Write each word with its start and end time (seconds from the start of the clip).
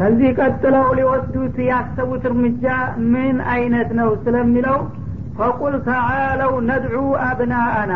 ከዚህ 0.00 0.30
ቀጥለው 0.38 0.86
ሊወስዱት 0.98 1.56
ያሰቡት 1.68 2.22
እርምጃ 2.28 2.64
ምን 3.12 3.36
አይነት 3.54 3.90
ነው 3.98 4.10
ስለሚለው 4.22 4.78
ፈቁል 5.38 5.74
ተዓለው 5.88 6.52
ነድዑ 6.68 6.94
አብናአና 7.26 7.92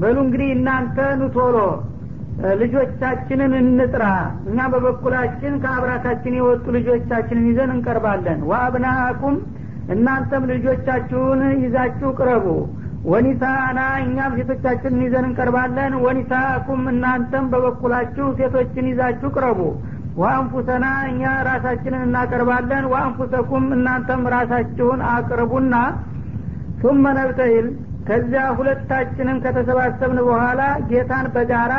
በሉ 0.00 0.16
እንግዲህ 0.24 0.48
እናንተ 0.54 0.96
ንቶሎ 1.20 1.56
ልጆቻችንን 2.60 3.52
እንጥራ። 3.60 4.04
እኛ 4.48 4.58
በበኩላችን 4.72 5.54
ከአብራካችን 5.62 6.34
የወጡ 6.38 6.64
ልጆቻችንን 6.76 7.46
ይዘን 7.50 7.70
እንቀርባለን። 7.76 8.40
ወአብናአኩም 8.50 9.36
እናንተም 9.94 10.44
ልጆቻችሁን 10.52 11.42
ይዛችሁ 11.64 12.10
ቅረቡ። 12.18 12.46
ወኒሳና 13.12 13.80
እኛም 14.04 14.32
ሴቶቻችንን 14.38 15.02
ይዘን 15.06 15.26
እንቀርባለን። 15.28 15.92
ወኒሳኩም 16.04 16.82
እናንተም 16.92 17.44
በበኩላችሁ 17.52 18.26
ሴቶችን 18.40 18.88
ይዛችሁ 18.92 19.28
ቅረቡ 19.36 19.60
ወአንፉሰና 20.16 20.86
እኛ 21.10 21.22
ራሳችንን 21.48 22.04
እናቀርባለን። 22.06 22.84
ወአንፉሰኩም 22.92 23.64
እናንተም 23.76 24.22
ራሳችሁን 24.34 25.00
አቅርቡና 25.12 25.74
ቱመ 26.80 27.04
ነብተይል 27.18 27.66
ከዚያ 28.08 28.42
ሁለታችንም 28.58 29.38
ከተሰባሰብን 29.44 30.18
በኋላ 30.28 30.60
ጌታን 30.90 31.26
በጋራ 31.34 31.74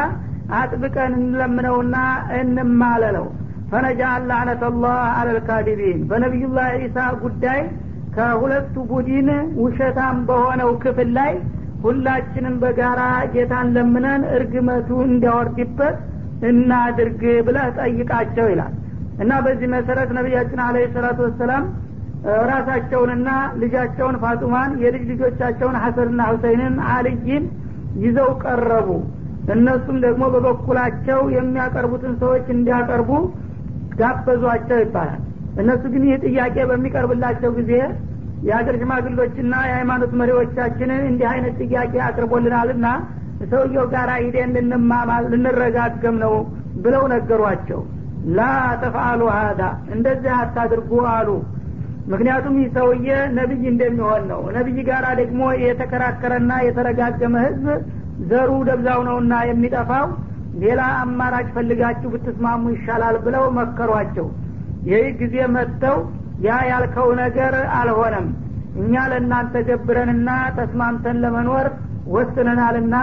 አጥብቀን 0.57 1.13
እንለምነውና 1.19 1.95
እንማለለው። 2.39 3.27
ፈነጃአል 3.71 4.23
ላዕነተላህ 4.29 4.99
አለልካዲቢን 5.19 5.99
በነቢዩላህ 6.09 6.67
ዒሳ 6.83 6.97
ጉዳይ 7.23 7.61
ከሁለቱ 8.15 8.75
ቡድን 8.91 9.29
ውሸታም 9.63 10.19
በሆነው 10.27 10.69
ክፍል 10.83 11.09
ላይ 11.17 11.33
ሁላችንም 11.83 12.55
በጋራ 12.61 13.01
ጌታን 13.33 13.67
ለምነን 13.75 14.21
እርግመቱ 14.37 14.89
እንዲያወርድበት 15.07 15.97
እናድርግ 16.47 17.21
ብለህ 17.47 17.67
ጠይቃቸው 17.79 18.47
ይላል። 18.51 18.73
እና 19.23 19.33
በዚህ 19.45 19.67
መሰረት 19.75 20.09
ነቢያችን 20.17 20.59
አለ 20.65 20.77
ሰላቱ 20.95 21.19
ወሰላም 21.27 21.63
ራሳቸውንና 22.49 23.29
ልጃቸውን 23.61 24.15
ፋጡማን 24.23 24.71
የልጅ 24.83 25.03
ልጆቻቸውን 25.11 25.75
ሐሰንና 25.83 26.21
ሁሰይንን 26.31 26.75
አልይን 26.93 27.43
ይዘው 28.03 28.29
ቀረቡ። 28.43 28.89
እነሱም 29.53 29.97
ደግሞ 30.05 30.23
በበኩላቸው 30.33 31.19
የሚያቀርቡትን 31.35 32.13
ሰዎች 32.21 32.45
እንዲያቀርቡ 32.55 33.11
ጋበዟቸው 33.99 34.79
ይባላል። 34.83 35.21
እነሱ 35.61 35.83
ግን 35.93 36.03
ይህ 36.07 36.17
ጥያቄ 36.25 36.55
በሚቀርብላቸው 36.71 37.51
ጊዜ 37.59 37.71
የሀገር 38.47 38.75
ሽማግሎችና 38.81 39.53
የሃይማኖት 39.67 40.11
መሪዎቻችንን 40.19 41.01
እንዲህ 41.09 41.27
አይነት 41.31 41.55
ጥያቄ 41.63 41.93
አቅርቦልናልና 42.07 42.87
ሰውየው 43.51 43.85
ጋር 43.93 44.09
ሂደን 44.21 44.51
ልንማማል 44.57 45.25
ልንረጋገም 45.31 46.15
ነው 46.23 46.33
ብለው 46.83 47.03
ነገሯቸው። 47.13 47.81
ላ 48.37 48.41
ተፍአሉ 48.81 49.21
ሀዳ 49.35 49.61
እንደዚህ 49.95 50.31
አታድርጉ 50.39 50.91
አሉ። 51.11 51.29
ምክንያቱም 52.11 52.55
ይህ 52.59 52.67
ሰውዬ 52.77 53.07
ነቢይ 53.37 53.63
እንደሚሆን 53.71 54.23
ነው። 54.31 54.41
ነቢይ 54.57 54.79
ጋራ 54.89 55.05
ደግሞ 55.19 55.41
የተከራከረና 55.63 56.51
የተረጋገመ 56.65 57.35
ህዝብ 57.45 57.65
ዘሩ 58.29 58.51
ደብዛው 58.69 58.99
ነውና 59.07 59.33
የሚጠፋው 59.49 60.07
ሌላ 60.61 60.81
አማራጭ 61.01 61.47
ፈልጋችሁ 61.55 62.09
ብትስማሙ 62.13 62.63
ይሻላል 62.75 63.17
ብለው 63.25 63.43
መከሯቸው። 63.57 64.27
ይህ 64.89 65.05
ጊዜ 65.21 65.35
መጥተው 65.55 65.97
ያ 66.45 66.57
ያልከው 66.69 67.09
ነገር 67.21 67.53
አልሆነም። 67.79 68.27
እኛ 68.81 68.93
ለእናንተ 69.11 69.55
ገብረንና 69.69 70.29
ተስማምተን 70.57 71.17
ለመኖር 71.23 71.67
ወስነናልና 72.15 72.95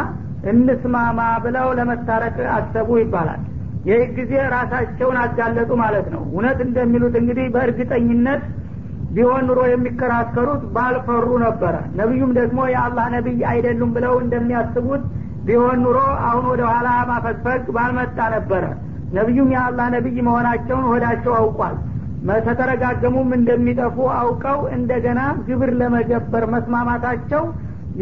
እንስማማ 0.50 1.20
ብለው 1.44 1.68
ለመታረቅ 1.78 2.36
አሰቡ 2.56 2.90
ይባላል። 3.02 3.42
ይህ 3.88 4.02
ጊዜ 4.16 4.32
ራሳቸውን 4.54 5.16
አጋለጡ 5.22 5.70
ማለት 5.82 6.06
ነው። 6.14 6.22
እውነት 6.28 6.58
እንደሚሉት 6.66 7.14
እንግዲህ 7.20 7.46
በእርግጠኝነት 7.54 8.42
ቢሆን 9.14 9.42
ኑሮ 9.48 9.60
የሚከራከሩት 9.70 10.62
ባልፈሩ 10.76 11.26
ነበረ። 11.44 11.74
ነቢዩም 12.00 12.30
ደግሞ 12.38 12.60
የአላህ 12.72 13.06
ነቢይ 13.16 13.42
አይደሉም 13.50 13.90
ብለው 13.96 14.14
እንደሚያስቡት 14.24 15.02
ቢሆን 15.46 15.78
ኑሮ 15.84 15.98
አሁን 16.28 16.44
ወደ 16.52 16.62
ኋላ 16.70 16.88
ማፈግፈግ 17.10 17.64
ባልመጣ 17.77 18.18
ነበረ። 18.36 18.64
ነቢዩም 19.12 19.50
የአላህ 19.54 19.86
ነቢይ 19.96 20.16
መሆናቸውን 20.28 20.86
ወዳቸው 20.92 21.34
አውቋል። 21.40 21.77
ተተረጋገሙም 22.46 23.30
እንደሚጠፉ 23.36 23.96
አውቀው 24.18 24.60
እንደገና 24.77 25.20
ግብር 25.48 25.70
ለመገበር 25.80 26.44
መስማማታቸው 26.54 27.42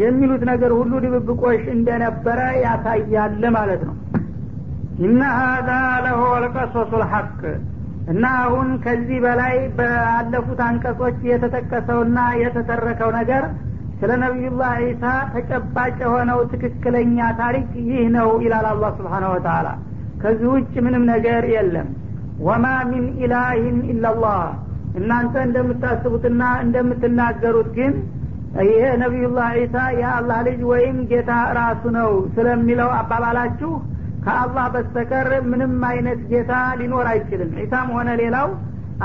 የሚሉት 0.01 0.43
ነገር 0.49 0.71
ሁሉ 0.77 0.91
ድብብቆሽ 1.03 1.63
እንደነበረ 1.75 2.39
ያሳያል 2.63 3.43
ማለት 3.57 3.81
ነው። 3.87 3.95
ኢነ 5.03 5.21
ሀዛ 5.37 5.69
ለሆ 6.05 6.21
ልቀሶሱ 6.43 6.91
ልሐቅ 7.01 7.39
እና 8.11 8.23
አሁን 8.43 8.69
ከዚህ 8.85 9.19
በላይ 9.25 9.55
ባለፉት 9.77 10.59
አንቀጾች 10.65 11.19
የተጠቀሰውና 11.29 12.19
የተተረከው 12.41 13.11
ነገር 13.19 13.43
ስለ 13.99 14.11
ነቢዩላህ 14.23 14.71
ዒሳ 14.83 15.03
ተጨባጭ 15.33 15.95
የሆነው 16.03 16.39
ትክክለኛ 16.53 17.27
ታሪክ 17.39 17.69
ይህ 17.89 18.03
ነው 18.15 18.29
ይላል 18.45 18.65
አላህ 18.71 18.91
ስብሓን 18.97 19.25
ወተላ 19.33 19.67
ከዚህ 20.21 20.47
ውጭ 20.55 20.73
ምንም 20.85 21.03
ነገር 21.11 21.43
የለም። 21.53 21.87
ወማ 22.47 22.65
ሚን 22.89 23.05
ኢላህን 23.23 23.77
ኢላላህ 23.91 24.41
እናንተ 24.99 25.35
እንደምታስቡትና 25.47 26.43
እንደምትናገሩት 26.65 27.69
ግን 27.77 27.93
ይሄ 28.61 28.81
ነቢዩላህ 29.01 29.47
ዒሳ 29.57 29.75
የአላህ 29.99 30.39
ልጅ 30.47 30.59
ወይም 30.71 30.97
ጌታ 31.11 31.31
ራሱ 31.57 31.83
ነው 31.95 32.11
ስለሚለው 32.35 32.89
አባባላችሁ 32.97 33.71
ከአላህ 34.25 34.65
በስተቀር 34.73 35.29
ምንም 35.51 35.73
አይነት 35.89 36.19
ጌታ 36.31 36.51
ሊኖር 36.79 37.07
አይችልም። 37.13 37.49
ዒሳም 37.59 37.89
ሆነ 37.95 38.09
ሌላው 38.21 38.49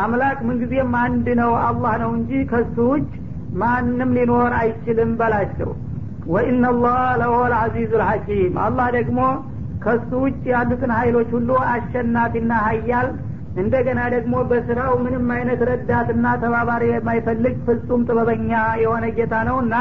አምላክ 0.02 0.38
ምንጊዜም 0.48 0.92
አንድ 1.02 1.26
ነው 1.40 1.52
አላህ 1.68 1.94
ነው 2.02 2.10
እንጂ 2.18 2.32
ከሱ 2.50 2.76
ውጭ 2.92 3.08
ማንም 3.60 4.10
ሊኖር 4.18 4.52
አይችልም 4.60 5.12
በላቸው። 5.20 5.70
ወኢናላህ 6.32 7.00
ለሆ 7.20 7.34
ልአዚዙ 7.52 7.92
ልሐኪም 8.00 8.54
አላህ 8.66 8.88
ደግሞ 8.98 9.20
ከሱ 9.84 10.10
ውጭ 10.24 10.42
ያሉትን 10.52 10.92
ሀይሎች 10.98 11.28
ሁሉ 11.36 11.50
አሸናፊና 11.72 12.52
ሀያል 12.66 13.08
እንደገና 13.58 14.00
ደግሞ 14.14 14.34
በስራው 14.50 14.92
ምንም 15.04 15.26
አይነት 15.36 15.60
ረዳትና 15.68 16.26
ተባባሪ 16.42 16.84
የማይፈልግ 16.90 17.56
ፍጹም 17.66 18.02
ጥበበኛ 18.08 18.50
የሆነ 18.82 19.04
ጌታ 19.16 19.34
ነውና 19.48 19.74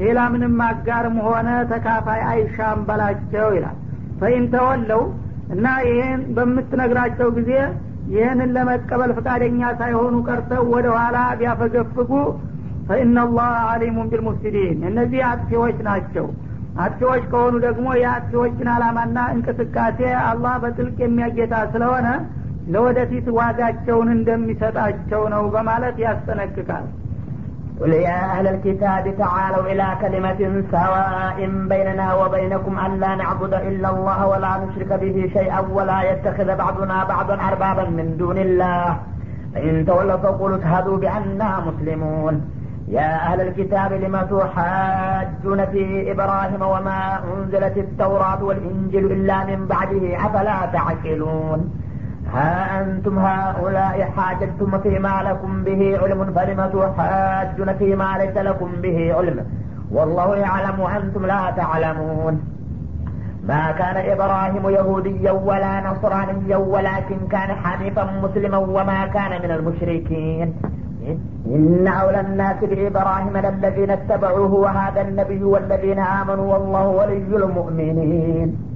ሌላ 0.00 0.18
ምንም 0.32 0.56
አጋርም 0.66 1.16
ሆነ 1.26 1.48
ተካፋይ 1.70 2.20
አይሻም 2.30 2.80
በላቸው 2.88 3.48
ይላል። 3.56 3.76
ፈኢንተወለው 4.20 5.02
እና 5.54 5.66
ይህን 5.86 6.20
በምትነግራቸው 6.36 7.28
ጊዜ 7.38 7.52
ይህንን 8.12 8.50
ለመቀበል 8.56 9.10
ፈቃደኛ 9.16 9.60
ሳይሆኑ 9.80 10.14
ቀርተው 10.28 10.62
ወደ 10.74 10.86
ኋላ 10.96 11.16
ቢያፈገፍጉ 11.40 12.10
ፈኢናላህ 12.88 13.50
አሊሙን 13.72 14.10
ቢልሙፍሲዲን። 14.12 14.78
እነዚህ 14.90 15.20
አጥፊዎች 15.30 15.78
ናቸው። 15.88 16.26
አጥፊዎች 16.82 17.24
ከሆኑ 17.30 17.54
ደግሞ 17.66 17.86
የአጥፊዎችን 18.00 18.68
አላማና 18.74 19.18
እንቅስቃሴ 19.34 19.98
አላህ 20.24 20.54
በጥልቅ 20.62 20.96
የሚያጌታ 21.04 21.54
ስለሆነ 21.72 22.06
ለወደፊት 22.73 23.25
ዋጋቸውን 23.39 24.09
እንደሚሰጣቸው 24.17 25.23
ነው 25.35 25.45
በማለት 25.55 25.97
ያስጠነቅቃል 26.07 26.85
قل 27.81 27.93
يا 28.07 28.19
أهل 28.33 28.45
الكتاب 28.47 29.05
تعالوا 29.17 29.63
إلى 29.71 29.87
كلمة 30.01 30.41
سواء 30.71 31.37
بيننا 31.71 32.07
وبينكم 32.13 32.73
أن 32.85 32.91
لا 32.99 33.11
نعبد 33.15 33.53
إلا 33.69 33.87
الله 33.93 34.19
ولا 34.27 34.51
نشرك 34.63 34.91
به 35.03 35.17
شيئا 35.33 35.59
ولا 35.77 35.99
يتخذ 36.11 36.49
بعضنا 36.55 36.97
بعضا 37.03 37.35
أربابا 37.49 37.85
من 37.97 38.07
دون 38.17 38.37
الله 38.37 38.87
فإن 39.53 39.85
تولوا 39.85 40.17
فقولوا 40.17 40.57
اشهدوا 40.57 40.97
بأننا 40.97 41.49
مسلمون 41.67 42.35
يا 42.87 43.09
أهل 43.27 43.39
الكتاب 43.41 43.93
لم 43.93 44.15
تحاجون 44.31 45.59
في 45.65 46.11
إبراهيم 46.11 46.61
وما 46.73 46.99
أنزلت 47.31 47.75
التوراة 47.77 48.41
والإنجيل 48.43 49.05
إلا 49.11 49.37
من 49.45 49.59
بعده 49.65 50.03
أفلا 50.25 50.57
تعقلون 50.73 51.59
ها 52.34 52.80
أنتم 52.80 53.18
هؤلاء 53.18 54.10
حاججتم 54.16 54.78
فيما 54.78 55.22
لكم 55.22 55.64
به 55.64 55.98
علم 56.02 56.32
فلم 56.36 56.60
تحاجون 56.74 57.72
فيما 57.72 58.18
ليس 58.18 58.36
لكم 58.36 58.70
به 58.82 59.14
علم؟ 59.14 59.46
والله 59.92 60.36
يعلم 60.36 60.80
وأنتم 60.80 61.26
لا 61.26 61.50
تعلمون. 61.50 62.34
ما 63.48 63.72
كان 63.72 63.96
إبراهيم 64.12 64.68
يهوديا 64.68 65.32
ولا 65.32 65.80
نصرانيا 65.90 66.56
ولكن 66.56 67.18
كان 67.30 67.50
حنيفا 67.62 68.04
مسلما 68.22 68.58
وما 68.58 69.06
كان 69.06 69.42
من 69.42 69.50
المشركين. 69.50 70.54
إن 71.46 71.86
أولى 71.86 72.20
الناس 72.20 72.56
بإبراهيم 72.64 73.36
للذين 73.36 73.90
اتبعوه 73.90 74.54
وهذا 74.54 75.00
النبي 75.00 75.42
والذين 75.44 75.98
آمنوا 75.98 76.46
والله 76.52 76.86
ولي 76.88 77.36
المؤمنين. 77.44 78.67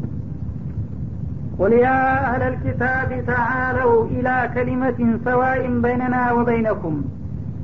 قل 1.59 1.73
يا 1.79 1.99
أهل 2.27 2.41
الكتاب 2.43 3.09
تعالوا 3.27 4.05
إلى 4.07 4.35
كلمة 4.55 4.99
سواء 5.25 5.61
بيننا 5.85 6.23
وبينكم 6.31 6.95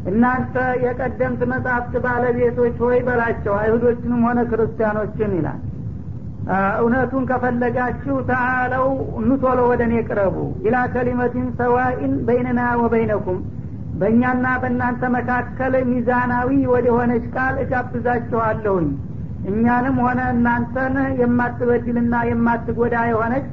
እናንተ 0.09 0.55
የቀደምት 0.85 1.41
መጽሐፍት 1.51 1.93
ባለቤቶች 2.05 2.75
ሆይ 2.85 2.97
በላቸው 3.07 3.53
አይሁዶችንም 3.59 4.23
ሆነ 4.27 4.39
ክርስቲያኖችን 4.49 5.31
ይላል 5.37 5.59
እውነቱን 6.81 7.23
ከፈለጋችሁ 7.29 8.15
ተአለው 8.29 8.87
ኑቶሎ 9.27 9.59
ወደ 9.71 9.81
እኔ 9.87 9.95
ቅረቡ 10.07 10.35
ኢላ 10.65 10.77
ከሊመቲን 10.93 11.47
ሰዋኢን 11.59 12.13
በይንና 12.27 12.61
ወበይነኩም 12.81 13.39
በእኛና 14.01 14.45
በእናንተ 14.61 15.03
መካከል 15.15 15.73
ሚዛናዊ 15.91 16.49
ወደ 16.73 16.87
ሆነች 16.97 17.25
ቃል 17.35 17.55
እጋብዛችኋለሁኝ 17.63 18.89
እኛንም 19.51 19.97
ሆነ 20.05 20.21
እናንተን 20.35 20.95
የማትበድልና 21.21 22.15
የማትጎዳ 22.31 22.95
የሆነች 23.11 23.47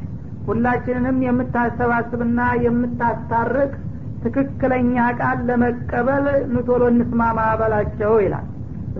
ሁላችንንም 0.47 1.17
የምታሰባስብና 1.25 2.39
የምታስታርቅ 2.65 3.71
ትክክለኛ 4.23 4.95
ቃል 5.19 5.39
ለመቀበል 5.49 6.25
ንቶሎ 6.53 6.83
እንስማማ 6.93 7.39
በላቸው 7.59 8.13
ይላል። 8.23 8.45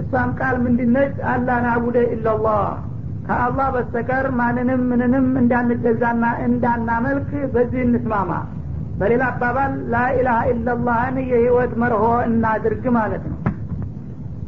እሷም 0.01 0.31
ቃል 0.39 0.55
ምንድነች? 0.65 1.15
አላ 1.31 1.49
ናቡደ 1.65 1.97
ኢላላህ 2.15 2.61
ከአላህ 3.27 3.67
በስተቀር 3.75 4.25
ማንንም 4.39 4.81
ምንንም 4.91 5.27
እንዳንገዛና 5.41 6.25
እንዳናመልክ 6.45 7.29
በዚህ 7.53 7.81
እንስማማ። 7.87 8.31
በሌላ 8.99 9.23
አባባል 9.31 9.73
ላኢላሃ 9.93 10.41
ኢላላህን 10.51 11.17
የህይወት 11.25 11.73
መርሆ 11.81 12.03
እናድርግ 12.27 12.85
ማለት 12.97 13.23
ነው 13.31 13.39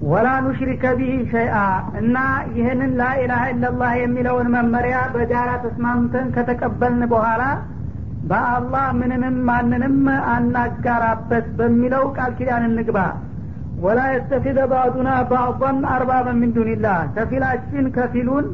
ወላ 0.07 0.27
ኑሽሪከ 0.43 0.83
ቢህ 0.97 1.15
ሸይአ 1.31 1.55
እና 1.99 2.17
ይህንን 2.57 2.91
ላኢላሃ 2.99 3.43
ኢላላህ 3.53 3.91
የሚለውን 4.01 4.47
መመሪያ 4.55 4.97
በጋራ 5.13 5.49
ተስማምተን 5.63 6.27
ከተቀበልን 6.35 7.03
በኋላ 7.13 7.43
በአላህ 8.29 8.85
ምንንም 8.99 9.35
ማንንም 9.49 9.97
አናጋራበት 10.33 11.47
በሚለው 11.57 12.03
ቃል 12.17 12.31
ኪዳን 12.39 12.63
እንግባ። 12.69 12.99
ወላ 13.83 13.99
የስተፊደ 14.11 14.59
ባዕዱና 14.71 15.09
ባዕضን 15.31 15.79
አርባበ 15.95 16.27
ምን 16.39 16.53
ዱንላህ 16.55 16.99
ከፊላችን 17.15 17.87
ከፊሉን 17.97 18.45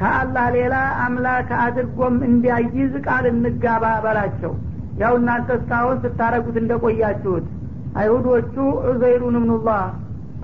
ከአላህ 0.00 0.46
ሌላ 0.56 0.74
አምላክ 1.04 1.50
አድርጎም 1.64 2.16
እንዲያይዝ 2.28 2.94
ቃል 3.06 3.26
እንጋባ 3.32 3.84
በላቸው። 4.04 4.52
ያው 5.02 5.14
እናንተ 5.20 5.48
እስካሁን 5.58 6.00
ስታረጉት 6.04 6.58
እንደቆያችሁት። 6.62 7.46
አይሁዶቹ 8.00 8.54
ዑዘይሩን 8.86 9.38
እምኑላህ 9.40 9.84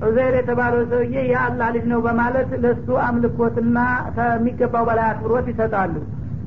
ዑዘይር 0.03 0.35
የተባለው 0.39 0.83
ሰውዬ 0.91 1.15
የአላህ 1.31 1.69
ልጅ 1.75 1.85
ነው 1.93 2.01
በማለት 2.07 2.51
ለሱ 2.65 2.87
አምልኮትና 3.07 3.79
ከሚገባው 4.17 4.85
በላይ 4.89 5.07
አክብሮት 5.11 5.47
ይሰጣሉ። 5.53 5.95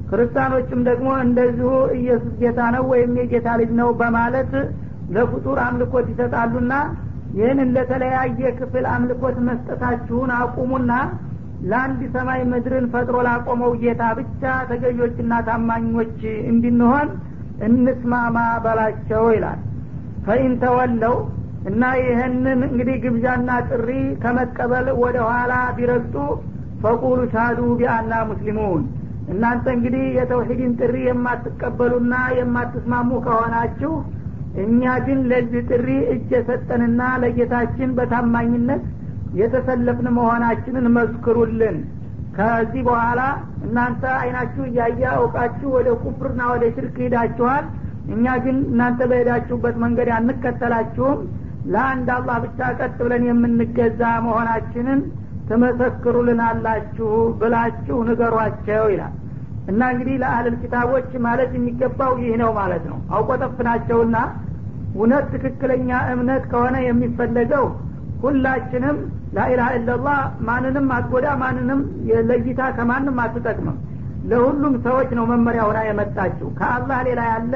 ክርስቲያኖችም 0.09 0.81
ደግሞ 0.87 1.09
እንደዚሁ 1.25 1.69
ኢየሱስ 1.99 2.33
ጌታ 2.41 2.59
ነው 2.75 2.83
ወይም 2.91 3.13
የጌታ 3.19 3.49
ልጅ 3.61 3.71
ነው 3.79 3.89
በማለት 4.01 4.51
ለፍጡር 5.15 5.59
አምልኮት 5.65 6.07
ይሰጣሉና 6.13 6.73
ይህንን 7.35 7.69
ለተለያየ 7.75 8.51
ክፍል 8.59 8.85
አምልኮት 8.91 9.37
መስጠታችሁን 9.47 10.31
አቁሙና 10.37 10.91
ለአንድ 11.65 12.01
ሰማይ 12.15 12.41
ምድርን 12.51 12.85
ፈጥሮ 12.93 13.17
ላቆመው 13.27 13.71
ጌታ 13.81 14.03
ብቻ 14.19 14.41
ተገዦችና 14.69 15.33
ታማኞች 15.47 16.17
እንድንሆን 16.51 17.07
እንስማማ 17.67 18.37
በላቸው 18.65 19.25
ይላል። 19.35 19.59
ፈኢን 20.25 20.53
ተወለው 20.63 21.15
እና 21.65 21.83
ይህንን 21.99 22.59
እንግዲህ 22.67 22.97
ግብዣና 23.03 23.49
ጥሪ 23.69 23.87
ከመቀበል 24.23 24.87
ወደ 25.03 25.17
ኋላ 25.29 25.53
ቢረግጡ 25.77 26.15
ፈቁሉ 26.83 27.19
ሻዱ 27.33 27.59
ቢአና 27.79 28.13
ሙስሊሙን። 28.29 28.83
እናንተ 29.33 29.65
እንግዲህ 29.75 30.03
የተውሂድን 30.17 30.73
ጥሪ 30.79 30.95
የማትቀበሉና 31.07 32.15
የማትስማሙ 32.39 33.09
ከሆናችሁ 33.25 33.93
እኛ 34.63 34.81
ግን 35.05 35.19
ለዚህ 35.31 35.63
ጥሪ 35.71 35.87
እጅ 36.13 36.29
የሰጠንና 36.35 37.01
ለጌታችን 37.23 37.89
በታማኝነት 37.97 38.83
የተሰለፍን 39.39 40.07
መሆናችንን 40.17 40.85
መስክሩልን። 40.97 41.77
ከዚህ 42.37 42.81
በኋላ 42.87 43.21
እናንተ 43.65 44.03
አይናችሁ 44.21 44.63
እያየ 44.69 45.01
አውቃችሁ 45.13 45.69
ወደ 45.77 45.89
ኩፍርና 46.03 46.41
ወደ 46.53 46.63
ሽርክ 46.75 46.97
ሂዳችኋል 47.03 47.65
እኛ 48.15 48.25
ግን 48.45 48.57
እናንተ 48.69 49.01
በሄዳችሁበት 49.11 49.75
መንገድ 49.83 50.09
አንከተላችሁም 50.17 51.19
ለአንድ 51.73 52.07
አላህ 52.15 52.35
ብቻ 52.43 52.59
ቀጥ 52.79 52.95
ብለን 52.99 53.23
የምንገዛ 53.27 54.01
መሆናችንን 54.25 54.99
ትመሰክሩልናላችሁ 55.49 57.09
ብላችሁ 57.39 57.97
ንገሯቸው 58.07 58.83
ይላል። 58.93 59.13
እና 59.71 59.81
እንግዲህ 59.93 60.15
ለአህልል 60.21 60.55
ኪታቦች 60.61 61.09
ማለት 61.25 61.51
የሚገባው 61.57 62.13
ይህ 62.21 62.33
ነው 62.41 62.51
ማለት 62.59 62.83
ነው። 62.91 62.97
አውቆጠፍናቸውና 63.15 64.17
እውነት 64.95 65.25
ትክክለኛ 65.33 65.89
እምነት 66.11 66.43
ከሆነ 66.51 66.75
የሚፈለገው 66.85 67.65
ሁላችንም 68.23 68.97
ላኢላha 69.35 69.71
ኢላላህ 69.77 70.19
ማንንም 70.47 70.85
አትጎዳ 70.97 71.27
ማንንም 71.41 71.79
ለይታ 72.29 72.61
ከማንም 72.77 73.17
አትጠቅምም። 73.23 73.77
ለሁሉም 74.29 74.75
ሰዎች 74.85 75.09
ነው 75.17 75.25
መመሪያ 75.31 75.63
ሆና 75.67 75.79
የመጣችው። 75.87 76.47
ከአላህ 76.59 76.99
ሌላ 77.07 77.21
ያለ 77.31 77.53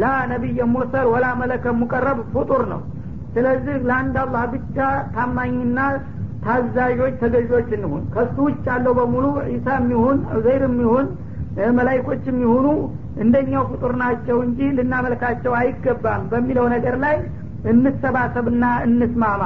ላ 0.00 0.12
ነቢየ 0.32 0.60
ሙርሰል 0.72 1.06
ወላ 1.12 1.26
መለከ 1.40 1.72
ሙቀረብ 1.80 2.18
ፍጡር 2.34 2.62
ነው 2.72 2.80
ስለዚህ 3.34 3.76
ለአንድ 3.88 4.16
አላህ 4.22 4.42
ብቻ 4.52 4.76
ታማኝና 5.14 5.78
ታዛዦች 6.44 7.14
ተገዦች 7.22 7.68
እንሁን። 7.76 8.02
ከሱ 8.14 8.36
ውጭ 8.46 8.64
ያለው 8.70 8.92
በሙሉ 8.98 9.24
ዒሳም 9.48 9.86
ይሁን 9.94 10.18
ዑዘይርም 10.34 10.76
ይሁን 10.84 11.06
መላይኮችም 11.76 12.36
ይሁኑ 12.44 12.66
እንደኛው 13.24 13.64
ፍጡር 13.70 13.92
ናቸው 14.00 14.36
እንጂ 14.46 14.60
ልናመልካቸው 14.78 15.52
አይገባም 15.58 16.22
በሚለው 16.30 16.66
ነገር 16.74 16.96
ላይ 17.04 17.16
እንሰባሰብና 17.72 18.64
እንስማማ። 18.86 19.42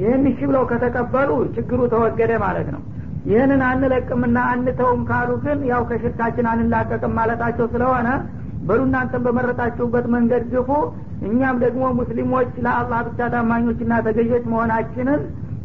ይህን 0.00 0.24
እሺ 0.30 0.40
ብለው 0.48 0.64
ከተቀበሉ 0.70 1.30
ችግሩ 1.54 1.80
ተወገደ 1.92 2.32
ማለት 2.44 2.68
ነው። 2.74 2.82
ይህንን 3.28 3.62
አንለቅምና 3.68 4.38
አንተውም 4.52 5.00
ካሉ 5.08 5.30
ግን 5.44 5.58
ያው 5.70 5.82
ከሽርካችን 5.88 6.46
አንላቀቅም 6.52 7.16
ማለታቸው 7.18 7.66
ስለሆነ 7.72 8.08
በሉ 8.68 8.80
እናንተም 8.86 9.22
በመረጣችሁበት 9.26 10.06
መንገድ 10.14 10.44
ግፉ። 10.52 10.70
እኛም 11.28 11.56
ደግሞ 11.64 11.84
ሙስሊሞች 11.98 12.50
ለአላህ 12.64 13.00
ብቻ 13.06 13.28
ታማኞችና 13.34 13.92
ተገዦች 14.06 14.44
መሆናችንን 14.52 15.20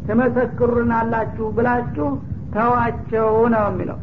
ትመሰክሩናላችሁ 0.08 1.46
ብላችሁ 1.56 2.08
ተዋቸው 2.54 3.28
ነው 3.54 3.64
የሚለው። 3.68 3.98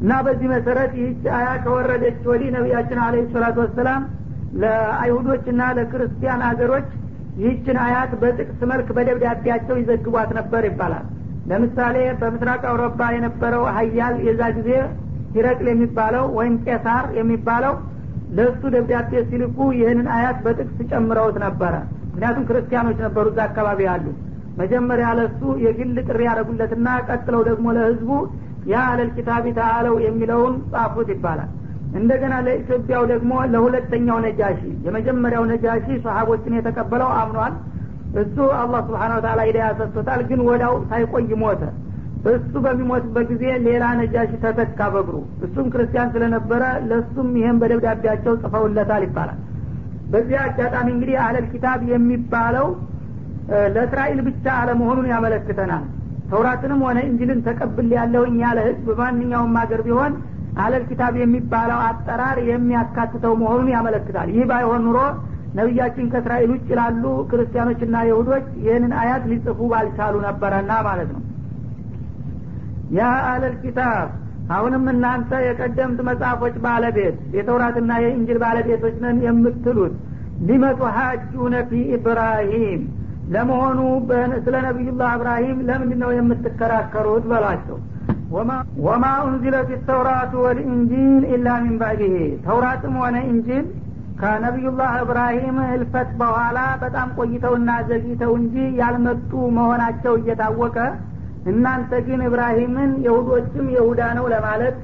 እና 0.00 0.12
በዚህ 0.26 0.48
መሰረት 0.52 0.92
ይህች 0.98 1.24
አያ 1.38 1.48
ከወረደች 1.64 2.20
ወዲህ 2.30 2.50
ነቢያችን 2.56 3.00
አለ 3.06 3.16
ሰላቱ 3.34 3.56
ወሰላም 3.64 4.02
ለአይሁዶችና 4.60 5.62
ለክርስቲያን 5.78 6.40
ሀገሮች 6.48 6.88
ይህችን 7.40 7.76
አያት 7.84 8.12
በጥቅስ 8.22 8.60
መልክ 8.70 8.88
በደብዳቤያቸው 8.96 9.76
ይዘግቧት 9.80 10.30
ነበር 10.38 10.62
ይባላል። 10.68 11.04
ለምሳሌ 11.50 11.96
በምስራቅ 12.20 12.62
አውሮፓ 12.70 13.00
የነበረው 13.14 13.62
ሀያል 13.76 14.16
የዛ 14.26 14.42
ጊዜ 14.58 14.70
ሂረቅል 15.34 15.68
የሚባለው 15.72 16.24
ወይም 16.38 16.54
ቄሳር 16.66 17.06
የሚባለው 17.18 17.74
ለእሱ 18.36 18.62
ደብዳቤ 18.74 19.12
ሲልኩ 19.30 19.58
ይህንን 19.78 20.08
አያት 20.16 20.38
በጥቅስ 20.44 20.78
ጨምረውት 20.92 21.36
ነበረ። 21.44 21.74
ምክንያቱም 22.10 22.44
ክርስቲያኖች 22.48 22.98
ነበሩ 23.06 23.24
እዛ 23.32 23.40
አካባቢ 23.48 23.80
ያሉ። 23.88 24.06
መጀመሪያ 24.60 25.08
ለሱ 25.18 25.40
የግል 25.64 25.96
ጥሪ 26.08 26.20
ያደረጉለትና 26.28 26.88
ቀጥለው 27.08 27.42
ደግሞ 27.48 27.66
ለህዝቡ 27.76 28.10
ያ 28.70 28.80
አለል 28.88 29.10
ኪታቢ 29.16 29.44
ተአለው 29.58 29.94
የሚለውን 30.06 30.54
ጻፉት 30.72 31.10
ይባላል። 31.14 31.50
እንደገና 32.00 32.34
ለኢትዮጵያው 32.46 33.04
ደግሞ 33.12 33.32
ለሁለተኛው 33.52 34.18
ነጃሺ 34.26 34.58
የመጀመሪያው 34.86 35.44
ነጃሺ 35.52 35.86
ሰሀቦችን 36.04 36.56
የተቀበለው 36.58 37.10
አምኗል። 37.20 37.54
እሱ 38.20 38.36
አላህ 38.60 38.80
ስብሓን 38.88 39.12
ወተላ 39.16 39.40
ሂዳያ 39.48 39.66
ሰጥቶታል 39.80 40.20
ግን 40.28 40.40
ወዳው 40.48 40.74
ሳይቆይ 40.88 41.32
ሞተ 41.42 41.62
እሱ 42.30 42.52
በሚሞትበት 42.64 43.26
ጊዜ 43.32 43.44
ሌላ 43.66 43.84
ነጃሺ 43.98 44.32
ተተካ 44.42 44.88
በግሩ 44.94 45.16
እሱም 45.46 45.66
ክርስቲያን 45.74 46.10
ስለነበረ 46.14 46.62
ለእሱም 46.88 47.28
ይህም 47.38 47.60
በደብዳቤያቸው 47.62 48.34
ጽፈውለታል 48.42 49.04
ይባላል። 49.06 49.38
በዚህ 50.12 50.36
አጋጣሚ 50.44 50.86
እንግዲህ 50.94 51.16
አለል 51.26 51.46
ኪታብ 51.52 51.80
የሚባለው 51.92 52.66
ለእስራኤል 53.74 54.20
ብቻ 54.26 54.44
አለመሆኑን 54.60 55.06
ያመለክተናል። 55.12 55.84
ተውራትንም 56.30 56.80
ሆነ 56.86 56.98
እንጅልን 57.06 57.40
ተቀብል 57.46 57.88
ያለውኝ 57.96 58.36
ያለ 58.44 58.58
ህዝብ 58.68 58.86
በማንኛውም 58.90 59.56
ሀገር 59.60 59.80
ቢሆን 59.86 60.12
አለል 60.60 60.84
ኪታብ 60.90 61.14
የሚባለው 61.20 61.80
አጠራር 61.88 62.38
የሚያካትተው 62.50 63.34
መሆኑን 63.42 63.68
ያመለክታል። 63.74 64.28
ይህ 64.36 64.44
ባይሆን 64.50 64.84
ኑሮ 64.86 64.98
ነቢያችን 65.58 66.10
ከእስራኤል 66.12 66.50
ውጭ 66.54 66.68
ላሉ 66.78 67.02
ክርስቲያኖችና 67.30 67.96
ይሁዶች 68.08 68.46
ይህንን 68.64 68.92
አያት 69.00 69.24
ሊጽፉ 69.30 69.58
ባልቻሉ 69.72 70.14
ነበረና 70.26 70.72
ማለት 70.88 71.10
ነው 71.14 71.22
ያ 72.90 73.02
አለል 73.30 73.54
ኪታብ 73.62 74.06
አሁንም 74.54 74.84
እናንተ 74.92 75.32
የቀደምት 75.44 75.98
መጽሐፎች 76.08 76.54
ባለቤት 76.64 77.18
የተውራትና 77.36 77.90
የእንጅል 78.04 78.38
ባለቤቶች 78.44 78.96
ነን 79.04 79.18
የምትሉት 79.26 79.94
ሊመቱ 80.48 80.80
ሀጁነ 80.96 81.54
ፊ 81.68 81.80
ኢብራሂም 81.96 82.82
ለመሆኑ 83.34 83.80
ስለ 84.44 84.54
ነቢዩላህ 84.66 85.10
እብራሂም 85.16 85.58
ለምንድ 85.68 85.92
ነው 86.02 86.10
የምትከራከሩት 86.16 87.26
በሏቸው። 87.32 87.76
ወማ 88.86 89.04
ኡንዚለት 89.24 89.70
ተውራቱ 89.86 90.32
ወልኢንጂል 90.44 91.22
ኢላ 91.34 91.48
ሚን 91.62 91.76
ባዕድህ 91.80 92.14
ተውራትም 92.44 92.94
ሆነ 93.02 93.16
እንጂል 93.30 93.64
ከነቢዩላህ 94.20 94.92
እብራሂም 95.02 95.56
ህልፈት 95.70 96.10
በኋላ 96.20 96.58
በጣም 96.82 97.08
ቆይተውና 97.18 97.70
ዘግይተው 97.88 98.32
እንጂ 98.40 98.56
ያልመጡ 98.80 99.30
መሆናቸው 99.58 100.14
እየታወቀ 100.20 100.76
እናንተ 101.50 101.92
ግን 102.06 102.20
እብራሂምን 102.26 102.90
የሁዶችም 103.06 103.66
የሁዳ 103.74 104.00
ነው 104.18 104.26
ለማለት 104.32 104.76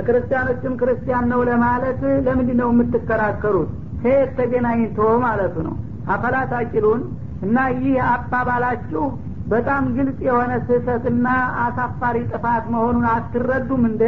ክርስቲያኖችም 0.00 0.74
ክርስቲያን 0.80 1.26
ነው 1.32 1.40
ለማለት 1.48 2.00
ለምንድ 2.26 2.50
ነው 2.60 2.68
የምትከራከሩት? 2.72 3.70
ከየት 4.02 4.30
ተገናኝቶ 4.38 4.98
ማለቱ 5.24 5.56
ነው? 5.66 5.74
አፈላ 6.14 6.36
ታቂሉን 6.50 7.02
እና 7.44 7.56
ይህ 7.76 7.96
አባባላችሁ 8.08 9.04
በጣም 9.46 9.82
ግልጽ 9.96 10.18
የሆነ 10.26 10.52
ስህተትና 10.66 11.26
አሳፋሪ 11.64 12.16
ጥፋት 12.30 12.64
መሆኑን 12.74 13.06
አትረዱም 13.12 13.82
እንደ 13.90 14.04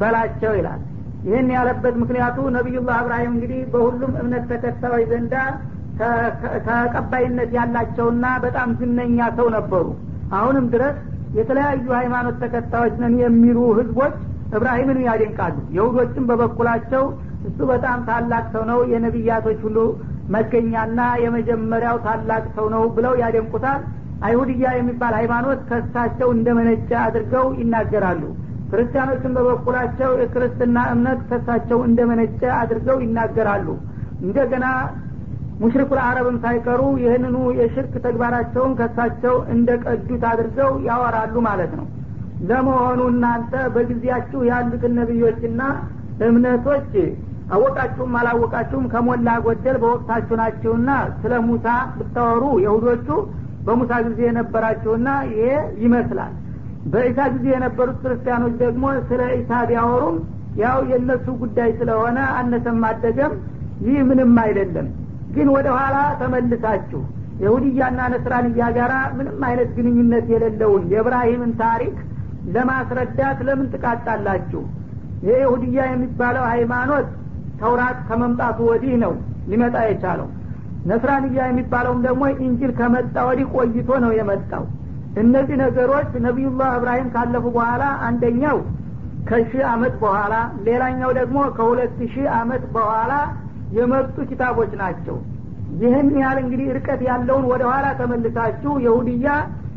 በላቸው 0.00 0.52
ይላል። 0.58 0.80
ይህን 1.26 1.48
ያለበት 1.56 1.94
ምክንያቱ 2.02 2.38
ነቢዩላህ 2.56 2.98
እብራሂም 3.02 3.32
እንግዲህ 3.34 3.60
በሁሉም 3.72 4.12
እምነት 4.20 4.44
ተከታዮች 4.52 5.06
ዘንዳ 5.12 5.34
ተቀባይነት 6.66 7.50
ያላቸውና 7.56 8.26
በጣም 8.44 8.68
ዝነኛ 8.80 9.18
ሰው 9.38 9.48
ነበሩ። 9.56 9.86
አሁንም 10.32 10.66
ድረስ 10.74 10.96
የተለያዩ 11.34 11.86
ሃይማኖት 11.98 12.36
ተከታዮች 12.42 12.94
ነን 13.02 13.14
የሚሉ 13.22 13.58
ህዝቦች 13.78 14.14
እብራሂምን 14.52 14.98
ያደንቃሉ። 15.06 15.56
የሁዶችም 15.76 16.26
በበኩላቸው 16.30 17.04
እሱ 17.48 17.58
በጣም 17.70 17.98
ታላቅ 18.08 18.44
ሰው 18.54 18.62
ነው 18.70 18.78
የነቢያቶች 18.92 19.58
ሁሉ 19.66 19.78
መገኛና 20.28 21.00
የመጀመሪያው 21.24 21.96
ታላቅ 22.06 22.44
ሰው 22.56 22.66
ነው 22.74 22.82
ብለው 22.96 23.14
ያደንቁታል። 23.22 23.82
አይሁድያ 24.22 24.68
የሚባል 24.76 25.12
ሃይማኖት 25.18 25.60
ከሳቸው 25.68 26.28
እንደመነጨ 26.36 26.90
አድርገው 27.04 27.46
ይናገራሉ። 27.60 28.22
ክርስቲያኖችን 28.70 29.34
በበኩላቸው 29.36 30.10
የክርስትና 30.22 30.78
እምነት 30.94 31.20
ከሳቸው 31.30 31.78
እንደመነጨ 31.88 32.40
አድርገው 32.58 32.98
ይናገራሉ። 33.04 33.68
እንደገና 34.22 34.66
ሙሽሪኩል 35.60 36.00
አረብም 36.02 36.36
ሳይቀሩ 36.42 36.80
ይህንኑ 37.02 37.36
የሽርክ 37.58 37.94
ተግባራቸውን 38.04 38.72
ከሳቸው 38.80 39.34
እንደ 39.54 39.70
ቀዱት 39.84 40.24
አድርገው 40.30 40.70
ያወራሉ 40.88 41.36
ማለት 41.48 41.72
ነው። 41.78 41.86
ለመሆኑ 42.48 43.00
እናንተ 43.12 43.52
በጊዜያችሁ 43.74 44.40
ያሉትን 44.50 44.92
ነቢዮችና 45.00 45.62
እምነቶች 46.26 46.92
አወቃችሁም 47.54 48.14
አላወቃችሁም 48.20 48.86
ከሞላ 48.92 49.28
ጎደል 49.44 49.76
በወቅታችሁ 49.82 50.34
ናችሁና 50.40 50.90
ስለ 51.20 51.34
ሙሳ 51.46 51.66
ብታወሩ 51.98 52.44
የሁዶቹ 52.64 53.08
በሙሳ 53.66 53.92
ጊዜ 54.06 54.20
የነበራችሁና 54.26 55.08
ይሄ 55.30 55.48
ይመስላል። 55.84 56.34
በኢሳ 56.92 57.20
ጊዜ 57.34 57.46
የነበሩት 57.54 57.96
ክርስቲያኖች 58.02 58.54
ደግሞ 58.62 58.84
ስለ 59.08 59.22
ኢሳ 59.38 59.50
ቢያወሩም 59.70 60.16
ያው 60.62 60.78
የእነሱ 60.90 61.26
ጉዳይ 61.42 61.70
ስለሆነ 61.80 62.18
አነሰም 62.38 62.80
አደገም 62.90 63.32
ይህ 63.86 63.98
ምንም 64.08 64.32
አይደለም 64.44 64.86
ግን 65.34 65.48
ወደ 65.56 65.68
ኋላ 65.78 65.96
ተመልሳችሁ 66.20 67.00
የሁድያና 67.42 68.00
ነስራንያ 68.12 68.66
ጋራ 68.76 68.94
ምንም 69.16 69.42
አይነት 69.48 69.68
ግንኙነት 69.76 70.26
የሌለውን 70.32 70.84
የእብራሂምን 70.92 71.52
ታሪክ 71.60 71.96
ለማስረዳት 72.54 73.38
ለምን 73.48 73.66
ትቃጣላችሁ 73.74 74.62
ይሄ 75.22 75.36
ይሁድያ 75.42 75.78
የሚባለው 75.90 76.44
ሃይማኖት 76.52 77.06
ተውራት 77.60 77.98
ከመምጣቱ 78.08 78.58
ወዲህ 78.70 78.94
ነው 79.04 79.12
ሊመጣ 79.50 79.76
የቻለው። 79.88 80.28
ነስራንያ 80.90 81.38
የሚባለውም 81.48 82.00
ደግሞ 82.06 82.24
ኢንጅል 82.46 82.72
ከመጣ 82.80 83.16
ወዲህ 83.28 83.46
ቆይቶ 83.54 83.90
ነው 84.04 84.12
የመጣው። 84.18 84.64
እነዚህ 85.22 85.56
ነገሮች 85.62 86.10
ነቢዩላህ 86.26 86.70
እብራሂም 86.78 87.08
ካለፉ 87.14 87.44
በኋላ 87.56 87.84
አንደኛው 88.08 88.58
ከሺህ 89.28 89.62
አመት 89.72 89.94
በኋላ 90.02 90.34
ሌላኛው 90.68 91.10
ደግሞ 91.18 91.38
ከሁለት 91.56 91.96
ሺህ 92.12 92.26
አመት 92.38 92.64
በኋላ 92.76 93.12
የመጡ 93.76 94.16
ኪታቦች 94.30 94.72
ናቸው። 94.80 95.16
ይህን 95.80 96.08
ያህል 96.20 96.38
እንግዲህ 96.42 96.68
ርቀት 96.76 97.00
ያለውን 97.08 97.44
ወደ 97.50 97.62
ኋላ 97.70 97.86
ተመልሳችሁ 97.98 98.72
የሁድያ 98.84 99.26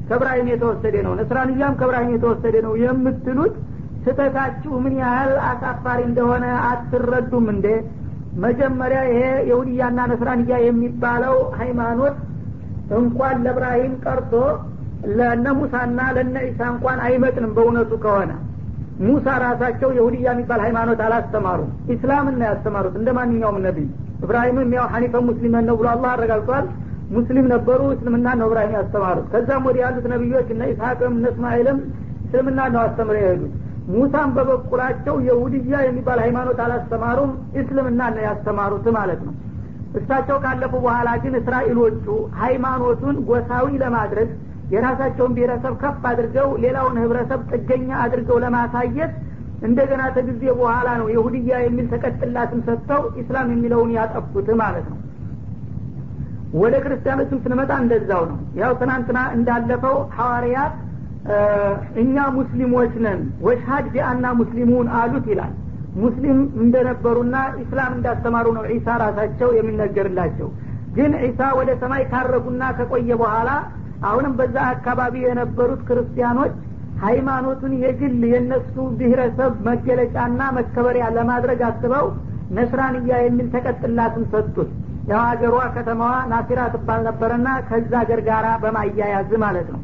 ከእብራሂም 0.08 0.48
የተወሰደ 0.52 0.96
ነው 1.06 1.14
ነስራንያም 1.20 1.74
ከእብራሂም 1.80 2.14
የተወሰደ 2.16 2.56
ነው 2.66 2.74
የምትሉት 2.84 3.56
ስተታችሁ 4.04 4.74
ምን 4.84 4.94
ያህል 5.02 5.32
አሳፋሪ 5.50 6.00
እንደሆነ 6.08 6.46
አትረዱም 6.70 7.46
እንዴ? 7.54 7.68
መጀመሪያ 8.44 9.00
ይሄ 9.10 9.22
የሁድያና 9.50 10.00
ነስራንያ 10.12 10.58
የሚባለው 10.66 11.38
ሃይማኖት 11.60 12.16
እንኳን 13.00 13.36
ለእብራሂም 13.46 13.94
ቀርቶ 14.06 14.34
ለነ 15.18 15.46
ሙሳና 15.60 16.00
ለነ 16.18 16.36
ኢሳ 16.50 16.62
እንኳን 16.74 17.00
አይመጥንም 17.06 17.54
በእውነቱ 17.56 17.92
ከሆነ 18.04 18.32
ሙሳ 19.02 19.28
ራሳቸው 19.44 19.90
የሁድያ 19.98 20.28
የሚባል 20.30 20.60
ሃይማኖት 20.66 21.00
አላስተማሩም። 21.06 21.70
ኢስላምን 21.94 22.36
ነው 22.40 22.46
ያስተማሩት። 22.50 22.96
እንደ 23.00 23.10
ማንኛውም 23.18 23.58
ነቢይ። 23.66 23.88
እብራሂምም 24.26 24.72
ያው 24.78 24.86
ሐኒፈ 24.94 25.14
ሙስሊመን 25.30 25.66
ነው 25.70 25.76
ብሎ 25.80 25.88
አላህ 25.94 26.10
አረጋግጧል። 26.12 26.66
ሙስሊም 27.16 27.48
ነበሩ 27.54 27.82
እስልምና 27.96 28.28
ነው 28.40 28.48
እብራሂም 28.50 28.76
ያስተማሩት። 28.78 29.26
ከዛም 29.32 29.66
ወዲህ 29.68 29.82
ያሉት 29.86 30.06
ነቢዮች 30.14 30.50
እነ 30.54 30.64
ኢስሐቅም 30.74 31.14
እነ 31.18 31.26
እስማኤልም 31.34 31.80
እስልምና 32.26 32.60
ነው 32.74 32.82
አስተምረው 32.84 33.22
የሄዱት። 33.24 33.54
ሙሳም 33.94 34.30
በበኩላቸው 34.36 35.16
የሁድያ 35.28 35.76
የሚባል 35.86 36.20
ሃይማኖት 36.26 36.60
አላስተማሩም 36.66 37.32
እስልምና 37.62 38.02
ነው 38.16 38.24
ያስተማሩት 38.28 38.86
ማለት 38.98 39.22
ነው። 39.28 39.34
እሳቸው 40.00 40.38
ካለፉ 40.44 40.74
በኋላ 40.84 41.10
ግን 41.24 41.34
እስራኤሎቹ 41.40 42.06
ሃይማኖቱን 42.42 43.16
ጎሳዊ 43.30 43.68
ለማድረግ 43.84 44.30
የራሳቸውን 44.72 45.34
ብሔረሰብ 45.36 45.74
ከፍ 45.82 46.04
አድርገው 46.10 46.50
ሌላውን 46.64 46.98
ህብረተሰብ 47.02 47.42
ጥገኛ 47.54 47.90
አድርገው 48.04 48.38
ለማሳየት 48.44 49.14
እንደገና 49.68 50.04
ከጊዜ 50.16 50.44
በኋላ 50.60 50.90
ነው 51.00 51.08
የሁድያ 51.14 51.58
የሚል 51.64 51.88
ተቀጥላትም 51.92 52.62
ሰጥተው 52.68 53.02
ኢስላም 53.22 53.50
የሚለውን 53.54 53.92
ያጠፉት 53.98 54.48
ማለት 54.62 54.86
ነው። 54.92 55.00
ወደ 56.62 56.76
ክርስቲያኖችም 56.86 57.42
ስንመጣ 57.44 57.72
እንደዛው 57.84 58.24
ነው። 58.32 58.40
ያው 58.62 58.72
ትናንትና 58.80 59.20
እንዳለፈው 59.36 59.98
ሐዋርያት 60.18 60.74
እኛ 62.02 62.16
ሙስሊሞች 62.38 62.94
ነን 63.06 63.20
ወሽሀድ 63.46 63.86
ቢአና 63.94 64.26
ሙስሊሙን 64.40 64.88
አሉት 65.00 65.28
ይላል። 65.32 65.54
ሙስሊም 66.02 66.40
እንደነበሩና 66.64 67.36
ኢስላም 67.64 67.92
እንዳስተማሩ 67.98 68.48
ነው 68.58 68.64
ዒሳ 68.72 68.98
ራሳቸው 69.04 69.50
የሚነገርላቸው። 69.58 70.50
ግን 70.98 71.12
ዒሳ 71.24 71.42
ወደ 71.60 71.72
ሰማይ 71.82 72.04
ካረጉና 72.12 72.64
ከቆየ 72.78 73.12
በኋላ 73.22 73.50
አሁንም 74.10 74.34
በዛ 74.40 74.58
አካባቢ 74.74 75.16
የነበሩት 75.24 75.82
ክርስቲያኖች 75.88 76.54
ሃይማኖቱን 77.04 77.74
የግል 77.84 78.22
የነሱ 78.32 78.76
ብሔረሰብ 78.98 79.54
መገለጫና 79.68 80.42
መከበሪያ 80.58 81.06
ለማድረግ 81.16 81.62
አስበው 81.70 82.08
ነስራንያ 82.58 83.14
የሚል 83.26 83.48
ተቀጥላትን 83.54 84.26
ሰጡት። 84.34 84.70
ያው 85.10 85.22
ሀገሯ 85.28 85.56
ከተማዋ 85.76 86.16
ናሲራ 86.32 86.62
ትባል 86.74 87.00
ነበረና 87.08 87.48
ከዛ 87.70 87.92
ሀገር 88.02 88.20
ጋራ 88.28 88.48
በማያያዝ 88.64 89.32
ማለት 89.44 89.70
ነው። 89.76 89.82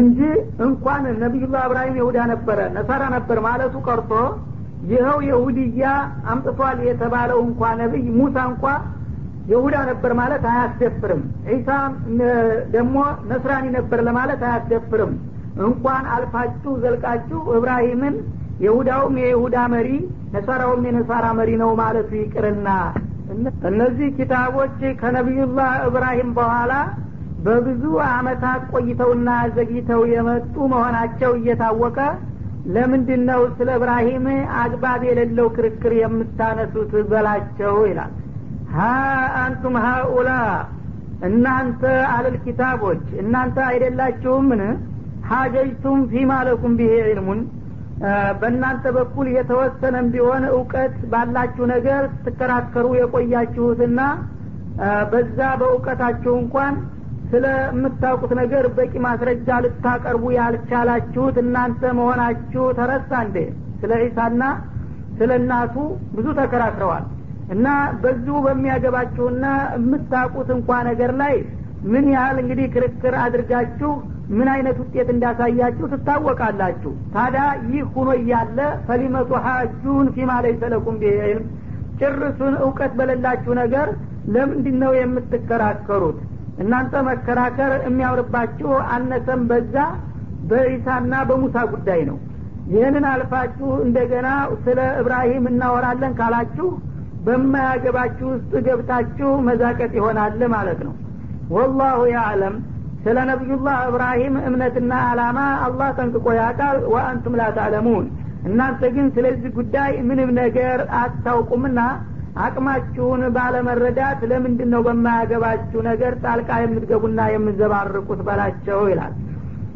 እንጂ 0.00 0.18
እንኳን 0.66 1.02
ነቢዩላህ 1.22 1.62
እብራሂም 1.68 1.96
ይሁዳ 2.00 2.18
ነበረ 2.30 2.58
ነሳራ 2.76 3.02
ነበር 3.16 3.38
ማለቱ 3.46 3.74
ቀርቶ 3.86 4.12
ይኸው 4.90 5.18
የሁድያ 5.26 5.82
አምጥቷል 6.32 6.78
የተባለው 6.88 7.38
እንኳ 7.46 7.60
ነቢይ 7.82 8.06
ሙሳ 8.16 8.36
እንኳ 8.50 8.64
የሁዳ 9.50 9.76
ነበር 9.88 10.12
ማለት 10.18 10.44
አያስደፍርም። 10.50 11.22
ዒሳ 11.50 11.68
ደግሞ 12.74 12.96
ነስራኒ 13.30 13.66
ነበር 13.76 14.00
ለማለት 14.08 14.42
አያስደፍርም። 14.48 15.12
እንኳን 15.64 16.04
አልፋችሁ 16.14 16.72
ዘልቃችሁ 16.82 17.40
እብራሂምን 17.56 18.14
የሁዳውም 18.64 19.14
የይሁዳ 19.22 19.56
መሪ 19.72 19.88
ነሳራውም 20.34 20.82
የነሳራ 20.88 21.26
መሪ 21.38 21.50
ነው 21.62 21.70
ማለቱ 21.80 22.10
ይቅርና። 22.20 22.68
እነዚህ 23.68 24.08
ኪታቦች 24.16 24.78
ከነቢዩላህ 25.00 25.72
እብራሂም 25.88 26.30
በኋላ 26.38 26.72
በብዙ 27.46 27.84
አመታት 28.10 28.62
ቆይተውና 28.72 29.28
ዘግይተው 29.56 30.02
የመጡ 30.12 30.54
መሆናቸው 30.72 31.32
እየታወቀ 31.38 31.98
ለምንድን 32.74 33.22
ነው 33.30 33.40
ስለ 33.56 33.68
እብራሂም 33.78 34.26
አግባብ 34.60 35.00
የሌለው 35.08 35.46
ክርክር 35.56 35.92
የምታነሱት 36.00 36.92
በላቸው 37.10 37.76
ይላል 37.88 38.12
ሀ 38.72 38.80
አንቱም 39.40 39.74
ሀኡላ 39.84 40.30
እናንተ 41.28 41.82
አለል 42.12 42.36
ኪታቦች 42.44 43.02
እናንተ 43.22 43.56
አይደላችሁምን? 43.68 44.62
ሀጀጅቱም 45.30 45.98
ፊማ 46.12 46.32
ለኩም 46.46 46.72
ብሄ 46.78 46.92
ዕልሙን 47.06 47.40
በእናንተ 48.40 48.84
በኩል 48.96 49.26
የተወሰነም 49.34 50.06
ቢሆን 50.14 50.44
እውቀት 50.50 50.94
ባላችሁ 51.12 51.64
ነገር 51.72 52.02
ስትከራከሩ 52.14 52.86
የቆያችሁትና 52.98 54.00
በዛ 55.12 55.38
በእውቀታችሁ 55.60 56.32
እንኳን 56.42 56.74
ስለምታውቁት 57.32 58.32
ነገር 58.40 58.64
በቂ 58.76 58.92
ማስረጃ 59.06 59.48
ልታቀርቡ 59.64 60.24
ያልቻላችሁት 60.38 61.36
እናንተ 61.44 61.82
መሆናችሁ 61.98 62.64
ተረሳ 62.78 63.10
እንዴ? 63.26 63.36
ስለ 63.80 63.92
ዒሳና 64.02 64.42
ስለ 65.18 65.30
እናቱ 65.40 65.74
ብዙ 66.16 66.26
ተከራክረዋል 66.38 67.04
እና 67.52 67.66
በዚሁ 68.02 68.36
በሚያገባችሁና 68.44 69.44
የምታውቁት 69.76 70.48
እንኳ 70.56 70.70
ነገር 70.88 71.12
ላይ 71.22 71.34
ምን 71.92 72.04
ያህል 72.14 72.36
እንግዲህ 72.42 72.66
ክርክር 72.74 73.14
አድርጋችሁ 73.22 73.90
ምን 74.30 74.48
አይነት 74.52 74.76
ውጤት 74.82 75.08
እንዳሳያችሁ 75.14 75.86
ትታወቃላችሁ። 75.92 76.92
ታዲያ 77.14 77.42
ይህ 77.70 77.86
ሁኖ 77.94 78.10
እያለ 78.20 78.58
ፈሊመቱ 78.86 79.30
ሀጁን 79.46 80.06
ፊማ 80.14 80.32
ለይሰ 80.44 80.62
ለኩም 80.74 80.96
ቢሂ 81.02 81.16
ዒልም 81.24 81.46
ጭርሱን 82.00 82.54
እውቀት 82.62 82.92
በሌላችሁ 82.98 83.52
ነገር 83.60 83.88
ለምንድን 84.34 84.76
ነው 84.82 84.92
የምትከራከሩት? 84.98 86.18
እናንተ 86.62 86.94
መከራከር 87.08 87.72
የሚያምርባችሁ 87.86 88.70
አነሰም 88.94 89.42
በዛ 89.50 89.76
በኢሳና 90.50 91.12
በሙሳ 91.28 91.56
ጉዳይ 91.72 92.00
ነው። 92.10 92.18
ይህንን 92.72 93.04
አልፋችሁ 93.10 93.68
እንደገና 93.86 94.28
ስለ 94.64 94.80
እብራሂም 95.00 95.44
እናወራለን 95.50 96.12
ካላችሁ 96.18 96.68
በማያገባችሁ 97.26 98.26
ውስጥ 98.32 98.52
ገብታችሁ 98.66 99.30
መዛቀጥ 99.48 99.92
ይሆናል 99.98 100.40
ማለት 100.54 100.80
ነው። 100.86 100.94
ወላሁ 101.54 102.00
ያዕለም 102.14 102.54
ስለ 103.04 103.18
ነቢዩላህ 103.30 103.76
እብራሂም 103.88 104.34
እምነትና 104.48 104.92
አላማ 105.06 105.38
አላህ 105.64 105.88
ጠንቅቆ 105.98 106.26
ያውቃል። 106.38 106.78
ወአንቱም 106.92 107.36
ላ 107.40 107.46
ታዕለሙን 107.56 108.04
እናንተ 108.46 108.82
ግን 108.94 109.06
ስለዚህ 109.16 109.50
ጉዳይ 109.56 109.92
ምንም 110.08 110.30
ነገር 110.40 110.78
አታውቁምና 111.00 111.80
አቅማችሁን 112.44 113.22
ባለመረዳት 113.34 114.20
ለምንድን 114.30 114.70
ነው 114.74 114.80
በማያገባችሁ 114.86 115.80
ነገር 115.88 116.12
ጣልቃ 116.24 116.50
የምትገቡና 116.62 117.20
የምዘባርቁት 117.32 118.20
በላቸው 118.28 118.80
ይላል። 118.90 119.12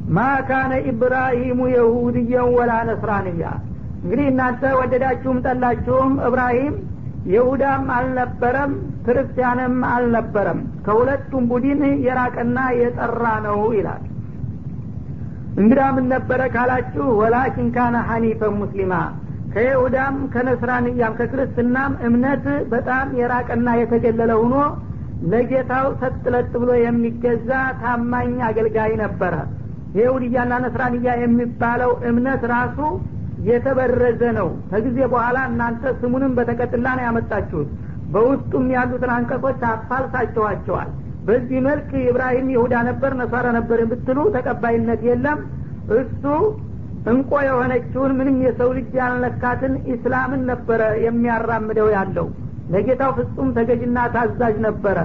ማ 0.08 0.18
ካነ 0.48 0.72
ኢብራሂሙ 0.90 1.60
የሁድየን 1.74 2.50
ወላ 2.56 2.72
ነስራንያ። 2.90 3.44
እንግዲህ 4.02 4.26
እናንተ 4.32 4.62
ወደዳችሁም 4.80 5.38
ጠላችሁም 5.46 6.12
እብራሂም 6.28 6.74
ይሁዳም 7.30 7.84
አልነበረም 7.94 8.72
ክርስቲያንም 9.06 9.76
አልነበረም። 9.92 10.58
ከሁለቱም 10.86 11.44
ቡድን 11.50 11.82
የራቀና 12.06 12.58
የጠራ 12.80 13.24
ነው 13.46 13.60
ይላል። 13.76 14.02
እንግዳ 15.60 15.80
ምን 15.96 16.06
ነበረ 16.12 16.40
ካላችሁ 16.54 17.04
ወላኪን 17.20 17.68
ካነ 17.76 17.96
ሐኒፈን 18.08 18.54
ሙስሊማ 18.60 18.94
ከይሁዳም 19.54 20.16
ከነስራንያም 20.32 21.14
ከክርስትናም 21.18 21.92
እምነት 22.06 22.44
በጣም 22.72 23.06
የራቀና 23.20 23.68
የተገለለ 23.80 24.32
ሆኖ 24.40 24.56
ለጌታው 25.30 25.86
ሰጥለጥ 26.00 26.50
ብሎ 26.62 26.70
የሚገዛ 26.80 27.50
ታማኝ 27.82 28.34
አገልጋይ 28.48 28.92
ነበረ። 29.02 29.34
የይሁድያና 29.96 30.54
ነስራንያ 30.64 31.10
የሚባለው 31.22 31.92
እምነት 32.10 32.42
ራሱ 32.52 32.78
የተበረዘ 33.48 34.22
ነው። 34.38 34.48
ከጊዜ 34.70 34.98
በኋላ 35.12 35.38
እናንተ 35.50 35.92
ስሙንም 36.00 36.32
በተቀጥላ 36.38 36.86
ነው 36.98 37.04
ያመጣችሁት። 37.06 37.68
በውስጡም 38.14 38.66
ያሉትን 38.74 39.10
አንቀጾች 39.16 39.60
አፋልሳችኋቸዋል። 39.70 40.90
በዚህ 41.26 41.58
መልክ 41.66 41.90
ኢብራሂም 42.02 42.48
ይሁዳ 42.54 42.74
ነበር 42.88 43.12
ነሳራ 43.20 43.46
ነበር 43.56 43.78
ብትሉ 43.90 44.18
ተቀባይነት 44.36 45.00
የለም። 45.08 45.38
እሱ 45.96 46.24
እንቆ 47.10 47.32
የሆነችውን 47.46 48.12
ምንም 48.18 48.36
የሰው 48.44 48.70
ልጅ 48.76 48.88
ያልነካትን 49.00 49.74
ኢስላምን 49.92 50.42
ነበረ 50.50 50.82
የሚያራምደው 51.04 51.88
ያለው። 51.96 52.26
ለጌታው 52.72 53.10
ፍጹም 53.18 53.48
ተገዥና 53.56 53.98
ታዛዥ 54.14 54.56
ነበረ። 54.66 54.98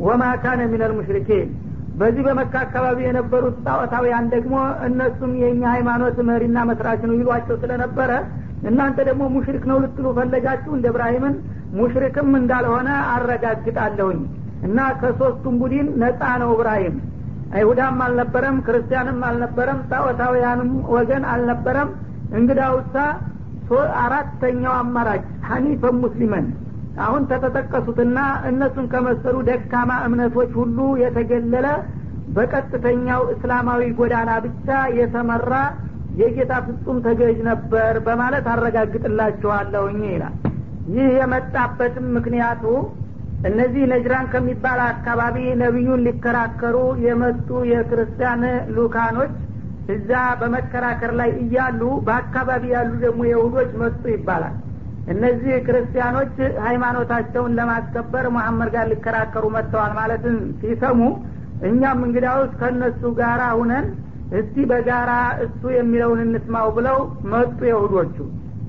ወማ 0.00 0.22
ካነ 0.42 0.60
ሚነል 0.70 0.92
ሙሽሪኪን 0.96 1.48
በዚህ 1.94 2.22
በመካ 2.26 2.54
አካባቢ 2.64 2.98
የነበሩት 3.04 3.56
ጣዖታውያን 3.66 4.26
ደግሞ 4.32 4.54
እነሱም 4.86 5.32
የእኛ 5.42 5.62
ሃይማኖት 5.74 6.16
መሪና 6.28 6.58
መስራች 6.70 7.02
ነው 7.08 7.14
ይሏቸው 7.20 7.56
ስለነበረ 7.62 8.10
እናንተ 8.70 8.98
ደግሞ 9.08 9.22
ሙሽሪክ 9.34 9.64
ነው 9.70 9.78
ልትሉ 9.82 10.06
ፈለጋችሁ 10.18 10.70
እንደ 10.76 10.86
እብራሂምን 10.92 11.34
ሙሽሪክም 11.78 12.30
እንዳልሆነ 12.40 12.88
አረጋግጣለሁኝ 13.14 14.20
እና 14.66 14.78
ከሶስቱም 15.00 15.56
ቡድን 15.62 15.88
ነጻ 16.02 16.22
ነው 16.42 16.50
እብራሂም 16.54 16.96
አይሁዳም 17.54 17.98
አልነበረም 18.04 18.56
ክርስቲያንም 18.66 19.18
አልነበረም 19.28 19.80
ጣዖታውያንም 19.90 20.70
ወገን 20.94 21.24
አልነበረም። 21.32 21.90
እንግዳውሳ 22.38 22.94
አራተኛው 24.00 24.74
አማራጭ 24.80 25.20
ሀኒፈን 25.48 25.96
ሙስሊመን 26.02 26.46
አሁን 27.02 27.22
ተተጠቀሱትና 27.30 28.18
እነሱን 28.48 28.86
ከመሰሉ 28.92 29.36
ደካማ 29.48 29.92
እምነቶች 30.06 30.50
ሁሉ 30.60 30.78
የተገለለ 31.02 31.66
በቀጥተኛው 32.36 33.22
እስላማዊ 33.32 33.82
ጎዳና 33.98 34.30
ብቻ 34.44 34.68
የተመራ 34.98 35.52
የጌታ 36.20 36.52
ፍጹም 36.66 36.98
ተገዥ 37.06 37.38
ነበር 37.48 37.94
በማለት 38.06 38.46
አረጋግጥላችኋለሁኝ 38.52 40.00
ይላል። 40.08 40.34
ይህ 40.94 41.08
የመጣበትም 41.18 42.06
ምክንያቱ 42.16 42.64
እነዚህ 43.48 43.82
ነጅራን 43.92 44.26
ከሚባል 44.32 44.80
አካባቢ 44.90 45.36
ነቢዩን 45.62 46.04
ሊከራከሩ 46.06 46.76
የመጡ 47.06 47.48
የክርስቲያን 47.72 48.42
ሉካኖች 48.76 49.32
እዛ 49.94 50.10
በመከራከር 50.40 51.12
ላይ 51.20 51.30
እያሉ 51.42 51.80
በአካባቢ 52.06 52.64
ያሉ 52.74 52.92
ደግሞ 53.02 53.22
የሁዶች 53.30 53.72
መጡ 53.82 54.02
ይባላል 54.14 54.54
እነዚህ 55.12 55.54
ክርስቲያኖች 55.66 56.34
ሃይማኖታቸውን 56.66 57.56
ለማስከበር 57.58 58.26
መሐመድ 58.36 58.68
ጋር 58.74 58.86
ሊከራከሩ 58.92 59.44
መጥተዋል 59.56 59.92
ማለትን 59.98 60.36
ሲሰሙ 60.60 61.00
እኛም 61.68 62.00
እንግዳውስ 62.06 62.52
ከእነሱ 62.60 63.02
ጋራ 63.18 63.42
ሁነን 63.58 63.86
እስቲ 64.38 64.56
በጋራ 64.70 65.12
እሱ 65.44 65.62
የሚለውን 65.76 66.20
እንስማው 66.24 66.68
ብለው 66.76 66.98
መጡ 67.32 67.58
የሁዶቹ 67.70 68.16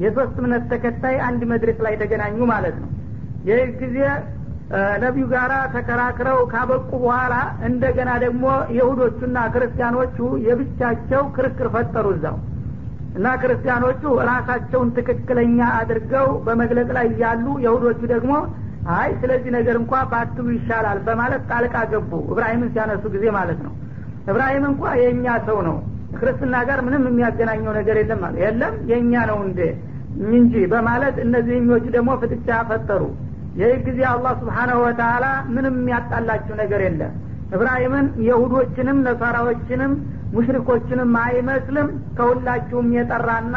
የሶስት 0.03 0.35
እምነት 0.41 0.63
ተከታይ 0.71 1.15
አንድ 1.27 1.41
መድረክ 1.51 1.77
ላይ 1.85 1.93
ተገናኙ 2.01 2.37
ማለት 2.51 2.75
ነው። 2.81 2.89
ይህ 3.49 3.69
ጊዜ 3.81 3.97
ነቢዩ 5.03 5.25
ጋራ 5.33 5.53
ተከራክረው 5.73 6.39
ካበቁ 6.51 6.89
በኋላ 7.03 7.33
እንደገና 7.67 8.11
ደግሞ 8.23 8.45
የሁዶቹና 8.77 9.37
ክርስቲያኖቹ 9.53 10.17
የብቻቸው 10.47 11.23
ክርክር 11.35 11.67
ፈጠሩ 11.75 12.05
እዛው 12.15 12.37
እና 13.15 13.27
ክርስቲያኖቹ 13.41 14.01
ራሳቸውን 14.29 14.89
ትክክለኛ 14.97 15.59
አድርገው 15.77 16.27
በመግለጽ 16.45 16.89
ላይ 16.97 17.07
ያሉ 17.21 17.45
የሁዶቹ 17.65 17.99
ደግሞ 18.13 18.33
አይ 18.95 19.09
ስለዚህ 19.21 19.51
ነገር 19.57 19.75
እንኳ 19.81 19.93
ባትሉ 20.11 20.47
ይሻላል 20.55 20.97
በማለት 21.05 21.43
ጣልቃ 21.51 21.75
ገቡ። 21.91 22.11
እብራሂምን 22.31 22.69
ሲያነሱ 22.73 23.03
ጊዜ 23.15 23.25
ማለት 23.37 23.59
ነው። 23.65 23.73
እብራሂም 24.31 24.65
እንኳ 24.69 24.83
የእኛ 25.01 25.27
ሰው 25.47 25.59
ነው። 25.67 25.77
ክርስትና 26.17 26.55
ጋር 26.67 26.79
ምንም 26.85 27.03
የሚያገናኘው 27.09 27.71
ነገር 27.79 27.95
የለም 28.01 28.19
ማለት 28.23 28.39
የለም 28.43 28.75
የእኛ 28.91 29.13
ነው 29.31 29.39
እንደ 29.47 29.61
እንጂ 30.33 30.53
በማለት 30.73 31.15
እነዚህኞቹ 31.23 31.85
ደግሞ 31.95 32.11
ፍጥጫ 32.21 32.49
ፈጠሩ። 32.69 33.03
ይህ 33.59 33.73
ጊዜ 33.87 33.99
አላህ 34.11 34.33
ስብሓናሁ 34.41 34.77
ወተላ 34.85 35.25
ምንም 35.55 35.75
የሚያጣላቸው 35.79 36.55
ነገር 36.61 36.81
የለም። 36.85 37.13
እብራሂምን 37.55 38.05
የሁዶችንም 38.27 38.97
ነሳራዎችንም 39.07 39.91
ሙሽሪኮችንም 40.35 41.13
አይመስልም። 41.23 41.87
ከሁላችሁም 42.17 42.87
የጠራና 42.97 43.55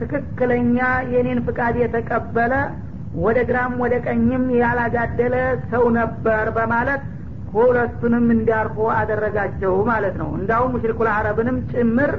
ትክክለኛ 0.00 0.78
የኔን 1.12 1.40
ፍቃድ 1.46 1.74
የተቀበለ 1.82 2.52
ወደ 3.18 3.38
ግራም 3.48 3.72
ወደ 3.82 3.94
ቀኝም 4.06 4.44
ያላጋደለ 4.60 5.34
ሰው 5.72 5.84
ነበር 5.98 6.44
በማለት 6.56 7.02
ሁለቱንም 7.54 8.26
እንዲያርፉ 8.34 8.76
አደረጋቸው 8.98 9.72
ማለት 9.88 10.14
ነው። 10.20 10.28
እንዳውም 10.38 10.72
ሙሽሪኩል 10.74 11.08
አረብንም 11.14 11.56
ጭምር 11.72 12.12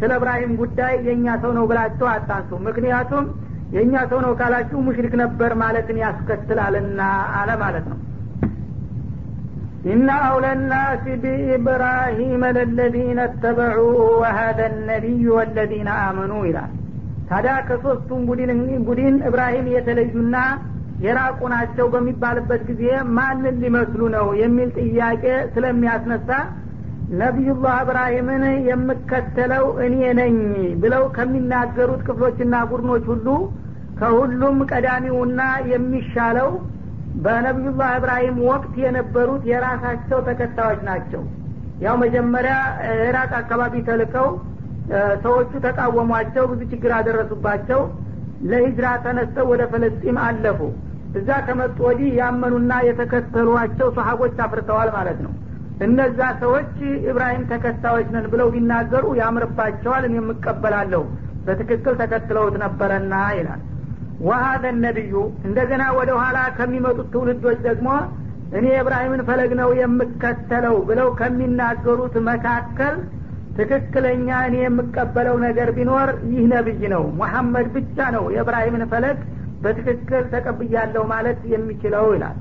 ስለ 0.00 0.10
እብራሂም 0.18 0.52
ጉዳይ 0.60 0.94
የእኛ 1.06 1.26
ሰው 1.42 1.52
ነው 1.56 1.64
ብላቸው 1.70 2.08
አታንሱ። 2.12 2.50
ምክንያቱም 2.66 3.24
የእኛ 3.74 3.94
ሰው 4.10 4.20
ነው 4.24 4.32
ካላችሁ 4.40 4.78
ሙሽሪክ 4.86 5.14
ነበር 5.22 5.52
ማለትን 5.62 5.96
ያስከትላልና 6.04 7.00
አለ 7.38 7.50
ማለት 7.62 7.86
ነው 7.90 7.98
إن 9.87 10.09
أولى 10.25 10.51
الناس 10.53 11.03
بإبراهيم 11.23 12.41
للذين 12.57 13.19
اتبعوه 13.19 14.01
وهذا 14.21 14.65
النبي 14.67 15.23
والذين 15.29 15.89
آمنوا 16.09 16.41
إلى 16.49 16.63
ታዲያ 17.29 17.53
ከሶስቱም 17.67 18.21
ቡድን 18.29 18.49
ቡድን 18.87 19.15
እብራሂም 19.27 19.67
የተለዩና 19.75 20.35
የራቁ 21.05 21.39
ናቸው 21.53 21.85
በሚባልበት 21.93 22.61
ጊዜ 22.69 22.83
ማንን 23.17 23.55
ሊመስሉ 23.63 24.01
ነው 24.15 24.25
የሚል 24.41 24.69
ጥያቄ 24.79 25.23
ስለሚያስነሳ 25.53 26.29
ነቢዩላህ 27.21 27.75
እብራሂምን 27.85 28.43
የምከተለው 28.69 29.65
እኔ 29.85 29.97
ነኝ 30.19 30.35
ብለው 30.83 31.03
ከሚናገሩት 31.15 32.01
ክፍሎችና 32.07 32.61
ቡድኖች 32.71 33.03
ሁሉ 33.11 33.27
ከሁሉም 33.99 34.59
ቀዳሚውና 34.71 35.41
የሚሻለው 35.73 36.51
በነቢዩላህ 37.24 37.90
እብራሂም 37.98 38.36
ወቅት 38.48 38.74
የነበሩት 38.82 39.42
የራሳቸው 39.50 40.18
ተከታዮች 40.28 40.80
ናቸው። 40.88 41.22
ያው 41.84 41.96
መጀመሪያ 42.02 42.54
ኢራቅ 43.02 43.30
አካባቢ 43.40 43.74
ተልከው 43.88 44.28
ሰዎቹ 45.24 45.52
ተቃወሟቸው 45.64 46.44
ብዙ 46.50 46.60
ችግር 46.72 46.92
አደረሱባቸው። 46.98 47.80
ለሂጅራ 48.42 48.86
ተነስተው 49.04 49.46
ወደ 49.52 49.62
ፈለስጢም 49.72 50.18
አለፉ። 50.24 50.60
እዛ 51.18 51.28
ከመጡ 51.46 51.76
ወዲህ 51.86 52.10
ያመኑና 52.20 52.72
የተከተሏቸው 52.88 53.88
ሰሀቦች 53.96 54.36
አፍርተዋል 54.44 54.90
ማለት 54.96 55.18
ነው። 55.26 55.32
እነዛ 55.86 56.20
ሰዎች 56.42 56.70
ኢብራሂም 57.10 57.42
ተከታዮች 57.50 58.08
ነን 58.14 58.26
ብለው 58.32 58.48
ቢናገሩ 58.54 59.04
ያምርባቸዋል 59.20 60.04
እኔ 60.08 60.14
የምቀበላለሁ 60.20 61.02
በትክክል 61.46 61.94
ተከትለውት 62.00 62.56
ነበረና 62.64 63.14
ይላል 63.38 63.60
ወሀደ 64.26 64.64
ነቢዩ 64.84 65.14
እንደገና 65.48 65.82
ወደ 65.98 66.10
ኋላ 66.20 66.38
ከሚመጡት 66.56 67.08
ትውልዶች 67.12 67.58
ደግሞ 67.66 67.88
እኔ 68.58 68.66
የእብራሂምን 68.72 69.22
ፈለግ 69.28 69.50
ነው 69.60 69.70
የምከተለው 69.80 70.76
ብለው 70.88 71.08
ከሚናገሩት 71.18 72.14
መካከል 72.28 72.94
ትክክለኛ 73.58 74.28
እኔ 74.48 74.56
የምቀበለው 74.62 75.36
ነገር 75.44 75.68
ቢኖር 75.76 76.10
ይህ 76.30 76.44
ነብይ 76.52 76.82
ነው። 76.94 77.04
ሙሐመድ 77.18 77.66
ብቻ 77.76 78.06
ነው 78.16 78.24
የእብራሂምን 78.34 78.84
ፈለግ 78.92 79.18
በትክክል 79.62 80.24
ተቀብያለሁ 80.34 81.02
ማለት 81.12 81.40
የሚችለው 81.52 82.06
ይላል። 82.14 82.36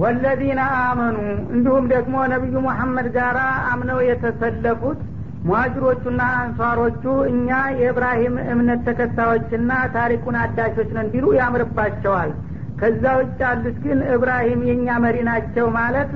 ወለዚነ 0.00 0.60
አመኑ 0.80 1.16
እንዲሁም 1.54 1.84
ደግሞ 1.92 2.14
ነቢዩ 2.32 2.54
ሙሐመድ 2.66 3.06
ጋር 3.16 3.36
አምነው 3.70 3.98
የተሰለፉት 4.08 4.98
ሙሀጅሮቹና 5.44 6.22
አንሷሮቹ 6.38 7.02
እኛ 7.30 7.48
የእብራሂም 7.80 8.36
እምነት 8.52 8.80
ተከታዮችና 8.88 9.72
ታሪኩን 9.96 10.36
አዳሾች 10.42 10.90
ነን 10.96 11.08
ቢሉ 11.12 11.26
ያምርባቸዋል። 11.38 12.30
ከዛ 12.78 13.02
ውጭ 13.18 13.36
ያሉት 13.44 13.76
ግን 13.84 13.98
እብራሂም 14.14 14.62
የእኛ 14.68 14.96
መሪ 15.04 15.16
ናቸው 15.28 15.66
ማለት 15.76 16.12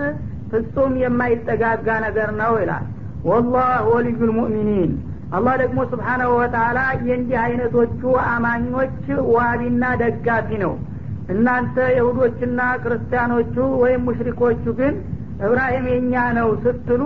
ፍጹም 0.52 0.92
የማይጠጋጋ 1.02 1.88
ነገር 2.06 2.30
ነው 2.40 2.52
ይላል። 2.62 2.86
ወላህ 3.28 3.70
ወልዩ 3.90 4.18
ልሙእሚኒን 4.28 4.90
አላህ 5.36 5.54
ደግሞ 5.62 5.78
ስብሓናሁ 5.90 6.30
ወተላ 6.38 6.78
የእንዲህ 7.06 7.38
አይነቶቹ 7.44 8.02
አማኞች 8.30 9.00
ዋቢና 9.34 9.84
ደጋፊ 10.02 10.50
ነው። 10.64 10.72
እናንተ 11.32 11.76
የሁዶችና 11.96 12.60
ክርስቲያኖቹ 12.84 13.54
ወይም 13.82 14.04
ሙሽሪኮቹ 14.08 14.64
ግን 14.78 14.94
እብራሂም 15.46 15.86
የእኛ 15.90 16.14
ነው 16.38 16.48
ስትሉ 16.62 17.02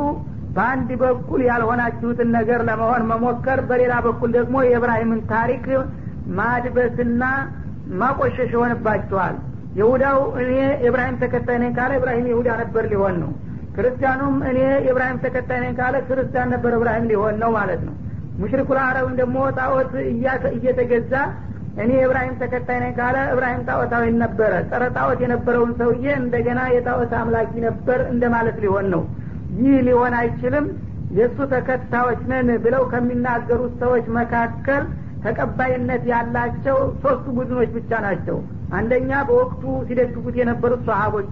በአንድ 0.54 0.90
በኩል 1.02 1.40
ያልሆናችሁትን 1.48 2.28
ነገር 2.36 2.60
ለመሆን 2.68 3.02
መሞከር 3.10 3.60
በሌላ 3.68 3.94
በኩል 4.06 4.30
ደግሞ 4.38 4.56
የእብራሂምን 4.64 5.20
ታሪክ 5.30 5.64
ማድበስና 6.38 7.22
ማቆሸሽ 8.00 8.50
ይሆንባችኋል። 8.54 9.36
ይሁዳው 9.78 10.18
እኔ 10.42 10.50
የእብራሂም 10.76 11.16
ተከታይ 11.22 11.58
ነኝ 11.62 11.72
ካለ 11.76 11.92
እብራሂም 12.00 12.26
ይሁዳ 12.32 12.48
ነበር 12.62 12.84
ሊሆን 12.92 13.14
ነው። 13.22 13.30
ክርስቲያኑም 13.76 14.34
እኔ 14.50 14.58
የእብራሂም 14.86 15.18
ተከታይ 15.24 15.60
ነኝ 15.64 15.72
ካለ 15.78 15.96
ክርስቲያን 16.08 16.50
ነበር 16.54 16.72
እብራሂም 16.78 17.06
ሊሆን 17.12 17.36
ነው 17.42 17.50
ማለት 17.58 17.80
ነው። 17.88 17.94
ሙሽሪኩል 18.40 18.78
አረብን 18.82 19.16
ደግሞ 19.20 19.38
ጣዖት 19.58 19.92
እየተገዛ 20.52 21.14
እኔ 21.82 21.90
የእብራሂም 21.98 22.34
ተከታይ 22.42 22.78
ነኝ 22.82 22.92
ካለ 22.98 23.16
እብራሂም 23.34 23.62
ጣዖታዊ 23.68 24.04
ነበረ። 24.22 24.52
ጸረ 24.70 24.84
ጣዖት 24.96 25.20
የነበረውን 25.24 25.72
ሰውዬ 25.80 26.06
እንደገና 26.22 26.60
የጣዖት 26.74 27.12
አምላኪ 27.20 27.52
ነበር 27.66 28.00
እንደማለት 28.12 28.58
ሊሆን 28.64 28.88
ነው 28.94 29.02
ይህ 29.58 29.76
ሊሆን 29.86 30.14
አይችልም። 30.20 30.66
የእሱ 31.16 31.38
ተከታዮች 31.52 32.20
ነን 32.30 32.48
ብለው 32.64 32.82
ከሚናገሩት 32.92 33.72
ሰዎች 33.82 34.06
መካከል 34.18 34.84
ተቀባይነት 35.24 36.02
ያላቸው 36.12 36.78
ሶስቱ 37.02 37.26
ቡድኖች 37.36 37.70
ብቻ 37.76 37.90
ናቸው። 38.06 38.38
አንደኛ 38.78 39.10
በወቅቱ 39.28 39.62
ሲደግፉት 39.88 40.36
የነበሩት 40.40 40.82
ሰሀቦች 40.88 41.28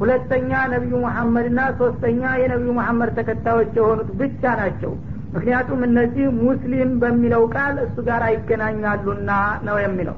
ሁለተኛ 0.00 0.50
ነቢዩ 0.72 0.94
ሙሐመድና 1.04 1.60
ሶስተኛ 1.80 2.22
የነቢዩ 2.42 2.70
ሙሐመድ 2.78 3.10
ተከታዮች 3.18 3.72
የሆኑት 3.78 4.08
ብቻ 4.20 4.42
ናቸው። 4.60 4.92
ምክንያቱም 5.34 5.80
እነዚህ 5.86 6.26
ሙስሊም 6.40 6.90
በሚለው 7.02 7.42
ቃል 7.54 7.76
እሱ 7.84 7.96
ጋር 8.08 8.22
አይገናኛሉና 8.28 9.30
ነው 9.66 9.76
የሚለው 9.84 10.16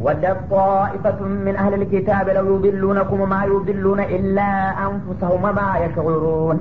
ودت 0.00 0.36
طائفة 0.50 1.20
من 1.22 1.56
أهل 1.56 1.74
الكتاب 1.74 2.28
لو 2.28 2.54
يضلونكم 2.54 3.20
وما 3.20 3.44
يضلون 3.44 4.00
إلا 4.00 4.70
أنفسهم 4.88 5.44
وما 5.44 5.76
يشعرون. 5.84 6.60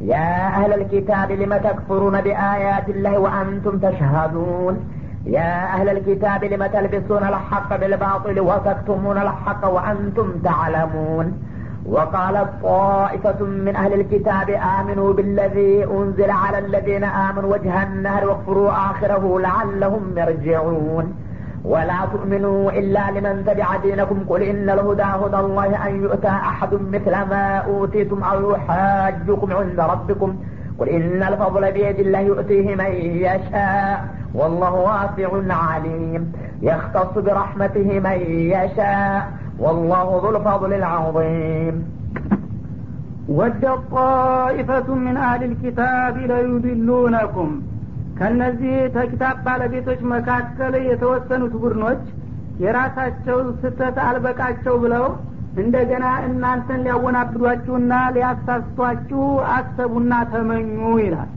يا 0.00 0.46
أهل 0.46 0.72
الكتاب 0.72 1.32
لم 1.32 1.56
تكفرون 1.56 2.20
بآيات 2.20 2.88
الله 2.88 3.18
وأنتم 3.18 3.78
تشهدون؟ 3.78 4.74
يا 5.26 5.64
أهل 5.64 5.88
الكتاب 5.88 6.44
لم 6.44 6.66
تلبسون 6.66 7.22
الحق 7.22 7.76
بالباطل 7.76 8.40
وتكتمون 8.40 9.18
الحق 9.18 9.72
وأنتم 9.74 10.32
تعلمون؟ 10.44 11.42
وقالت 11.86 12.48
طائفة 12.62 13.44
من 13.44 13.76
أهل 13.76 14.00
الكتاب 14.00 14.50
آمنوا 14.50 15.12
بالذي 15.12 15.84
أنزل 15.84 16.30
على 16.30 16.58
الذين 16.58 17.04
آمنوا 17.04 17.52
وجه 17.52 17.82
النهر 17.82 18.28
واكفروا 18.28 18.70
آخره 18.70 19.40
لعلهم 19.40 20.02
يرجعون. 20.16 21.14
ولا 21.64 22.06
تؤمنوا 22.12 22.70
إلا 22.70 23.10
لمن 23.10 23.44
تبع 23.46 23.76
دينكم. 23.76 24.18
قل 24.28 24.42
إن 24.42 24.70
الهدى 24.70 25.02
هدى 25.02 25.36
الله 25.36 25.88
أن 25.88 26.02
يؤتى 26.02 26.28
أحد 26.28 26.74
مثل 26.74 27.10
ما 27.10 27.56
أوتيتم 27.56 28.22
أو 28.22 28.50
يحاجكم 28.50 29.52
عند 29.52 29.80
ربكم. 29.80 30.36
قل 30.78 30.88
إن 30.88 31.22
الفضل 31.22 31.72
بيد 31.72 32.00
الله 32.00 32.18
يؤتيه 32.18 32.74
من 32.74 32.92
يشاء. 33.00 34.04
والله 34.34 34.74
واسع 34.74 35.54
عليم. 35.54 36.32
يختص 36.62 37.18
برحمته 37.18 38.00
من 38.00 38.20
يشاء. 38.28 39.32
والله 39.58 40.20
ذو 40.22 40.36
الفضل 40.36 40.72
العظيم. 40.72 42.02
ود 43.28 43.68
طائفة 43.92 44.94
من 44.94 45.16
أهل 45.16 45.44
الكتاب 45.44 46.16
ليضلونكم. 46.16 47.62
ከነዚህ 48.18 48.74
ተኪታብ 48.96 49.36
ባለቤቶች 49.46 50.00
መካከል 50.12 50.74
የተወሰኑት 50.88 51.54
ቡድኖች 51.62 52.02
የራሳቸው 52.62 53.38
ስተት 53.60 53.96
አልበቃቸው 54.06 54.74
ብለው 54.82 55.06
እንደገና 55.56 56.06
እናንተን 56.26 56.82
ሊያወናብዷችሁና 56.84 57.94
ሊያሳስቷችሁ 58.14 59.22
አሰቡና 59.54 60.12
ተመኙ 60.32 60.68
ይላል። 61.02 61.30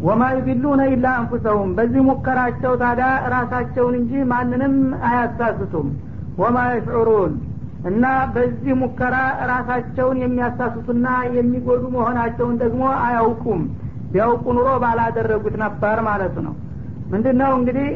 ወማ 0.00 0.22
ዩድሉነ 0.38 0.82
ኢላ 0.94 1.06
አንፉሰሁም። 1.18 1.70
በዚህ 1.76 2.02
ሙከራቸው 2.08 2.72
ታዲያ 2.82 3.06
ራሳቸውን 3.34 3.94
እንጂ 4.00 4.24
ማንንም 4.32 4.74
አያሳስቱም 5.08 5.86
ወማ 6.38 6.56
የሽዑሩን 6.70 7.34
እና 7.90 8.04
በዚህ 8.34 8.74
ሙከራ 8.80 9.16
ራሳቸውን 9.50 10.18
የሚያሳስቱና 10.22 11.06
የሚጎዱ 11.36 11.82
መሆናቸውን 11.96 12.56
ደግሞ 12.62 12.84
አያውቁም 13.02 13.62
ቢያውቁ 14.12 14.44
ኑሮ 14.56 14.68
ባላደረጉት 14.82 15.56
ነበር 15.64 15.98
ማለት 16.08 16.36
ነው። 16.46 16.54
ምንድነው 17.12 17.52
እንግዲህ 17.58 17.88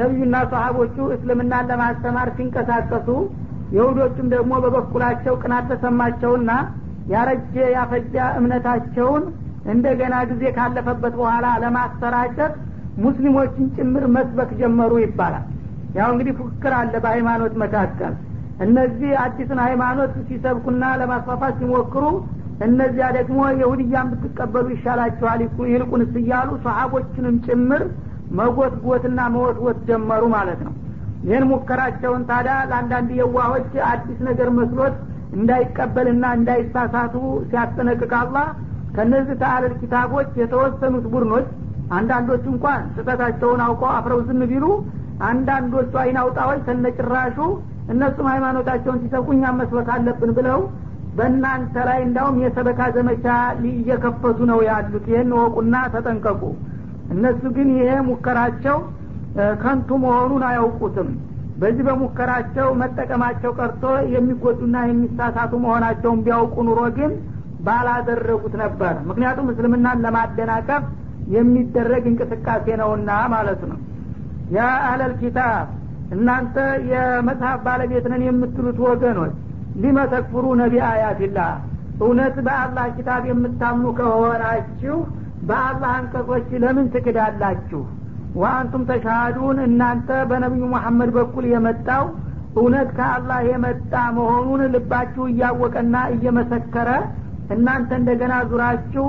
ነቢዩና 0.00 0.36
ሰሀቦቹ 0.52 0.96
እስልምናን 1.14 1.68
ለማስተማር 1.72 2.28
ሲንቀሳቀሱ 2.36 3.08
የሁዶቹም 3.76 4.26
ደግሞ 4.34 4.52
በበኩላቸው 4.64 5.34
ቅናት 5.42 5.64
ተሰማቸውና 5.72 6.50
ያረጀ 7.12 7.54
ያፈጃ 7.76 8.14
እምነታቸውን 8.38 9.24
እንደገና 9.72 10.14
ጊዜ 10.30 10.44
ካለፈበት 10.56 11.14
በኋላ 11.18 11.46
ለማሰራጨት 11.62 12.54
ሙስሊሞችን 13.04 13.66
ጭምር 13.76 14.04
መስበክ 14.16 14.50
ጀመሩ 14.60 14.92
ይባላል። 15.04 15.44
ያው 15.98 16.08
እንግዲህ 16.12 16.34
ፉክክር 16.38 16.72
አለ 16.78 16.94
በሃይማኖት 17.04 17.54
መካከል። 17.62 18.14
እነዚህ 18.64 19.10
አዲስን 19.22 19.58
ሃይማኖት 19.64 20.12
ሲሰብኩና 20.28 20.84
ለማስፋፋት 21.00 21.54
ሲሞክሩ 21.60 22.04
እነዚያ 22.64 23.06
ደግሞ 23.16 23.38
የሁድያን 23.60 24.10
ብትቀበሉ 24.12 24.66
ይሻላችኋል 24.74 25.40
ይልቁንስ 25.72 26.12
እያሉ 26.20 26.50
ሰሀቦችንም 26.64 27.36
ጭምር 27.46 27.82
መጎትጎትና 28.38 29.20
መወትወት 29.34 29.78
ጀመሩ 29.88 30.22
ማለት 30.36 30.60
ነው። 30.66 30.72
ይህን 31.26 31.44
ሙከራቸውን 31.50 32.22
ታዲያ 32.30 32.54
ለአንዳንድ 32.70 33.10
የዋሆች 33.20 33.70
አዲስ 33.90 34.18
ነገር 34.28 34.48
መስሎት 34.58 34.96
እንዳይቀበልና 35.36 36.24
እንዳይሳሳቱ 36.38 37.14
ሲያስጠነቅቅ 37.48 38.12
አላህ 38.20 38.48
ከነዚህ 38.96 39.36
ተአለል 39.40 39.72
ኪታቦች 39.80 40.28
የተወሰኑት 40.42 41.06
ቡድኖች 41.14 41.48
አንዳንዶቹ 41.90 42.44
እንኳን 42.52 42.82
ስህተታቸውን 42.94 43.60
አውቀው 43.66 43.90
አፍረው 43.96 44.20
ዝም 44.28 44.40
ቢሉ 44.52 44.66
አንዳንዶቹ 45.28 45.92
አይናውጣዎች 46.02 46.60
ተነጭራሹ 46.68 47.36
እነሱም 47.92 48.26
ሃይማኖታቸውን 48.32 48.98
ሲሰብኩ 49.02 49.28
እኛም 49.36 49.58
መስበክ 49.60 49.88
አለብን 49.96 50.30
ብለው 50.38 50.60
በእናንተ 51.16 51.74
ላይ 51.88 51.98
እንዳውም 52.06 52.36
የሰበካ 52.44 52.80
ዘመቻ 52.96 53.26
እየከፈቱ 53.70 54.38
ነው 54.50 54.58
ያሉት። 54.68 55.06
ይህን 55.12 55.30
ወቁና 55.38 55.76
ተጠንቀቁ። 55.94 56.42
እነሱ 57.14 57.42
ግን 57.56 57.68
ይሄ 57.76 57.90
ሙከራቸው 58.08 58.78
ከንቱ 59.62 59.88
መሆኑን 60.04 60.42
አያውቁትም። 60.48 61.08
በዚህ 61.58 61.82
በሙከራቸው 61.88 62.68
መጠቀማቸው 62.80 63.50
ቀርቶ 63.58 63.82
የሚጎዱና 64.14 64.76
የሚሳሳቱ 64.88 65.52
መሆናቸውን 65.64 66.20
ቢያውቁ 66.26 66.56
ኑሮ 66.68 66.80
ግን 66.98 67.12
ባላደረጉት 67.66 68.54
ነበር። 68.62 68.94
ምክንያቱም 69.08 69.48
እስልምናን 69.52 70.02
ለማደናቀፍ 70.04 70.84
የሚደረግ 71.36 72.04
እንቅስቃሴ 72.10 72.66
ነውና 72.82 73.10
ማለት 73.34 73.62
ነው። 73.70 73.78
ያ 74.56 74.66
አህለል 74.82 75.14
ኪታብ 75.22 75.64
እናንተ 76.14 76.56
የመጽሐፍ 76.90 77.60
ባለቤት 77.66 78.04
የምትሉት 78.26 78.78
ወገኖች 78.86 79.34
ሊመ 79.82 79.98
ተክፍሩ 80.12 80.44
ነቢ 80.60 80.74
አያትላህ 80.90 81.50
እውነት 82.00 82.36
በአላህ 82.46 82.86
ኪታብ 82.96 83.22
የምታምኑ 83.30 83.86
ከሆናችሁ 83.98 84.96
በአላህ 85.48 85.90
አንቀጾች 85.98 86.48
ለምን 86.62 86.86
ትክዳላችሁ? 86.94 87.80
ወአንቱም 88.40 88.82
ተሻሃዱን 88.88 89.58
እናንተ 89.66 90.08
በነቢዩ 90.30 90.64
መሐመድ 90.74 91.10
በኩል 91.16 91.44
የመጣው 91.52 92.04
እውነት 92.58 92.88
ከአላህ 92.98 93.38
የመጣ 93.50 93.92
መሆኑን 94.18 94.62
ልባችሁ 94.74 95.24
እያወቀና 95.32 95.96
እየመሰከረ 96.14 96.90
እናንተ 97.54 97.90
እንደገና 98.00 98.34
ዙራችሁ 98.50 99.06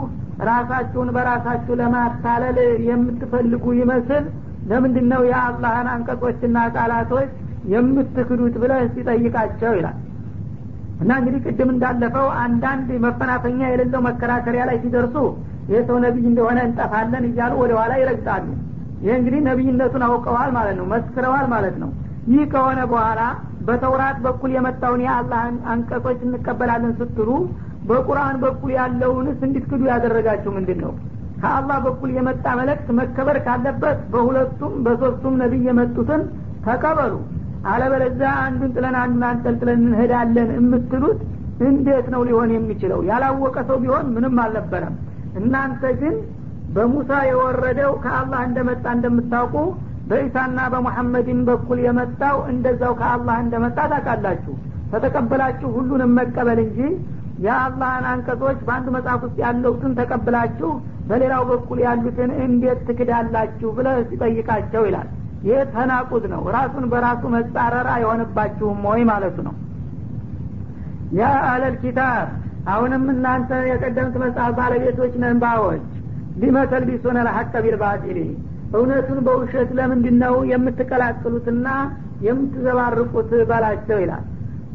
ራሳችሁን 0.50 1.10
በራሳችሁ 1.16 1.76
ለማታለል 1.82 2.58
የምትፈልጉ 2.90 3.66
ይመስል 3.82 4.26
ለምንድን 4.72 5.08
ነው 5.14 5.22
የአላህን 5.30 5.88
አንቀጾችና 5.94 6.58
ቃላቶች 6.76 7.30
የምትክዱት 7.74 8.56
ብለህ 8.64 8.84
ሲጠይቃቸው 8.96 9.72
ይላል 9.80 9.98
እና 11.02 11.12
እንግዲህ 11.20 11.40
ቅድም 11.46 11.70
እንዳለፈው 11.74 12.28
አንዳንድ 12.44 12.88
መፈናፈኛ 13.04 13.60
የሌለው 13.70 14.02
መከራከሪያ 14.08 14.62
ላይ 14.70 14.78
ሲደርሱ 14.84 15.16
ይህ 15.70 15.82
ሰው 15.88 15.98
ነቢይ 16.06 16.26
እንደሆነ 16.32 16.60
እንጠፋለን 16.68 17.26
እያሉ 17.30 17.54
ወደ 17.64 17.72
ኋላ 17.80 17.94
ይረግጣሉ። 18.02 18.46
ይህ 19.04 19.14
እንግዲህ 19.18 19.42
ነቢይነቱን 19.48 20.04
አውቀዋል 20.08 20.50
ማለት 20.58 20.76
ነው 20.80 20.86
መስክረዋል 20.94 21.46
ማለት 21.54 21.76
ነው። 21.84 21.90
ይህ 22.28 22.44
ከሆነ 22.54 22.80
በኋላ 22.92 23.20
በተውራት 23.68 24.18
በኩል 24.26 24.52
የመጣውን 24.56 25.02
የአላህን 25.06 25.56
አንቀጾች 25.72 26.20
እንቀበላለን 26.28 26.94
ስትሉ 27.00 27.30
በቁርአን 27.90 28.36
በኩል 28.44 28.72
ያለውንስ 28.78 29.40
እንድትክዱ 29.48 29.82
ያደረጋችሁ 29.92 30.52
ምንድን 30.58 30.80
ነው 30.86 30.94
ከአላህ 31.42 31.78
በኩል 31.86 32.10
የመጣ 32.18 32.46
መልእክት 32.60 32.88
መከበር 33.00 33.38
ካለበት 33.46 34.00
በሁለቱም 34.14 34.74
በሶስቱም 34.86 35.36
ነቢይ 35.42 35.66
የመጡትን 35.70 36.22
ተቀበሉ 36.66 37.14
አለበለዚያ 37.68 38.30
አንዱን 38.44 38.72
ጥለን 38.76 38.96
አንዱን 39.02 39.24
አንጠልጥለን 39.30 39.82
እንሄዳለን 39.84 40.50
የምትሉት 40.58 41.20
እንዴት 41.68 42.08
ነው 42.14 42.22
ሊሆን 42.28 42.50
የሚችለው? 42.56 43.00
ያላወቀ 43.10 43.58
ሰው 43.70 43.78
ቢሆን 43.84 44.06
ምንም 44.16 44.36
አልነበረም። 44.44 44.96
እናንተ 45.40 45.82
ግን 46.02 46.16
በሙሳ 46.76 47.12
የወረደው 47.30 47.92
ከአላህ 48.04 48.42
እንደመጣ 48.48 48.86
እንደምታውቁ 48.96 49.56
በኢሳና 50.10 50.60
በሙሐመድን 50.74 51.40
በኩል 51.50 51.80
የመጣው 51.86 52.38
እንደዛው 52.52 52.94
ከአላህ 53.00 53.38
እንደመጣ 53.46 53.78
ታውቃላችሁ። 53.94 54.54
ተተቀበላችሁ 54.92 55.70
ሁሉንም 55.78 56.12
መቀበል 56.20 56.60
እንጂ 56.66 56.80
የአላህን 57.46 58.06
አንቀጾች 58.12 58.60
በአንድ 58.68 58.88
መጽሐፍ 58.96 59.22
ውስጥ 59.26 59.38
ያለውትን 59.44 59.92
ተቀብላችሁ 60.00 60.70
በሌላው 61.10 61.44
በኩል 61.50 61.80
ያሉትን 61.86 62.32
እንዴት 62.46 62.80
ትክዳላችሁ 62.88 63.70
ብለ 63.78 63.90
ሲጠይቃቸው 64.10 64.84
ይላል 64.88 65.10
ይህ 65.44 65.60
ተናቁት 65.74 66.24
ነው። 66.32 66.42
ራሱን 66.56 66.86
በራሱ 66.92 67.24
መጻረር 67.34 67.88
አይሆንባችሁም 67.94 68.80
ወይ 68.90 69.02
ማለቱ 69.10 69.38
ነው። 69.48 69.56
ያ 71.18 71.24
አለል 71.50 71.76
ኪታብ 71.84 72.28
አሁንም 72.68 73.04
እናንተ 73.14 73.52
የቀደምት 73.70 74.16
መጽሐፍ 74.24 74.54
ባለቤቶች 74.58 75.14
ነንባዎች 75.24 75.84
ሊመተልቢሱነ 76.42 77.18
ለሐቀ 77.28 77.54
ቢልባጢል 77.66 78.18
እውነቱን 78.74 79.20
በውሸት 79.28 79.70
ለምንድን 79.78 80.18
ነው 80.24 80.36
የምትቀላቅሉትና 80.50 81.68
የምትዘባርቁት 82.28 83.30
በላቸው 83.50 84.00
ይላል። 84.04 84.26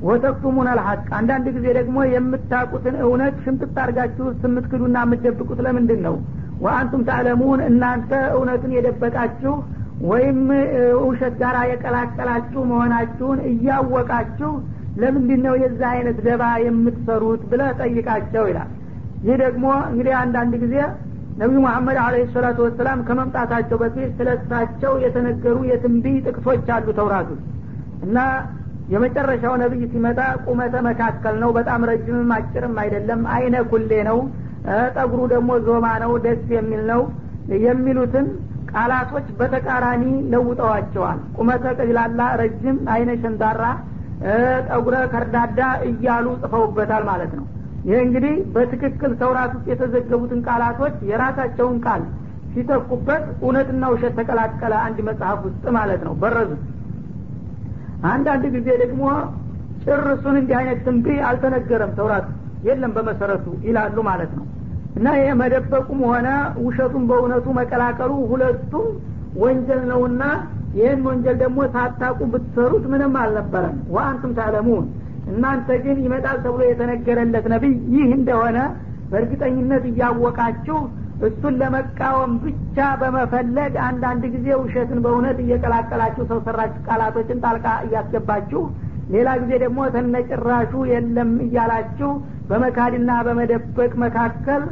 ወተክቱሙን 0.02 0.68
አልሐቅ 0.70 1.02
አንዳንድ 1.18 1.46
ጊዜ 1.56 1.66
ደግሞ 1.76 1.98
የምታቁትን 2.12 2.96
እውነት 3.04 3.34
ሽምጥጥ 3.44 3.74
አርጋችሁ 3.82 4.26
የምትክዱና 4.44 4.96
የምትደብቁት 5.04 5.60
ለምንድን 5.66 6.00
ነው 6.06 6.16
ወአንቱም 6.64 7.02
ታዕለሙን 7.08 7.60
እናንተ 7.68 8.10
እውነትን 8.34 8.72
የደበቃችሁ 8.76 9.54
ወይም 10.10 10.38
ውሸት 11.02 11.34
ጋር 11.42 11.56
የቀላቀላችሁ 11.70 12.60
መሆናችሁን 12.70 13.40
እያወቃችሁ 13.50 14.50
ለምንድን 14.96 15.40
ነው 15.46 15.54
የዛ 15.62 15.80
አይነት 15.92 16.18
ደባ 16.26 16.44
የምትሰሩት 16.64 17.42
ብለ 17.50 17.62
ጠይቃቸው 17.80 18.44
ይላል። 18.50 18.70
ይህ 19.26 19.36
ደግሞ 19.42 19.64
እንግዲህ 19.90 20.14
አንዳንድ 20.22 20.54
ጊዜ 20.62 20.74
ነቢዩ 21.38 21.58
መሐመድ 21.64 21.98
አለ 22.02 22.14
ሰላቱ 22.32 22.58
ወሰላም 22.66 22.98
ከመምጣታቸው 23.06 23.76
በፊት 23.82 24.10
ስለ 24.18 24.28
እሳቸው 24.38 24.92
የተነገሩ 25.04 25.56
የትንቢይ 25.70 26.16
ጥቅሶች 26.26 26.66
አሉ 26.74 26.86
ውስጥ 27.30 27.46
እና 28.06 28.18
የመጨረሻው 28.92 29.54
ነቢይ 29.62 29.82
ሲመጣ 29.92 30.20
ቁመተ 30.44 30.74
መካከል 30.86 31.34
ነው። 31.42 31.50
በጣም 31.58 31.80
ረጅምም 31.90 32.30
አጭርም 32.36 32.74
አይደለም። 32.82 33.20
አይነ 33.34 33.56
ኩሌ 33.70 33.92
ነው። 34.10 34.18
ጠጉሩ 34.96 35.20
ደግሞ 35.32 35.50
ዞማ 35.66 35.86
ነው። 36.02 36.12
ደስ 36.24 36.42
የሚል 36.56 36.82
ነው። 36.92 37.02
የሚሉትን 37.64 38.26
ቃላቶች 38.74 39.26
በተቃራኒ 39.38 40.02
ለውጠዋቸዋል። 40.32 41.18
ቁመተ 41.36 41.64
ቀጅላላ 41.78 42.20
ረጅም 42.40 42.78
አይነ 42.94 43.10
ሸንዳራ 43.22 43.62
ጠጉረ 44.68 44.96
ከርዳዳ 45.12 45.60
እያሉ 45.88 46.26
ጽፈውበታል 46.42 47.04
ማለት 47.08 47.32
ነው። 47.38 47.46
ይህ 47.86 47.98
እንግዲህ 48.04 48.34
በትክክል 48.54 49.12
ተውራት 49.20 49.52
ውስጥ 49.56 49.66
የተዘገቡትን 49.72 50.40
ቃላቶች 50.48 50.96
የራሳቸውን 51.08 51.78
ቃል 51.86 52.02
ሲተኩበት 52.52 53.24
እውነትና 53.42 53.84
ውሸት 53.92 54.14
ተቀላቀለ 54.18 54.74
አንድ 54.86 54.98
መጽሐፍ 55.08 55.38
ውስጥ 55.46 55.64
ማለት 55.76 56.02
ነው። 56.08 56.14
በረዙት። 56.22 56.62
አንዳንድ 58.12 58.44
ጊዜ 58.56 58.68
ደግሞ 58.82 59.02
ጭርሱን 59.84 60.36
እንዲህ 60.40 60.56
አይነት 60.60 60.80
ትንቢ 60.86 61.06
አልተነገረም 61.28 61.92
ተውራት። 61.98 62.26
የለም 62.66 62.92
በመሰረቱ 62.96 63.46
ይላሉ 63.64 63.96
ማለት 64.08 64.32
ነው 64.38 64.44
እና 64.96 65.06
ይሄ 65.18 65.28
መደበቁም 65.40 66.00
ሆነ 66.08 66.28
ውሸቱን 66.64 67.04
በእውነቱ 67.10 67.46
መቀላቀሉ 67.58 68.12
ሁለቱም 68.32 68.86
ወንጀል 69.42 69.82
ነውና 69.90 70.22
ይህን 70.74 71.00
ወንጀል 71.08 71.36
ደግሞ 71.42 71.60
ሳታቁ 71.74 72.18
ብትሰሩት 72.32 72.84
ምንም 72.92 73.14
አልነበረም። 73.20 73.76
ወአንቱም 73.94 74.32
ታለሙን 74.38 74.84
እናንተ 75.30 75.68
ግን 75.84 75.98
ይመጣል 76.04 76.38
ተብሎ 76.44 76.62
የተነገረለት 76.68 77.46
ነቢይ 77.52 77.74
ይህ 77.94 78.10
እንደሆነ 78.18 78.58
በእርግጠኝነት 79.10 79.84
እያወቃችሁ 79.90 80.78
እሱን 81.26 81.54
ለመቃወም 81.60 82.32
ብቻ 82.44 82.86
በመፈለግ 83.00 83.74
አንዳንድ 83.88 84.22
ጊዜ 84.34 84.48
ውሸትን 84.62 85.00
በእውነት 85.04 85.38
እየቀላቀላችሁ 85.44 86.24
ሰው 86.30 86.38
ሰራችሁ 86.46 86.80
ቃላቶችን 86.88 87.42
ጣልቃ 87.44 87.66
እያስገባችሁ 87.86 88.62
ሌላ 89.10 89.28
ጊዜ 89.40 89.52
ደግሞ 89.62 89.80
ተነጭራሹ 89.94 90.72
የለም 90.90 91.32
እያላችሁ 91.46 92.10
በመካድና 92.50 93.10
በመደበቅ 93.26 93.92
መካከል 94.04 94.62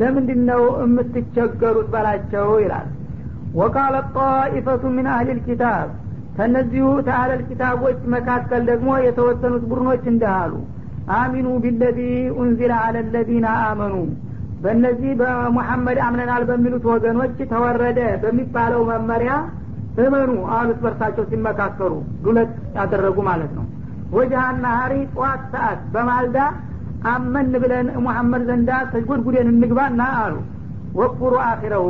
ለምንድን 0.00 0.40
ነው 0.50 0.62
የምትቸገሩት 0.82 1.88
በላቸው 1.94 2.48
ይላል። 2.62 2.88
ወቃለ 3.54 3.96
ጣኢፈቱ 4.16 4.82
ምን 4.96 5.06
አህሊል 5.14 5.40
ኪታብ። 5.46 5.88
ከእነዚሁ 6.36 6.86
ተአለል 7.06 7.40
ኪታቦች 7.48 7.98
መካከል 8.14 8.62
ደግሞ 8.68 8.90
የተወሰኑት 9.06 9.64
ቡድኖች 9.70 10.04
እንዳሉ 10.12 10.52
አሚኑ 11.14 11.46
ቢለዚ 11.64 11.98
ኡንዚለ 12.36 12.72
አለ 12.84 12.96
ለዚነ 13.14 13.46
አመኑ። 13.64 13.94
በእነዚህ 14.62 15.12
በሙሐመድ 15.20 15.98
አምነናል 16.06 16.42
በሚሉት 16.48 16.84
ወገኖች 16.90 17.36
ተወረደ 17.52 18.00
በሚባለው 18.22 18.82
መመሪያ 18.90 19.32
እመኑ 20.00 20.32
አሉት 20.56 20.78
በርሳቸው 20.84 21.24
ሲመካከሩ 21.30 21.92
ዱለት 22.24 22.50
ያደረጉ 22.76 23.18
ማለት 23.28 23.52
ነው 23.58 23.64
ወጃሃና 24.16 24.66
ሀሪ 24.78 24.94
ጠዋት 25.12 25.42
ሰዓት 25.52 25.80
በማልዳ 25.92 26.38
አመን 27.10 27.52
ብለን 27.62 27.88
ሙሐመድ 28.04 28.42
ዘንዳ 28.48 28.70
ተጎድጉደን 28.92 29.48
እንግባና 29.52 30.00
አሉ። 30.22 30.34
ወኩሩ 30.98 31.34
አኪረው 31.46 31.86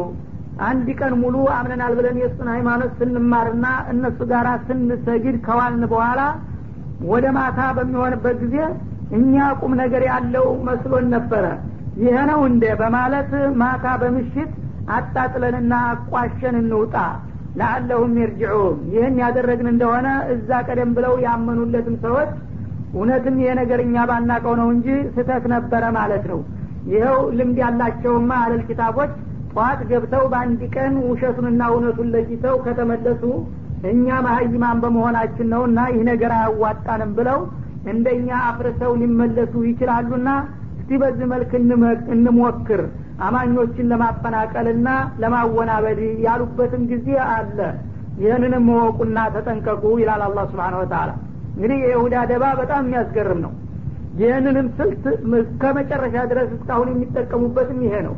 አንድ 0.67 0.89
ቀን 0.99 1.13
ሙሉ 1.21 1.37
አምነናል 1.57 1.93
ብለን 1.99 2.17
የእሱን 2.23 2.49
ሃይማኖት 2.55 2.93
ስንማርና 2.99 3.67
እነሱ 3.93 4.19
ጋር 4.33 4.47
ስንሰግድ 4.67 5.37
ከዋልን 5.47 5.85
በኋላ 5.93 6.21
ወደ 7.11 7.27
ማታ 7.37 7.61
በሚሆንበት 7.77 8.39
ጊዜ 8.45 8.57
እኛ 9.19 9.35
ቁም 9.61 9.73
ነገር 9.81 10.03
ያለው 10.11 10.47
መስሎን 10.67 11.07
ነበረ። 11.15 11.45
ይሄ 12.03 12.17
ነው 12.31 12.41
እንደ 12.51 12.65
በማለት 12.81 13.31
ማታ 13.63 13.87
በምሽት 14.03 14.51
አጣጥለንና 14.97 15.73
አቋሸን 15.89 16.57
እንውጣ 16.61 16.95
ለአለሁም 17.55 18.13
ይርጅዑን። 18.21 18.79
ይህን 18.93 19.17
ያደረግን 19.23 19.69
እንደሆነ 19.73 20.09
እዛ 20.35 20.51
ቀደም 20.69 20.91
ብለው 20.97 21.15
ያመኑለትም 21.25 21.97
ሰዎች 22.05 22.31
እውነትም 22.95 23.37
ይሄ 23.41 23.51
ነገር 23.61 23.81
እኛ 23.85 24.05
ባናቀው 24.11 24.55
ነው 24.61 24.69
እንጂ 24.75 24.87
ስተት 25.15 25.45
ነበረ 25.55 25.83
ማለት 25.99 26.25
ነው። 26.31 26.41
ይኸው 26.87 27.19
ልምድ 27.39 27.59
ያላቸውማ 27.63 28.31
አለል 28.45 28.63
ኪታቦች 28.69 29.11
ጠዋት 29.53 29.81
ገብተው 29.91 30.25
በአንድ 30.33 30.61
ቀን 30.75 30.95
ውሸቱንና 31.09 31.63
እውነቱን 31.73 32.09
ለይተው 32.15 32.57
ከተመለሱ 32.65 33.23
እኛ 33.91 34.07
መሀይማን 34.27 34.81
በመሆናችን 34.83 35.49
ነው 35.55 35.63
እና 35.69 35.81
ይህ 35.93 36.03
ነገር 36.11 36.33
አያዋጣንም 36.39 37.13
ብለው 37.19 37.39
እንደኛ 37.93 38.29
አፍርሰው 38.49 38.93
ሊመለሱ 39.01 39.53
ይችላሉና 39.69 40.31
እስቲ 40.91 40.99
በዚህ 41.03 41.27
መልክ 41.33 41.51
እንሞክር 42.15 42.81
አማኞችን 43.27 43.87
ለማፈናቀልና 43.91 44.89
ለማወናበድ 45.23 46.01
ያሉበትም 46.25 46.83
ጊዜ 46.93 47.09
አለ። 47.27 47.59
ይህንንም 48.23 48.65
መወቁና 48.69 49.19
ተጠንቀቁ 49.35 49.83
ይላል 50.01 50.23
አላ 50.27 50.39
ስብሓን 50.49 50.75
ወተላ 50.81 51.11
እንግዲህ 51.53 51.79
የይሁዳ 51.85 52.17
ደባ 52.31 52.45
በጣም 52.61 52.83
የሚያስገርም 52.85 53.41
ነው። 53.45 53.53
ይህንንም 54.21 54.67
ስልት 54.79 55.05
እስከ 55.41 55.63
መጨረሻ 55.79 56.17
ድረስ 56.33 56.51
እስካሁን 56.57 56.91
የሚጠቀሙበትም 56.95 57.79
ይሄ 57.87 57.95
ነው። 58.09 58.17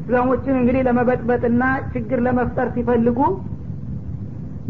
እስላሞችን 0.00 0.56
እንግዲህ 0.60 0.82
ለመበጥበጥና 0.88 1.62
ችግር 1.92 2.20
ለመፍጠር 2.28 2.70
ሲፈልጉ 2.76 3.20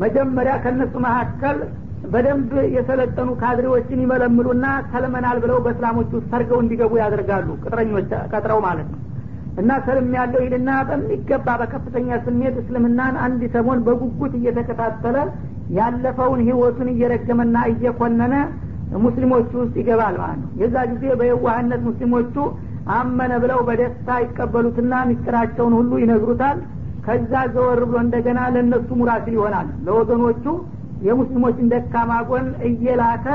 መጀመሪያ 0.03 0.57
ከነሱ 0.65 0.95
መካከል 1.07 1.59
በደንብ 2.05 2.53
የሰለጠኑ 2.75 3.29
ካድሬዎችን 3.41 4.03
ይመለምሉና 4.05 4.67
ሰልመናል 4.93 5.39
ብለው 5.45 5.59
በእስላሞች 5.65 6.11
ውስጥ 6.17 6.29
ሰርገው 6.33 6.59
እንዲገቡ 6.63 6.93
ያደርጋሉ። 7.03 7.49
ቅጥረኞች 7.63 8.11
ቀጥረው 8.33 8.61
ማለት 8.67 8.89
ነው። 8.93 9.01
እና 9.61 9.73
ሰልም 9.87 10.09
ያለው 10.17 10.41
ይልና 10.45 10.71
በሚገባ 10.89 11.49
በከፍተኛ 11.61 12.19
ስሜት 12.25 12.57
እስልምናን 12.63 13.15
አንድ 13.27 13.43
ሰሞን 13.55 13.81
በጉጉት 13.87 14.33
እየተከታተለ 14.39 15.17
ያለፈውን 15.77 16.41
ህይወቱን 16.49 16.89
እየረገመና 16.93 17.57
እየኮነነ 17.73 18.35
ሙስሊሞቹ 19.05 19.51
ውስጥ 19.63 19.75
ይገባል 19.81 20.15
ማለት 20.21 20.39
ነው። 20.43 20.51
የዛ 20.61 20.77
ጊዜ 20.93 21.05
በየዋህነት 21.21 21.81
ሙስሊሞቹ 21.89 22.35
አመነ 22.97 23.33
ብለው 23.43 23.61
በደስታ 23.69 24.19
ይቀበሉትና 24.25 24.95
ምስጢራቸውን 25.09 25.75
ሁሉ 25.79 25.93
ይነግሩታል። 26.03 26.59
ከዛ 27.07 27.33
ዘወር 27.55 27.81
ብሎ 27.89 27.97
እንደገና 28.05 28.41
ለእነሱ 28.55 28.89
ሙራሲል 29.01 29.35
ይሆናል። 29.37 29.69
ለወገኖቹ 29.87 30.45
የሙስሊሞችን 31.05 31.71
ደካማ 31.73 32.13
ጎን 32.29 32.47
እየላከ 32.69 33.27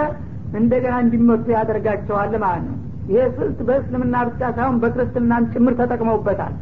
እንደገና 0.59 0.95
እንዲመቱ 1.03 1.45
ያደርጋቸዋል 1.55 2.33
ማለት 2.43 2.63
ነው። 2.69 2.77
ይሄ 3.09 3.21
ስልት 3.37 3.59
በእስልምና 3.67 4.15
ብቻ 4.27 4.41
ሳይሆን 4.55 4.77
በክርስትናም 4.81 5.47
ጭምር 5.53 5.73
ተጠቅመውበታል። 5.79 6.53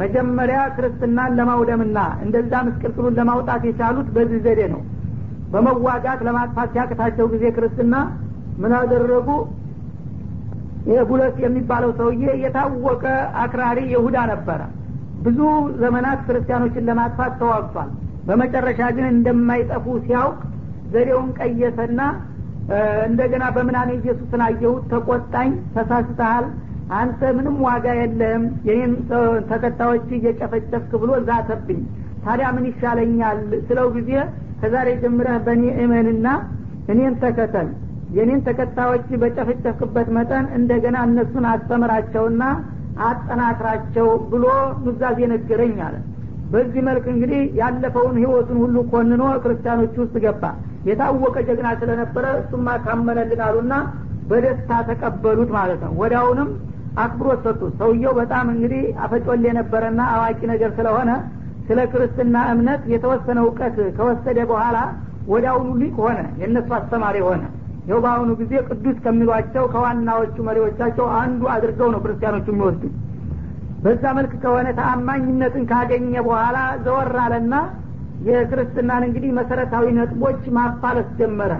መጀመሪያ 0.00 0.58
ክርስትናን 0.76 1.36
ለማውደምና 1.38 1.98
እንደዛ 2.24 2.52
ምስቅልቅሉን 2.66 3.16
ለማውጣት 3.20 3.62
የቻሉት 3.68 4.08
በዚህ 4.16 4.40
ዘዴ 4.44 4.60
ነው። 4.74 4.82
በመዋጋት 5.52 6.20
ለማጥፋት 6.26 6.68
ሲያቅታቸው 6.74 7.26
ጊዜ 7.32 7.44
ክርስትና 7.56 7.94
ምን 8.58 8.72
አደረጉ? 8.78 9.28
ይህ 10.86 11.00
ቡለት 11.08 11.36
የሚባለው 11.44 11.90
ሰውዬ 11.98 12.22
የታወቀ 12.42 13.04
አክራሪ 13.42 13.78
ይሁዳ 13.94 14.18
ነበረ። 14.32 14.60
ብዙ 15.24 15.40
ዘመናት 15.80 16.20
ክርስቲያኖችን 16.28 16.86
ለማጥፋት 16.88 17.32
ተዋግቷል 17.40 17.90
በመጨረሻ 18.26 18.80
ግን 18.96 19.06
እንደማይጠፉ 19.12 19.86
ሲያውቅ 20.04 20.38
ዘዴውን 20.92 21.28
ቀየሰና 21.38 22.00
እንደገና 23.08 23.44
በምናኔ 23.54 23.90
ኢየሱስን 23.98 24.42
አየሁት 24.46 24.84
ተቆጣኝ 24.92 25.50
ተሳስተሃል 25.76 26.46
አንተ 26.98 27.20
ምንም 27.36 27.56
ዋጋ 27.66 27.86
የለህም 27.98 28.44
የኔን 28.68 28.92
ተከታዮች 29.50 30.08
እየጨፈጨፍክ 30.16 30.92
ብሎ 31.02 31.10
ዛተብኝ። 31.28 31.80
ታዲያ 32.24 32.46
ምን 32.56 32.64
ይሻለኛል 32.70 33.38
ስለው 33.68 33.86
ጊዜ 33.96 34.10
ከዛሬ 34.60 34.88
ጀምረህ 35.02 35.36
በእኔ 35.46 35.64
እመንና 35.84 36.26
እኔን 36.92 37.14
ተከተል። 37.22 37.68
የኔን 38.16 38.40
ተከታዮች 38.46 39.08
በጨፈጨፍክበት 39.22 40.08
መጠን 40.16 40.46
እንደገና 40.58 40.96
እነሱን 41.08 41.44
አስተምራቸውና 41.52 42.42
አጠናክራቸው 43.08 44.08
ብሎ 44.32 44.46
ኑዛዜ 44.86 45.18
ነገረኝ 45.32 45.76
አለ 45.86 45.96
በዚህ 46.50 46.82
መልክ 46.86 47.04
እንግዲህ 47.12 47.40
ያለፈውን 47.60 48.16
ህይወቱን 48.20 48.58
ሁሉ 48.62 48.76
ኮንኖ 48.92 49.22
ክርስቲያኖች 49.42 49.94
ውስጥ 50.02 50.14
ገባ። 50.24 50.44
የታወቀ 50.88 51.36
ጀግና 51.48 51.68
ስለነበረ 51.80 52.26
እሱማ 52.40 52.76
ካመነልን 52.84 53.42
አሉና 53.46 53.74
በደስታ 54.30 54.70
ተቀበሉት 54.88 55.50
ማለት 55.56 55.80
ነው። 55.86 55.92
ወዲያውንም 56.00 56.50
አክብሮት 57.00 57.40
ሰጡት። 57.46 57.72
ሰውየው 57.80 58.12
በጣም 58.20 58.46
እንግዲህ 58.54 58.82
አፈጮል 59.04 59.44
የነበረና 59.48 60.00
አዋቂ 60.14 60.40
ነገር 60.52 60.70
ስለሆነ 60.78 61.10
ስለ 61.68 61.80
ክርስትና 61.92 62.36
እምነት 62.52 62.82
የተወሰነ 62.92 63.38
እውቀት 63.44 63.76
ከወሰደ 63.96 64.38
በኋላ 64.50 64.78
ወዲያውኑ 65.28 65.68
ሊቅ 65.80 65.94
ሆነ። 66.04 66.20
የእነሱ 66.40 66.70
አስተማሪ 66.78 67.16
ሆነ። 67.26 67.42
ይኸው 67.82 68.00
በአሁኑ 68.04 68.30
ጊዜ 68.40 68.52
ቅዱስ 68.68 68.96
ከሚሏቸው 69.04 69.64
ከዋናዎቹ 69.72 70.36
መሪዎቻቸው 70.48 71.06
አንዱ 71.20 71.42
አድርገው 71.54 71.88
ነው 71.94 72.00
ክርስቲያኖቹ 72.04 72.46
የሚወስዱት 72.52 72.94
በዛ 73.84 74.04
መልክ 74.16 74.32
ከሆነ 74.42 74.68
ተአማኝነትን 74.78 75.64
ካገኘ 75.70 76.12
በኋላ 76.26 76.56
ዘወር 76.84 77.14
አለና 77.24 77.54
የክርስትናን 78.26 79.02
እንግዲህ 79.06 79.30
መሰረታዊ 79.38 79.86
ነጥቦች 79.98 80.42
ማፋለስ 80.56 81.10
ጀመረ። 81.20 81.52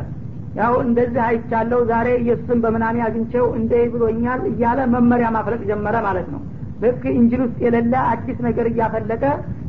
ያው 0.59 0.73
እንደዚህ 0.85 1.23
አይቻለው 1.27 1.81
ዛሬ 1.91 2.09
ኢየሱስን 2.23 2.59
በምናኔ 2.65 2.97
አግኝቸው 3.07 3.45
እንደ 3.59 3.73
ብሎኛል 3.93 4.41
እያለ 4.51 4.81
መመሪያ 4.95 5.29
ማፍለቅ 5.37 5.61
ጀመረ 5.71 5.97
ማለት 6.09 6.29
ነው። 6.35 6.41
ልክ 6.83 7.03
እንጅል 7.13 7.41
ውስጥ 7.45 7.59
የሌለ 7.65 7.95
አዲስ 8.11 8.39
ነገር 8.47 8.67
እያፈለቀ 8.71 9.25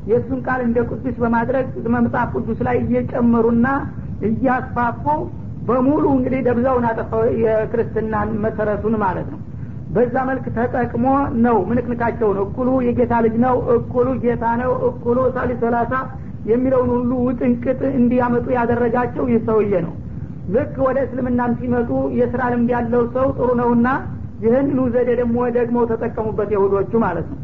የእሱን 0.10 0.40
ቃል 0.46 0.62
እንደ 0.68 0.78
ቅዱስ 0.90 1.16
በማድረግ 1.24 1.66
መጽሐፍ 1.96 2.30
ቅዱስ 2.38 2.60
ላይ 2.68 2.78
እየጨመሩና 2.84 3.68
እያስፋፉ 4.30 5.04
በሙሉ 5.68 6.04
እንግዲህ 6.16 6.40
ደብዛውን 6.48 6.86
አጠፋው 6.90 7.24
የክርስትናን 7.44 8.30
መሰረቱን 8.46 8.96
ማለት 9.04 9.28
ነው 9.34 9.40
በዛ 9.96 10.16
መልክ 10.28 10.46
ተጠቅሞ 10.58 11.06
ነው 11.46 11.58
ምንክንካቸውን 11.70 12.38
እኩሉ 12.44 12.70
የጌታ 12.86 13.14
ልጅ 13.26 13.36
ነው 13.46 13.56
እኩሉ 13.76 14.08
ጌታ 14.24 14.46
ነው 14.62 14.72
እኩሉ 14.90 15.18
ሳሊ 15.36 15.52
ሰላሳ 15.64 15.94
የሚለውን 16.52 16.90
ሁሉ 16.94 17.12
ውጥንቅጥ 17.26 17.82
እንዲያመጡ 17.98 18.48
ያደረጋቸው 18.58 19.26
ይህ 19.32 19.42
ሰውዬ 19.50 19.74
ነው። 19.88 19.94
ልክ 20.54 20.76
ወደ 20.86 20.98
እስልምናም 21.06 21.52
ሲመጡ 21.60 21.90
የስራ 22.20 22.42
ልምድ 22.54 22.70
ያለው 22.76 23.04
ሰው 23.16 23.28
ጥሩ 23.38 23.50
ነውና 23.60 23.88
ይህንኑ 24.46 24.80
ዘዴ 24.94 25.10
ደግሞ 25.20 25.38
ደግሞ 25.58 25.78
ተጠቀሙበት 25.92 26.50
የሁዶቹ 26.56 26.92
ማለት 27.04 27.28
ነው። 27.32 27.40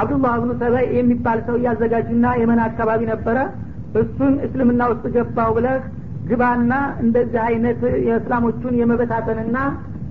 አብዱላህ 0.00 0.34
ብኑ 0.42 0.52
ሰበይ 0.60 0.86
የሚባል 0.98 1.38
ሰው 1.46 1.56
እያዘጋጁና 1.60 2.26
የመን 2.40 2.60
አካባቢ 2.66 3.00
ነበረ። 3.12 3.38
እሱን 4.00 4.34
እስልምና 4.46 4.82
ውስጥ 4.92 5.06
ገባው 5.16 5.50
ብለህ 5.56 5.80
ግባና 6.28 6.72
እንደዚህ 7.04 7.40
አይነት 7.48 7.80
የእስላሞቹን 8.06 8.74
የመበታተንና 8.80 9.56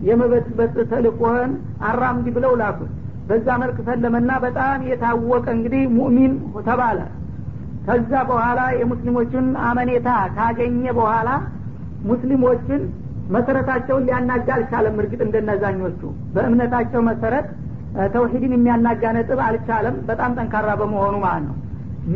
የመበጥበጥ 0.07 0.75
ተልቆህን 0.91 1.51
አራምዲ 1.89 2.27
ብለው 2.35 2.53
ላኩት 2.61 2.91
በዛ 3.27 3.47
መልክ 3.61 3.77
ሰለመና 3.87 4.31
በጣም 4.45 4.79
የታወቀ 4.89 5.45
እንግዲህ 5.57 5.83
ሙእሚን 5.97 6.33
ተባለ። 6.67 6.99
ከዛ 7.85 8.11
በኋላ 8.29 8.61
የሙስሊሞችን 8.79 9.45
አመኔታ 9.67 10.07
ካገኘ 10.35 10.83
በኋላ 10.97 11.29
ሙስሊሞችን 12.09 12.81
መሰረታቸውን 13.35 14.05
ሊያናጋ 14.07 14.47
አልቻለም። 14.55 14.95
እርግጥ 15.01 15.21
እንደነዛኞቹ 15.27 16.01
በእምነታቸው 16.33 17.01
መሰረት 17.09 17.47
ተውሂድን 18.13 18.53
የሚያናጋ 18.55 19.03
ነጥብ 19.17 19.39
አልቻለም። 19.47 19.95
በጣም 20.09 20.35
ጠንካራ 20.37 20.69
በመሆኑ 20.81 21.15
ማለት 21.25 21.45
ነው። 21.49 21.57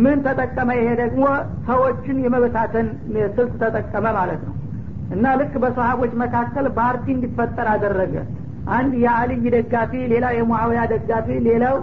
ምን 0.04 0.19
ተጠቀመ? 0.26 0.69
ይሄ 0.80 0.89
ደግሞ 1.02 1.24
ሰዎችን 1.67 2.17
የመበታተን 2.24 2.88
ስልት 3.36 3.54
ተጠቀመ 3.63 4.06
ማለት 4.17 4.41
ነው 4.48 4.54
እና 5.13 5.34
ልክ 5.39 5.54
በሰሀቦች 5.63 6.12
መካከል 6.22 6.65
ፓርቲ 6.78 7.06
እንዲፈጠር 7.15 7.68
አደረገ። 7.74 8.15
አንድ 8.76 8.94
የአልይ 9.04 9.44
ደጋፊ 9.56 9.94
ሌላው 10.12 10.34
የሙአዊያ 10.38 10.84
ደጋፊ 10.94 11.28
ሌላው 11.48 11.76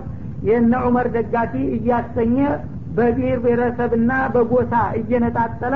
የነ 0.48 0.72
ዑመር 0.86 1.08
ደጋፊ 1.16 1.52
እያሰኘ 1.76 2.36
በብሔር 2.96 3.38
ብሔረሰብና 3.44 4.12
በጎሳ 4.34 4.72
እየነጣጠለ 4.98 5.74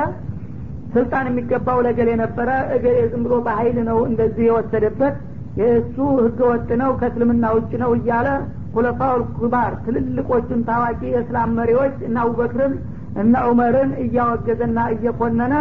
ስልጣን 0.95 1.29
የሚገባው 1.29 1.79
ለገሌ 1.87 2.11
ነበረ። 2.23 2.49
እገሌ 2.77 2.99
ዝም 3.13 3.23
ብሎ 3.27 3.35
በሀይል 3.47 3.79
ነው 3.89 3.99
እንደዚህ 4.11 4.45
የወሰደበት 4.49 5.15
የእሱ 5.61 5.97
ህገ 6.19 6.41
ወጥ 6.51 6.69
ነው 6.81 6.91
ከእስልምና 7.01 7.47
ውጭ 7.57 7.73
ነው 7.83 7.91
እያለ 7.99 8.29
ሁለፋውል 8.75 9.23
ኩባር 9.37 9.73
ትልልቆቹን 9.85 10.61
ታዋቂ 10.69 11.01
የእስላም 11.13 11.51
መሪዎች 11.59 11.97
እና 12.09 12.17
አቡበክርን 12.25 12.75
እና 13.23 13.35
ዑመርን 13.49 13.91
እያወገዘና 14.03 14.79
እየኮነነ 14.95 15.55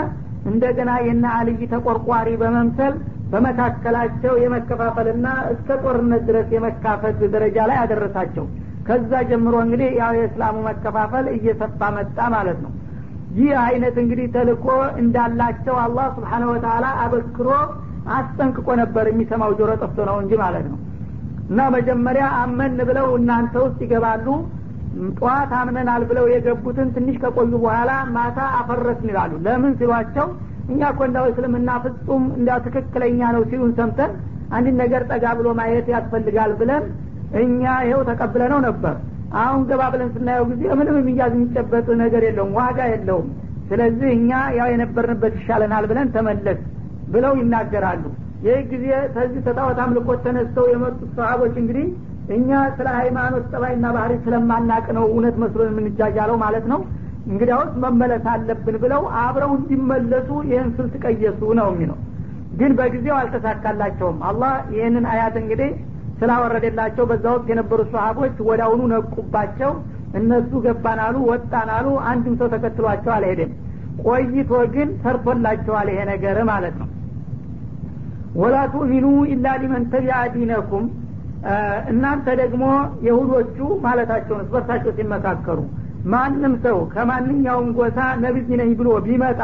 እንደገና 0.45 0.91
የነ 1.07 1.25
አልይ 1.37 1.61
ተቆርቋሪ 1.71 2.29
በመምሰል 2.41 2.95
በመካከላቸው 3.31 4.33
የመከፋፈልና 4.41 5.27
እስከ 5.53 5.77
ጦርነት 5.83 6.23
ድረስ 6.29 6.49
የመካፈት 6.55 7.19
ደረጃ 7.33 7.57
ላይ 7.69 7.77
አደረሳቸው። 7.83 8.45
ከዛ 8.87 9.11
ጀምሮ 9.29 9.55
እንግዲህ 9.65 9.89
ያው 10.01 10.11
የእስላሙ 10.17 10.57
መከፋፈል 10.67 11.27
እየሰፋ 11.35 11.89
መጣ 11.95 12.17
ማለት 12.35 12.59
ነው። 12.65 12.73
ይህ 13.37 13.53
አይነት 13.63 13.95
እንግዲህ 14.01 14.27
ተልኮ 14.35 14.65
እንዳላቸው 15.01 15.75
አላህ 15.85 16.05
ስብሓነሁ 16.17 16.49
ወተላ 16.53 16.85
አበክሮ 17.05 17.49
አስጠንቅቆ 18.17 18.67
ነበር 18.81 19.05
የሚሰማው 19.09 19.53
ጆሮ 19.59 19.71
ጠፍቶ 19.81 19.99
ነው 20.09 20.17
እንጂ 20.23 20.33
ማለት 20.43 20.67
ነው። 20.71 20.79
እና 21.49 21.61
መጀመሪያ 21.75 22.25
አመን 22.43 22.77
ብለው 22.89 23.07
እናንተ 23.19 23.55
ውስጥ 23.65 23.79
ይገባሉ 23.85 24.27
ጠዋት 25.17 25.51
አምነናል 25.59 26.03
ብለው 26.09 26.25
የገቡትን 26.31 26.89
ትንሽ 26.95 27.15
ከቆዩ 27.23 27.51
በኋላ 27.57 27.91
ማታ 28.15 28.39
አፈረስን 28.59 29.09
ይላሉ። 29.11 29.31
ለምን 29.45 29.73
ሲሏቸው 29.79 30.27
እኛ 30.69 30.81
እኮ 30.93 31.01
እንዳው 31.07 31.25
እስልምና 31.31 31.71
ፍጹም 31.83 32.23
እንዲያው 32.37 32.59
ትክክለኛ 32.67 33.21
ነው 33.35 33.43
ሲሉን 33.49 33.73
ሰምተን 33.79 34.11
አንድን 34.55 34.75
ነገር 34.83 35.01
ጠጋ 35.11 35.25
ብሎ 35.39 35.47
ማየት 35.59 35.87
ያስፈልጋል 35.93 36.51
ብለን 36.59 36.83
እኛ 37.41 37.61
ይኸው 37.85 38.01
ተቀብለ 38.09 38.43
ነው 38.53 38.59
ነበር። 38.67 38.95
አሁን 39.41 39.61
ገባ 39.69 39.83
ብለን 39.93 40.09
ስናየው 40.15 40.45
ጊዜ 40.51 40.63
ምንም 40.79 40.97
የሚያዝ 40.99 41.33
የሚጨበጥ 41.37 41.87
ነገር 42.03 42.23
የለውም 42.27 42.53
ዋጋ 42.59 42.79
የለውም። 42.91 43.27
ስለዚህ 43.69 44.09
እኛ 44.17 44.29
ያው 44.57 44.67
የነበርንበት 44.73 45.33
ይሻለናል 45.39 45.85
ብለን 45.91 46.09
ተመለስ 46.15 46.59
ብለው 47.13 47.33
ይናገራሉ። 47.39 48.03
ይህ 48.45 48.59
ጊዜ 48.71 48.85
ከዚህ 49.15 49.39
ተጣዖት 49.45 49.79
አምልኮት 49.83 50.19
ተነስተው 50.25 50.65
የመጡት 50.71 51.09
ሰሀቦች 51.17 51.55
እንግዲህ 51.61 51.85
እኛ 52.33 52.49
ስለ 52.77 52.87
ሃይማኖት 52.97 53.43
ጠባይና 53.51 53.85
ባህሪ 53.95 54.13
ስለማናቅ 54.23 54.85
ነው 54.97 55.03
እውነት 55.09 55.35
መስሎን 55.41 55.71
የምንጃጃለው 55.71 56.37
ማለት 56.43 56.65
ነው። 56.71 56.79
እንግዲያውስ 57.27 57.73
መመለስ 57.83 58.25
አለብን 58.33 58.75
ብለው 58.83 59.03
አብረው 59.21 59.51
እንዲመለሱ 59.57 60.29
ይህን 60.49 60.69
ስልት 60.77 60.95
ቀየሱ 61.03 61.41
ነው 61.59 61.67
የሚለው። 61.71 61.97
ግን 62.59 62.71
በጊዜው 62.77 63.15
አልተሳካላቸውም። 63.19 64.19
አላህ 64.29 64.53
ይህንን 64.75 65.05
አያት 65.13 65.35
እንግዲህ 65.41 65.71
ስላወረደላቸው 66.19 67.05
በዛ 67.09 67.25
ወቅት 67.35 67.47
የነበሩ 67.51 67.79
ሰሀቦች 67.93 68.35
አሁኑ 68.65 68.81
ነቁባቸው። 68.93 69.71
እነሱ 70.19 70.51
ገባናሉ 70.65 71.15
ወጣናሉ 71.29 71.87
አንድም 72.09 72.35
ሰው 72.39 72.47
ተከትሏቸው 72.53 73.11
አልሄደም። 73.15 73.49
ቆይቶ 74.05 74.51
ግን 74.75 74.89
ሰርቶላቸዋል 75.01 75.87
ይሄ 75.93 76.01
ነገር 76.11 76.37
ማለት 76.51 76.75
ነው። 76.81 76.89
ወላ 78.35 78.55
ቱእሚኑ 78.71 79.05
ኢላ 79.33 79.47
ሊመን 79.61 79.83
ተቢዐ 79.91 80.15
ዲነኩም 80.33 80.85
እናንተ 81.91 82.27
ደግሞ 82.41 82.63
የሁዶቹ 83.07 83.57
ማለታቸውን 83.83 84.43
እስበርሳቸው 84.43 84.91
ሲመካከሩ 84.97 85.59
ማንም 86.13 86.53
ሰው 86.63 86.77
ከማንኛውም 86.93 87.67
ጎሳ 87.77 87.99
ነቢይ 88.23 88.49
ነኝ 88.61 88.71
ብሎ 88.79 88.89
ቢመጣ 89.05 89.41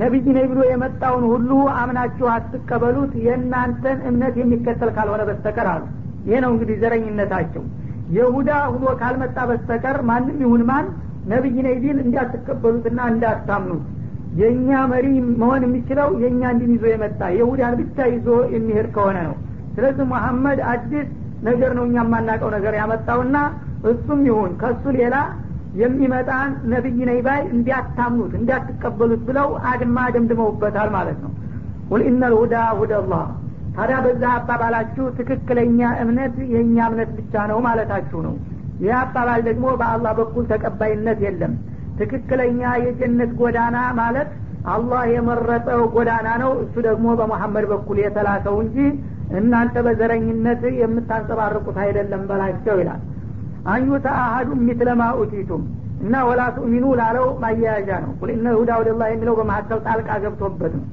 ነቢይ 0.00 0.26
ነኝ 0.36 0.46
ብሎ 0.52 0.60
የመጣውን 0.68 1.24
ሁሉ 1.32 1.50
አምናችሁ 1.80 2.26
አትቀበሉት 2.34 3.12
የእናንተን 3.24 3.98
እምነት 4.10 4.34
የሚከተል 4.40 4.90
ካልሆነ 4.96 5.22
በስተቀር 5.28 5.68
አሉ። 5.72 5.82
ይሄ 6.26 6.36
ነው 6.44 6.50
እንግዲህ 6.54 6.76
ዘረኝነታቸው። 6.82 7.64
የሁዳ 8.16 8.50
ሁኖ 8.72 8.84
ካልመጣ 9.00 9.38
በስተቀር 9.50 9.98
ማንም 10.08 10.38
ይሁን 10.44 10.62
ማን 10.70 10.86
ነቢይ 11.32 11.56
ነኝ 11.66 11.76
ቢል 11.82 11.98
እንዳትቀበሉትና 12.04 13.00
እንዳታምኑት። 13.12 13.84
የእኛ 14.40 14.70
መሪ 14.92 15.06
መሆን 15.40 15.62
የሚችለው 15.66 16.10
የእኛ 16.22 16.42
እንዲን 16.54 16.70
ይዞ 16.76 16.84
የመጣ 16.92 17.20
የሁዳን 17.38 17.74
ብቻ 17.80 18.06
ይዞ 18.14 18.28
የሚሄድ 18.54 18.86
ከሆነ 18.94 19.18
ነው። 19.28 19.34
ስለዚህ 19.74 20.06
ሙሐመድ 20.10 20.60
አዲስ 20.72 21.08
ነገር 21.42 21.70
ነው 21.78 21.84
እኛ 21.86 21.96
የማናቀው 22.00 22.50
ነገር 22.56 22.74
ያመጣውና 22.80 23.36
እሱም 23.90 24.20
ይሁን 24.28 24.50
ከሱ 24.60 24.84
ሌላ 24.96 25.16
የሚመጣን 25.82 26.50
ነቢይ 26.72 26.98
ነኝ 27.08 27.18
ባይ 27.26 27.40
እንዲያታምኑት 27.54 28.32
እንዲያትቀበሉት 28.38 29.22
ብለው 29.28 29.48
አድማ 29.70 29.98
ደምድመውበታል 30.14 30.88
ማለት 30.96 31.18
ነው። 31.24 31.32
ቁል 31.88 32.02
ኢነ 32.08 32.22
ልሁዳ 32.32 32.56
ሁደ 32.78 32.92
አላህ። 33.00 33.24
ታዲያ 33.76 33.98
በዛ 34.04 34.24
አባባላችሁ 34.38 35.04
ትክክለኛ 35.18 35.80
እምነት 36.02 36.34
የእኛ 36.52 36.76
እምነት 36.90 37.10
ብቻ 37.18 37.44
ነው 37.50 37.58
ማለታችሁ 37.66 38.18
ነው። 38.26 38.34
ይህ 38.82 38.94
አባባል 39.00 39.40
ደግሞ 39.48 39.66
በአላህ 39.80 40.12
በኩል 40.20 40.44
ተቀባይነት 40.52 41.18
የለም። 41.26 41.52
ትክክለኛ 42.00 42.60
የጀነት 42.84 43.32
ጎዳና 43.40 43.78
ማለት 44.00 44.30
አላህ 44.72 45.02
የመረጠው 45.12 45.82
ጎዳና 45.94 46.28
ነው። 46.42 46.52
እሱ 46.64 46.74
ደግሞ 46.88 47.06
በመሐመድ 47.20 47.64
በኩል 47.72 47.96
የተላከው 48.04 48.56
እንጂ 48.64 48.76
እናንተ 49.38 49.74
በዘረኝነት 49.86 50.62
የምታንጸባርቁት 50.80 51.76
አይደለም 51.84 52.22
በላቸው 52.30 52.76
ይላል። 52.82 53.02
አንዩተ 53.72 54.06
አሀዱ 54.22 54.48
ሚትለማ 54.66 55.02
ኡቲቱም 55.20 55.62
እና 56.02 56.14
ወላ 56.28 56.42
ቱእሚኑ 56.56 56.84
ላለው 57.00 57.26
ማያያዣ 57.42 57.90
ነው። 58.04 58.12
ቁል 58.20 58.30
እነ 58.34 58.46
ሁዳ 58.58 58.70
ወደላ 58.80 59.02
የሚለው 59.10 59.34
በመካከል 59.40 59.80
ጣልቃ 59.86 60.10
ገብቶበት 60.24 60.72
ነው። 60.78 60.86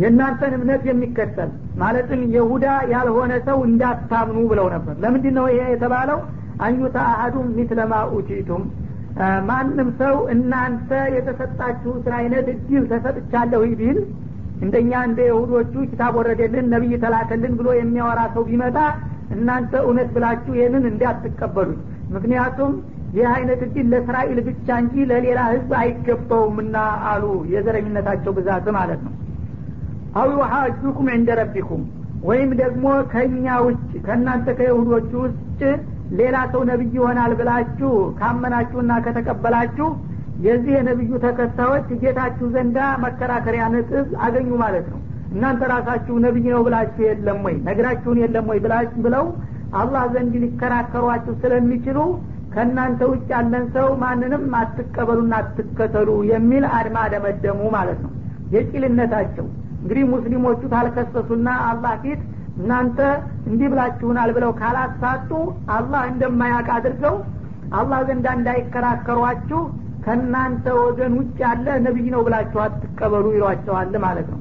የእናንተን 0.00 0.52
እምነት 0.56 0.82
የሚከተል 0.88 1.50
ማለትም 1.78 2.22
የሁዳ 2.34 2.64
ያልሆነ 2.92 3.32
ሰው 3.46 3.58
እንዳታምኑ 3.68 4.38
ብለው 4.50 4.66
ነበር። 4.74 4.94
ለምንድ 5.02 5.26
ነው 5.36 5.46
ይሄ 5.52 5.66
የተባለው? 5.74 6.18
አንዩተ 6.64 6.96
አሀዱ 7.06 7.36
ሚትለማ 7.56 7.94
ኡቲቱም 8.16 8.64
ማንም 9.48 9.88
ሰው 10.00 10.14
እናንተ 10.34 10.90
የተሰጣችሁትን 11.16 12.14
አይነት 12.18 12.46
እድል 12.52 12.84
ተሰጥቻለሁ 12.92 13.62
ቢል 13.80 13.98
እንደኛ 14.62 14.92
እንደ 15.06 15.20
የሁዶቹ 15.28 15.72
ኪታብ 15.90 16.14
ወረደልን 16.18 16.66
ነቢይ 16.74 16.94
ተላከልን 17.04 17.54
ብሎ 17.58 17.68
የሚያወራ 17.76 18.20
ሰው 18.34 18.44
ቢመጣ 18.48 18.76
እናንተ 19.34 19.72
እውነት 19.84 20.08
ብላችሁ 20.14 20.52
ይህንን 20.58 20.84
እንዳትቀበሉት። 20.90 21.80
ምክንያቱም 22.14 22.72
ይህ 23.16 23.26
አይነት 23.32 23.60
እድል 23.66 23.86
ለእስራኤል 23.92 24.38
ብቻ 24.46 24.76
እንጂ 24.82 24.94
ለሌላ 25.10 25.40
ህዝብ 25.50 25.72
አይገባውምና 25.80 26.76
አሉ 27.10 27.24
የዘረኝነታቸው 27.52 28.32
ብዛት 28.38 28.66
ማለት 28.78 29.02
ነው። 29.06 29.12
አው 30.14 30.28
ዩሓጁኩም 30.34 31.08
ዕንደ 31.14 31.30
ረቢኩም 31.40 31.82
ወይም 32.22 32.50
ደግሞ 32.60 32.84
ከእኛ 33.12 33.46
ውጭ 33.66 33.78
ከእናንተ 34.06 34.48
ከይሁዶቹ 34.58 35.10
ውጭ 35.24 35.60
ሌላ 36.18 36.36
ሰው 36.52 36.62
ነቢይ 36.70 36.92
ይሆናል 36.96 37.32
ብላችሁ 37.38 37.90
ካመናችሁና 38.18 38.92
ከተቀበላችሁ 39.06 39.88
የዚህ 40.42 40.72
የነቢዩ 40.76 41.12
ተከታዮች 41.24 41.88
ጌታችሁ 42.02 42.46
ዘንዳ 42.54 42.78
መከራከሪያ 43.04 43.64
ነጥብ 43.74 44.08
አገኙ 44.24 44.50
ማለት 44.62 44.86
ነው። 44.92 45.00
እናንተ 45.32 45.62
ራሳችሁ 45.72 46.14
ነቢይ 46.24 46.46
ነው 46.54 46.62
ብላችሁ 46.66 47.02
የለም 47.08 47.38
ወይ? 47.46 47.56
ነግራችሁን 47.68 48.18
የለም 48.22 48.46
ወይ 48.50 48.58
ብለው 49.04 49.26
አላህ 49.74 50.02
ዘንድ 50.14 50.34
ሊከራከሯችሁ 50.42 51.32
ስለሚችሉ 51.42 51.98
ከእናንተ 52.54 53.00
ውጭ 53.12 53.26
ያለን 53.32 53.64
ሰው 53.76 53.88
ማንንም 54.02 54.44
አትቀበሉና 54.58 55.34
አትከተሉ 55.40 56.10
የሚል 56.30 56.64
አድማ 56.76 56.98
ደመደሙ 57.14 57.60
ማለት 57.76 57.98
ነው። 58.04 58.12
የቂልነታቸው 58.54 59.46
እንግዲህ 59.78 60.04
ሙስሊሞቹ 60.12 60.60
ታልከሰሱና 60.74 61.48
አላህ 61.70 61.94
ፊት 62.02 62.20
እናንተ 62.58 62.98
እንዲህ 63.48 63.68
ብላችሁናል 63.72 64.30
ብለው 64.36 64.52
ካላሳጡ 64.60 65.30
አላህ 65.76 66.02
እንደማያውቅ 66.12 66.68
አድርገው 66.76 67.16
አላህ 67.72 68.00
ዘንዳ 68.08 68.26
እንዳይከራከሯችሁ 68.38 69.60
ከእናንተ 70.04 70.64
ወገን 70.78 71.12
ውጭ 71.18 71.38
ያለ 71.44 71.66
ነቢይ 71.84 72.08
ነው 72.14 72.22
ብላችሁ 72.26 72.60
አትቀበሉ 72.64 73.26
ይሏቸዋል 73.36 73.94
ማለት 74.04 74.28
ነው። 74.32 74.40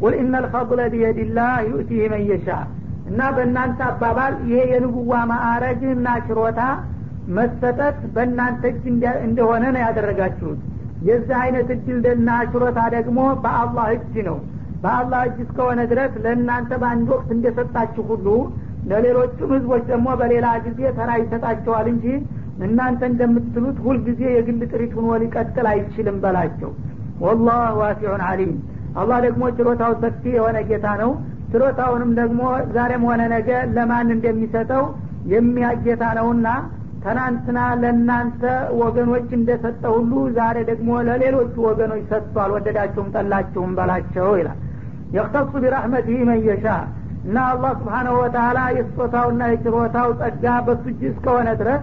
ቁል 0.00 0.14
ኢነ 0.20 0.34
ልፈضለ 0.44 0.80
ቢየድላህ 0.92 1.52
ዩእቲህ 1.68 2.02
መን 2.12 2.24
እና 3.10 3.20
በእናንተ 3.36 3.80
አባባል 3.88 4.34
ይሄ 4.48 4.58
የንቡዋ 4.72 5.12
ማዕረግ 5.30 5.80
እና 5.92 6.08
ችሮታ 6.26 6.60
መሰጠት 7.36 7.98
በእናንተ 8.14 8.62
እጅ 8.70 8.84
እንደሆነ 9.26 9.64
ነው 9.74 9.80
ያደረጋችሁት። 9.84 10.60
የዚህ 11.08 11.36
አይነት 11.42 11.68
እድልና 11.76 12.30
ችሮታ 12.52 12.80
ደግሞ 12.96 13.20
በአላህ 13.44 13.86
እጅ 13.96 14.14
ነው። 14.28 14.36
በአላህ 14.82 15.20
እጅ 15.28 15.38
እስከሆነ 15.44 15.80
ድረስ 15.92 16.12
ለእናንተ 16.24 16.70
በአንድ 16.82 17.08
ወቅት 17.14 17.28
እንደሰጣችሁ 17.36 18.04
ሁሉ 18.12 18.26
ለሌሎቹም 18.90 19.50
ህዝቦች 19.54 19.82
ደግሞ 19.90 20.08
በሌላ 20.20 20.46
ጊዜ 20.64 20.80
ተራ 20.96 21.10
ይሰጣቸዋል 21.20 21.86
እንጂ 21.92 22.06
እናንተ 22.64 23.02
እንደምትሉት 23.10 23.78
ሁልጊዜ 23.84 24.22
የግል 24.34 24.60
ጥሪት 24.70 24.92
ሁኖ 24.98 25.10
ሊቀጥል 25.22 25.66
አይችልም 25.72 26.16
በላቸው። 26.24 26.70
ወላህ 27.24 27.62
ዋሲዑን 27.80 28.22
አሊም 28.28 28.52
አላህ 28.96 29.18
ደግሞ 29.26 29.42
ችሎታው 29.58 29.92
ሰፊ 30.02 30.22
የሆነ 30.36 30.58
ጌታ 30.70 30.86
ነው። 31.02 31.10
ችሎታውንም 31.52 32.10
ደግሞ 32.18 32.40
ዛሬም 32.74 33.02
ሆነ 33.08 33.22
ነገ 33.32 33.48
ለማን 33.76 34.08
እንደሚሰጠው 34.14 34.84
የሚያጌታ 35.32 36.04
ነውና 36.18 36.46
ትናንትና 37.04 37.58
ለእናንተ 37.80 38.42
ወገኖች 38.80 39.28
እንደሰጠ 39.38 39.82
ሁሉ 39.94 40.12
ዛሬ 40.36 40.56
ደግሞ 40.68 40.90
ለሌሎቹ 41.08 41.54
ወገኖች 41.68 42.04
ሰጥቷል። 42.12 42.50
ወደዳችሁም 42.56 43.08
ጠላችሁም 43.14 43.72
በላቸው 43.78 44.28
ይላል። 44.40 44.58
የክተሱ 45.16 45.52
ቢራህመቲህ 45.64 46.20
መየሻ 46.30 46.66
እና 47.24 47.38
አላህ 47.50 47.72
ስብሓናሁ 47.80 48.14
ወተላ 48.22 48.58
የስጦታውና 48.76 49.42
የችሮታው 49.50 50.08
ጸጋ 50.20 50.54
በሱ 50.66 50.84
እጅ 50.92 51.02
እስከሆነ 51.10 51.48
ድረስ 51.60 51.82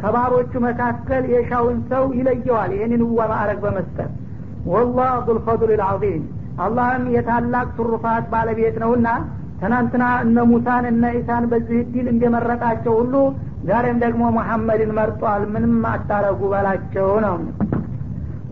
ከባሮቹ 0.00 0.52
መካከል 0.66 1.24
የሻውን 1.34 1.78
ሰው 1.90 2.04
ይለየዋል። 2.18 2.70
ይህንን 2.76 3.02
ውዋ 3.08 3.20
ማዕረግ 3.32 3.58
በመስጠት 3.64 4.10
ወላህ 4.70 5.12
ዙልፈضል 5.26 5.70
ልዓظም 5.72 6.22
አላህም 6.64 7.04
የታላቅ 7.14 7.66
ትሩፋት 7.76 8.24
ባለቤት 8.32 8.76
ነውና 8.82 9.08
ትናንትና 9.60 10.04
እነ 10.24 10.38
ሙሳን 10.50 10.84
እነ 10.90 11.04
ዒሳን 11.16 11.44
በዚህ 11.50 11.78
እድል 11.84 12.06
እንደመረጣቸው 12.12 12.94
ሁሉ 13.00 13.14
ዛሬም 13.68 13.98
ደግሞ 14.04 14.22
መሐመድን 14.38 14.92
መርጧል። 14.98 15.42
ምንም 15.54 15.74
አታረጉ 15.92 16.40
በላቸው 16.54 17.10
ነው። 17.26 17.36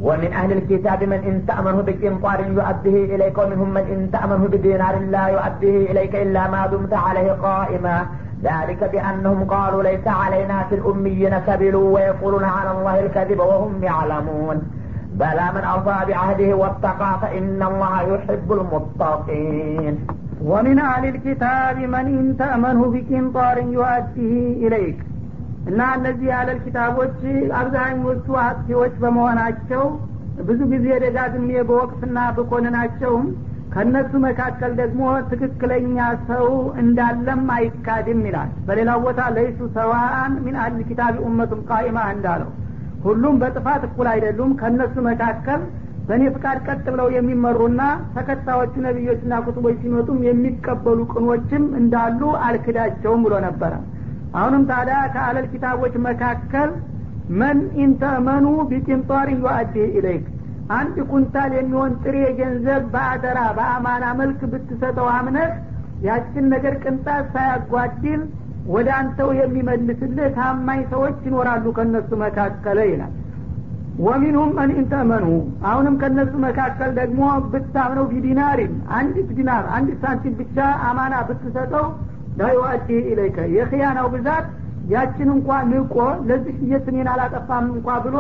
ومن 0.01 0.31
أهل 0.33 0.51
الكتاب 0.53 1.01
من 1.05 1.21
إن 1.21 1.37
تأمنه 1.47 1.79
بقنطار 1.83 2.39
يؤديه 2.51 3.05
إليك 3.15 3.37
ومنهم 3.39 3.69
من 3.71 3.85
إن 3.95 4.11
تأمنه 4.11 4.45
بدينار 4.47 4.95
لا 5.15 5.25
يؤديه 5.29 5.91
إليك 5.91 6.15
إلا 6.17 6.43
ما 6.51 6.63
دمت 6.67 6.93
عليه 6.97 7.29
قائما 7.41 7.97
ذلك 8.44 8.82
بأنهم 8.84 9.44
قالوا 9.46 9.84
ليس 9.84 10.08
علينا 10.08 10.64
في 10.64 10.76
الأميين 10.76 11.34
سبيل 11.48 11.76
ويقولون 11.76 12.44
على 12.56 12.72
الله 12.72 13.00
الكذب 13.00 13.40
وهم 13.42 13.84
يعلمون 13.84 14.58
بلى 15.14 15.46
من 15.56 15.64
أوفى 15.64 15.98
بعهده 16.08 16.50
واتقى 16.56 17.12
فإن 17.22 17.64
الله 17.64 18.02
يحب 18.14 18.48
المتقين 18.52 19.96
ومن 20.42 20.80
أهل 20.80 21.04
الكتاب 21.06 21.78
من 21.78 22.06
إن 22.14 22.38
تأمنه 22.38 22.84
بقنطار 22.94 23.58
يؤديه 23.78 24.68
إليك 24.68 25.00
እና 25.70 25.82
እነዚህ 25.98 26.28
ያለል 26.36 26.58
ኪታቦች 26.64 27.20
አብዛኞቹ 27.60 28.26
አጥፊዎች 28.46 28.94
በመሆናቸው 29.04 29.84
ብዙ 30.48 30.60
ጊዜ 30.74 30.88
ደጋግሜ 31.04 31.50
በወቅትና 31.70 32.18
በኮንናቸውም 32.38 33.26
ከእነሱ 33.73 34.13
መካከል 34.25 34.71
ደግሞ 34.79 35.01
ትክክለኛ 35.31 35.97
ሰው 36.29 36.47
እንዳለም 36.83 37.43
አይካድም 37.57 38.21
ይላል። 38.29 38.51
በሌላው 38.67 38.99
ቦታ 39.07 39.21
ለይሱ 39.37 39.61
ሰዋአን 39.77 40.33
ሚን 40.45 40.57
አህል 40.63 40.79
ኪታቢ 40.89 41.17
ኡመቱን 41.27 41.61
ቃኢማ 41.71 41.99
እንዳለው 42.15 42.51
ሁሉም 43.05 43.35
በጥፋት 43.43 43.83
እኩል 43.89 44.09
አይደሉም። 44.13 44.53
ከእነሱ 44.61 44.95
መካከል 45.09 45.61
በእኔ 46.09 46.25
ፍቃድ 46.35 46.59
ቀጥ 46.67 46.85
ብለው 46.87 47.09
የሚመሩና 47.15 47.81
ተከታዮቹ 48.15 48.75
ነቢዮችና 48.87 49.35
ኩቱቦች 49.47 49.77
ሲመጡም 49.83 50.21
የሚቀበሉ 50.29 51.01
ቅኖችም 51.13 51.65
እንዳሉ 51.81 52.21
አልክዳቸውም 52.47 53.23
ብሎ 53.27 53.35
ነበረ። 53.47 53.73
አሁንም 54.35 54.63
ታዲያ 54.71 54.97
ከአህለል 55.15 55.47
ኪታቦች 55.53 55.95
መካከል 56.07 56.71
من 57.41 57.59
إن 57.85 57.95
تأمنه 57.95 58.47
بقنطار 58.71 59.29
يؤده 59.37 59.87
إليك 59.99 60.25
አንድ 60.77 60.97
ኩንታል 61.11 61.53
የሚሆን 61.57 61.93
ጥሬ 62.03 62.17
ገንዘብ 62.39 62.83
በአደራ 62.93 63.39
በአማና 63.59 64.05
መልክ 64.19 64.41
ብትሰጠው 64.53 65.07
አምነህ 65.15 65.51
ያችን 66.07 66.45
ነገር 66.55 66.75
ቅንጣት 66.83 67.25
ሳያጓድል 67.35 68.21
ወደ 68.69 68.89
አንተው 68.97 69.31
የሚመልስልህ 69.39 70.27
ታማኝ 70.37 70.81
ሰዎች 70.93 71.17
ይኖራሉ 71.29 71.65
ከነሱ 71.79 72.11
መካከል 72.23 72.79
ይላል። 72.91 73.15
ومنهم 73.99 74.51
من 74.59 74.71
إن 74.77 74.84
تأمنه። 74.84 75.25
አሁንም 75.69 75.95
ከነሱ 76.03 76.33
መካከል 76.45 76.91
ደግሞ 76.99 77.23
ብታምነው 77.53 78.05
ቢዲናሪን 78.13 78.75
አንዲት 78.99 79.31
ዲናር 79.39 79.65
አንዲት 79.77 79.99
ሳንቲም 80.05 80.35
ብቻ 80.41 80.59
አማና 80.89 81.15
ብትሰጠው 81.29 81.87
ላዩአዲ 82.41 82.89
ኢለይከ። 83.11 83.39
የክያናው 83.57 84.09
ብዛት 84.15 84.47
ያችን 84.93 85.29
እንኳ 85.35 85.49
ንቆ 85.71 85.97
ለዚህ 86.29 86.55
እየስሜን 86.65 87.09
አላጠፋም 87.15 87.67
እንኳ 87.75 87.97
ብሎ 88.05 88.17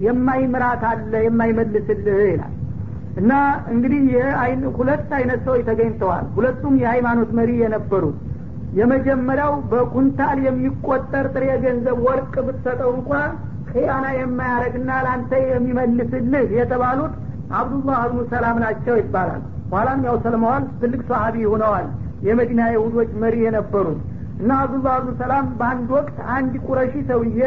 የማይምራት 0.00 0.82
አለ 0.90 1.12
የማይመልስልህ 1.24 2.20
ይላል። 2.26 2.52
እና 3.16 3.32
እንግዲህ 3.72 4.04
ሁለት 4.78 5.10
አይነት 5.18 5.40
ሰዎች 5.46 5.62
ተገኝተዋል። 5.68 6.24
ሁለቱም 6.36 6.74
የሃይማኖት 6.82 7.32
መሪ 7.38 7.50
የነበሩት 7.60 8.16
የመጀመሪያው 8.78 9.52
በኩንታል 9.72 10.38
የሚቆጠር 10.46 11.26
ጥሬ 11.34 11.44
ገንዘብ 11.64 11.98
ወርቅ 12.06 12.34
ብትሰጠው 12.46 12.90
እንኳ 12.96 13.10
ክያና 13.68 14.06
የማያረግና 14.16 14.90
ለአንተ 15.04 15.32
የሚመልስልህ 15.50 16.48
የተባሉት 16.58 17.14
አብዱላህ 17.58 17.96
አብኑ 18.02 18.20
ሰላም 18.32 18.56
ናቸው 18.64 18.94
ይባላል። 19.00 19.42
ኋላም 19.72 20.00
ያው 20.08 20.16
ሰልመዋል 20.24 20.64
ትልቅ 20.80 21.00
ሰሀቢ 21.10 21.36
ሆነዋል። 21.52 21.86
የመዲና 22.26 22.62
የሁዶች 22.74 23.10
መሪ 23.22 23.36
የነበሩት 23.46 24.00
እና 24.40 24.50
አብዱላህ 24.62 24.92
አብኑ 24.98 25.10
ሰላም 25.22 25.46
በአንድ 25.58 25.88
ወቅት 25.96 26.16
አንድ 26.36 26.54
ቁረሺ 26.66 26.94
ሰውዬ 27.10 27.40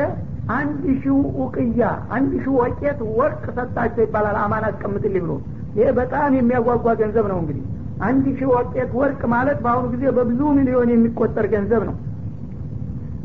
አንድ 0.56 0.84
ሺው 1.02 1.16
ኡቅያ 1.42 1.88
አንድ 2.16 2.32
ሺው 2.44 2.54
ወቄት 2.62 3.00
ወርቅ 3.18 3.44
ሰጣቸው 3.58 4.04
ይባላል። 4.06 4.38
አማን 4.44 4.66
አስቀምጥልኝ 4.68 5.24
ብሎ 5.26 5.34
ይሄ 5.78 5.88
በጣም 5.98 6.38
የሚያጓጓ 6.38 6.86
ገንዘብ 7.02 7.26
ነው 7.32 7.40
እንግዲህ። 7.42 7.64
አንድ 8.08 8.26
ሺህ 8.38 8.50
ወቄት 8.54 8.92
ወርቅ 9.00 9.22
ማለት 9.34 9.60
በአሁኑ 9.64 9.86
ጊዜ 9.94 10.04
በብዙ 10.18 10.42
ሚሊዮን 10.58 10.90
የሚቆጠር 10.94 11.46
ገንዘብ 11.54 11.84
ነው። 11.90 11.96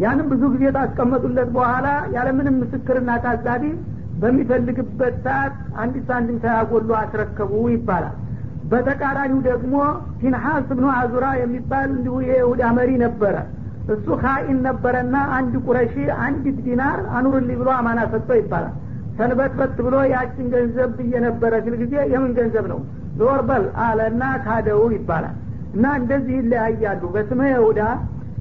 ያንም 0.02 0.26
ብዙ 0.32 0.42
ጊዜ 0.54 0.64
ታስቀመጡለት 0.76 1.48
በኋላ 1.56 1.86
ያለምንም 2.14 2.58
ምስክርና 2.62 3.10
ታዛቢ 3.24 3.64
በሚፈልግበት 4.22 5.14
ሰዓት 5.24 5.54
አንድ 5.82 5.94
ሳንቲም 6.08 6.38
ሳያጎሉ 6.44 6.90
አስረከቡ 7.00 7.52
ይባላል። 7.74 8.16
በተቃራኒው 8.72 9.40
ደግሞ 9.48 9.74
ፊንሐስ 10.20 10.66
ብኑ 10.70 10.86
አዙራ 10.98 11.26
የሚባል 11.40 11.88
እንዲሁ 11.96 12.14
የይሁዳ 12.28 12.62
መሪ 12.78 12.90
ነበረ 13.04 13.34
እሱ 13.92 14.06
ካኢን 14.20 14.58
ነበረና 14.66 15.16
አንድ 15.36 15.54
ቁረሺ 15.66 15.94
አንዲት 16.24 16.58
ዲናር 16.66 16.98
አኑርልኝ 17.16 17.56
ብሎ 17.60 17.68
አማና 17.78 18.00
ሰጥቶ 18.12 18.30
ይባላል። 18.40 18.74
ሰንበትበት 19.18 19.78
ብሎ 19.86 19.94
ያችን 20.12 20.46
ገንዘብ 20.54 20.90
ብዬ 20.98 21.12
ነበረ 21.26 21.52
ሲል 21.64 21.74
ጊዜ 21.82 21.94
የምን 22.12 22.32
ገንዘብ 22.38 22.66
ነው? 22.72 22.80
ዞር 23.18 23.40
አለና 23.86 24.22
ካደው 24.44 24.82
ይባላል። 24.96 25.36
እና 25.74 25.84
እንደዚህ 26.00 26.34
ይለያያሉ። 26.40 27.02
በስመ 27.14 27.40
ይሁዳ 27.52 27.80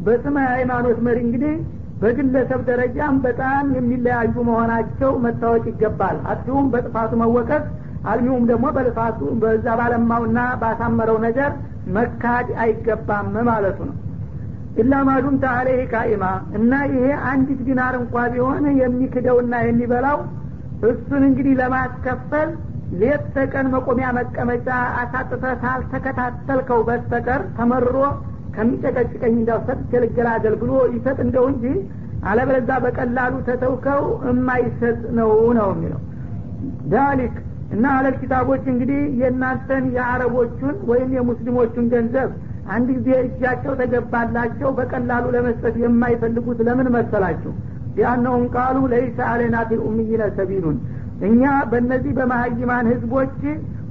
በስመ 0.06 0.38
ሃይማኖት 0.54 1.00
መሪ 1.08 1.18
እንግዲህ 1.26 1.56
በግለሰብ 2.02 2.62
ደረጃም 2.70 3.16
በጣም 3.26 3.66
የሚለያዩ 3.78 4.36
መሆናቸው 4.48 5.12
መታወቅ 5.26 5.64
ይገባል። 5.72 6.18
አጥፊውም 6.32 6.70
በጥፋቱ 6.74 7.12
መወቀስ 7.22 7.66
አልሚውም 8.12 8.46
ደግሞ 8.52 8.68
በልፋቱ 8.78 9.20
በዛ 9.42 9.66
ባለማውና 9.80 10.40
ባሳመረው 10.62 11.18
ነገር 11.26 11.52
መካድ 11.98 12.48
አይገባም 12.64 13.30
ማለቱ 13.50 13.80
ነው 13.90 13.96
ኢላ 14.78 14.94
ማዱምተ 15.08 15.44
አለይህ 15.52 15.82
ቃኢማ 15.94 16.26
እና 16.58 16.74
ይሄ 16.90 17.06
አንዲት 17.30 17.62
ዲናር 17.68 17.96
እንኳ 18.00 18.24
ቢሆን 18.34 18.66
የሚክደውና 18.82 19.54
የሚበላው 19.66 20.20
እሱን 20.90 21.24
እንግዲህ 21.30 21.54
ለማስከፈል 21.60 22.50
ሌት 23.02 23.26
ተቀን 23.36 23.68
መቆሚያ 23.74 24.08
መቀመጫ 24.18 24.68
አሳጥተ 25.02 25.44
ሳልተከታተልከው 25.64 26.80
በስተቀር 26.88 27.42
ተመርሮ 27.58 27.98
ከሚጨቀጭቀኝ 28.56 29.34
እንዳው 29.38 29.60
ሰጥቼ 29.68 29.92
ልገላገል 30.04 30.56
ብሎ 30.62 30.72
ይሰጥ 30.96 31.18
እንደው 31.26 31.46
እንጂ 31.52 31.66
አለበለዛ 32.30 32.72
በቀላሉ 32.84 33.34
ተተውከው 33.48 34.02
የማይሰጥ 34.30 35.00
ነው 35.20 35.30
ነው 35.60 35.70
የሚለው። 35.74 36.02
ዳሊክ 36.92 37.36
እና 37.76 37.86
አለል 37.98 38.16
ኪታቦች 38.22 38.64
እንግዲህ 38.74 39.02
የእናንተን 39.22 39.86
የአረቦቹን 39.96 40.76
ወይም 40.90 41.10
የሙስሊሞቹን 41.18 41.86
ገንዘብ 41.94 42.32
አንድ 42.72 42.88
ጊዜ 42.98 43.10
እጃቸው 43.22 43.74
ተገባላቸው 43.80 44.70
በቀላሉ 44.78 45.26
ለመስጠት 45.36 45.76
የማይፈልጉት 45.82 46.60
ለምን 46.68 46.88
መሰላችሁ? 46.96 47.52
ቢአነሁም 47.96 48.44
ቃሉ 48.56 48.78
ለይሰ 48.92 49.18
አለና 49.30 49.56
ፊል 49.70 49.82
ኡምይነ 49.88 50.24
ሰቢሉን። 50.38 50.78
እኛ 51.28 51.42
በእነዚህ 51.72 52.12
በመሀይማን 52.20 52.86
ህዝቦች 52.94 53.36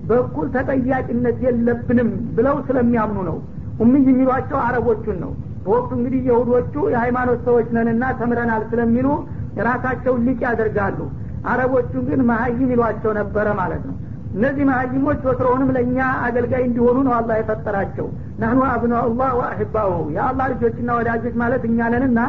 በኩል 0.09 0.47
ተጠያቂነት 0.55 1.39
የለብንም 1.47 2.09
ብለው 2.37 2.57
ስለሚያምኑ 2.68 3.18
ነው። 3.28 3.37
ኡምይ 3.83 4.05
የሚሏቸው 4.09 4.59
አረቦቹን 4.66 5.18
ነው። 5.24 5.33
በወቅቱ 5.64 5.91
እንግዲህ 5.99 6.20
የሁዶቹ 6.28 6.74
የሃይማኖት 6.93 7.41
ሰዎች 7.47 7.68
ነንና 7.76 8.05
ተምረናል 8.20 8.62
ስለሚሉ 8.70 9.09
የራሳቸውን 9.59 10.24
ሊቅ 10.26 10.41
ያደርጋሉ። 10.49 10.99
አረቦቹ 11.51 11.93
ግን 12.09 12.20
መሀይም 12.31 12.70
ይሏቸው 12.72 13.12
ነበረ 13.20 13.49
ማለት 13.61 13.83
ነው 13.89 13.97
እነዚህ 14.31 14.64
መሀይሞች 14.68 15.20
ወትሮውንም 15.26 15.70
ለእኛ 15.76 15.97
አገልጋይ 16.26 16.62
እንዲሆኑ 16.66 16.99
ነው 17.07 17.14
አላህ 17.16 17.37
የፈጠራቸው። 17.41 18.07
ናህኑ 18.41 18.61
አብናኡላህ 18.68 19.31
ወአሕባሁ 19.39 19.93
የአላህ 20.16 20.47
ልጆችና 20.53 20.91
ወዳጆች 20.99 21.35
ማለት 21.43 21.62
እኛ 21.70 21.89
ነንና 21.95 22.20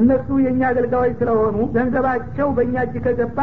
እነሱ 0.00 0.28
የእኛ 0.44 0.62
አገልጋዮች 0.70 1.12
ስለሆኑ 1.20 1.56
ገንዘባቸው 1.74 2.48
በእኛ 2.56 2.76
እጅ 2.86 2.94
ከገባ 3.04 3.38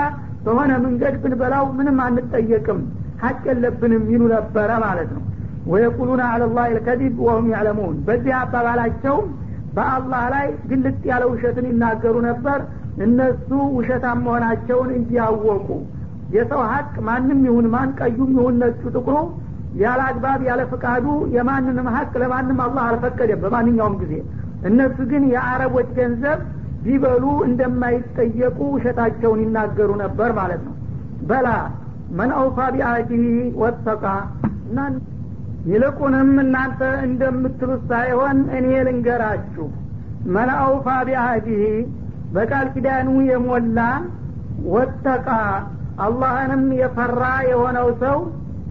በሆነ 0.45 0.72
መንገድ 0.86 1.16
ብንበላው 1.24 1.66
ምንም 1.78 1.99
አንጠየቅም 2.06 2.80
ሀቅ 3.22 3.41
የለብንም 3.49 4.04
ይሉ 4.14 4.24
ነበረ 4.36 4.72
ማለት 4.86 5.10
ነው። 5.16 5.24
ወየቁሉና 5.72 6.24
አለላህ 6.34 6.66
ልከዚብ 6.76 7.16
ወሁም 7.26 7.47
ያዕለሙን። 7.54 7.97
በዚህ 8.08 8.34
አባባላቸው 8.39 9.18
በአላህ 9.76 10.24
ላይ 10.34 10.47
ግልጥ 10.70 11.02
ያለ 11.10 11.24
ውሸትን 11.32 11.66
ይናገሩ 11.70 12.16
ነበር። 12.30 12.60
እነሱ 13.06 13.49
ውሸታም 13.78 14.20
መሆናቸውን 14.26 14.89
እንዲያወቁ 14.97 15.68
የሰው 16.32 16.61
ሀቅ 16.69 16.93
ማንም 17.07 17.39
ይሁን 17.47 17.65
ማን 17.73 17.89
ቀዩም 17.99 18.32
ይሁን 18.38 18.55
ነጩ 18.61 18.82
ጥቁሩ 18.95 19.15
ያለ 19.82 20.01
አግባብ 20.07 20.41
ያለ 20.47 20.61
ፍቃዱ 20.71 21.05
የማንንም 21.36 21.88
ሀቅ 21.95 22.11
ለማንም 22.21 22.57
አላህ 22.65 22.84
አልፈቀደም 22.89 23.41
በማንኛውም 23.43 23.95
ጊዜ። 24.01 24.13
እነሱ 24.69 24.97
ግን 25.11 25.23
የአረቦች 25.34 25.89
ገንዘብ 25.97 26.39
ቢበሉ 26.84 27.23
እንደማይጠየቁ 27.47 28.59
ውሸታቸውን 28.75 29.39
ይናገሩ 29.43 29.89
ነበር 30.03 30.29
ማለት 30.39 30.61
ነው። 30.67 30.75
በላ 31.29 31.47
መን 32.19 32.32
አውፋ 32.39 32.59
ቢአህዲህ 32.75 33.25
ወተቃ 33.61 34.03
እና 34.67 34.79
ይልቁንም 35.65 36.32
እናንተ 36.43 36.79
እንደምትሉት 37.07 37.82
ሳይሆን 37.91 38.38
እኔ 38.57 38.67
ልንገራችሁ። 38.88 39.67
መን 40.36 40.49
አውፋ 40.59 40.88
ቢአህዲህ 41.07 41.61
በቃል 42.36 42.67
ኪዳኑ 42.73 43.09
የሞላ 43.29 43.79
ወተቃ 44.71 45.27
አላህንም 45.97 46.63
የፈራ 46.79 47.23
የሆነው 47.49 47.87
ሰው 48.03 48.17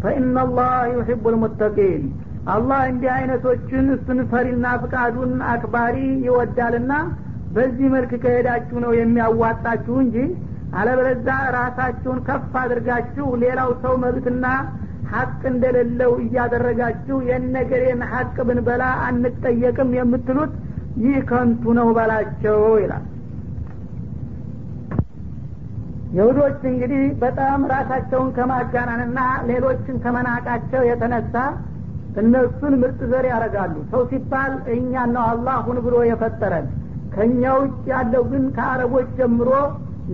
ፈኢናላህ 0.02 0.74
ዩሒቡ 0.94 1.24
ልሙተቂን 1.34 2.04
አላህ 2.52 2.80
እንዲህ 2.90 3.10
አይነቶችን 3.16 3.86
እሱን 3.96 4.20
ፈሪና 4.30 4.66
ፍቃዱን 4.82 5.32
አክባሪ 5.52 5.96
ይወዳልና 6.26 6.92
በዚህ 7.56 7.88
መልክ 7.94 8.12
ከሄዳችሁ 8.22 8.76
ነው 8.84 8.92
የሚያዋጣችሁ 8.98 9.96
እንጂ 10.04 10.16
አለበለዛ 10.80 11.28
ራሳችሁን 11.56 12.18
ከፍ 12.26 12.52
አድርጋችሁ 12.62 13.26
ሌላው 13.42 13.70
ሰው 13.84 13.94
መብትና 14.04 14.46
ሀቅ 15.12 15.40
እንደሌለው 15.52 16.12
እያደረጋችሁ 16.24 17.16
የነገሬን 17.30 18.02
ሀቅ 18.12 18.36
ብንበላ 18.48 18.84
አንጠየቅም 19.06 19.90
የምትሉት 19.98 20.52
ይህ 21.04 21.18
ከንቱ 21.30 21.72
ነው 21.78 21.88
በላቸው 21.96 22.60
ይላል 22.82 23.04
የሁዶች 26.10 26.60
እንግዲህ 26.70 27.02
በጣም 27.20 27.60
ራሳቸውን 27.72 28.30
ከማጋናንና 28.36 29.18
ሌሎችን 29.50 29.96
ከመናቃቸው 30.04 30.82
የተነሳ 30.88 31.34
እነሱን 32.20 32.74
ምርጥ 32.80 33.00
ዘር 33.10 33.24
ያደርጋሉ። 33.30 33.74
ሰው 33.92 34.02
ሲባል 34.10 34.52
እኛን 34.74 35.10
ነው 35.16 35.24
አላህ 35.32 35.58
ሁን 35.66 35.78
ብሎ 35.84 35.96
የፈጠረን። 36.08 36.66
ከእኛ 37.14 37.42
ውጭ 37.58 37.84
ያለው 37.92 38.22
ግን 38.32 38.44
ከአረቦች 38.56 39.08
ጀምሮ 39.18 39.50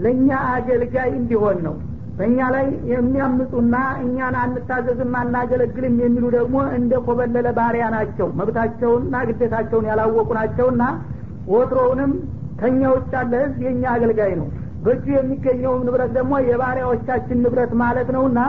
ለእኛ 0.04 0.28
አገልጋይ 0.52 1.10
እንዲሆን 1.18 1.58
ነው። 1.66 1.74
በእኛ 2.18 2.38
ላይ 2.54 2.66
የሚያምፁና 2.92 3.74
እኛን 4.02 4.36
አንታዘዝም 4.42 5.14
አናገለግልም 5.20 5.96
የሚሉ 6.04 6.26
ደግሞ 6.36 6.56
እንደ 6.76 6.92
ኮበለለ 7.06 7.48
ባሪያ 7.58 7.86
ናቸው። 7.96 8.28
መብታቸውንና 8.38 9.16
ግዴታቸውን 9.28 9.88
ያላወቁ 9.90 10.28
ናቸውና 10.38 10.84
ወትሮውንም 11.52 12.12
ከእኛ 12.60 12.82
ውጭ 12.94 13.10
ያለ 13.16 13.34
ህዝብ 13.42 13.58
የእኛ 13.66 13.84
አገልጋይ 13.94 14.32
ነው 14.40 14.48
በእጁ 14.86 15.06
የሚገኘውም 15.14 15.84
ንብረት 15.86 16.10
ደግሞ 16.16 16.34
የባሪያዎቻችን 16.48 17.40
ንብረት 17.44 17.72
ማለት 17.82 18.08
ነውና 18.16 18.40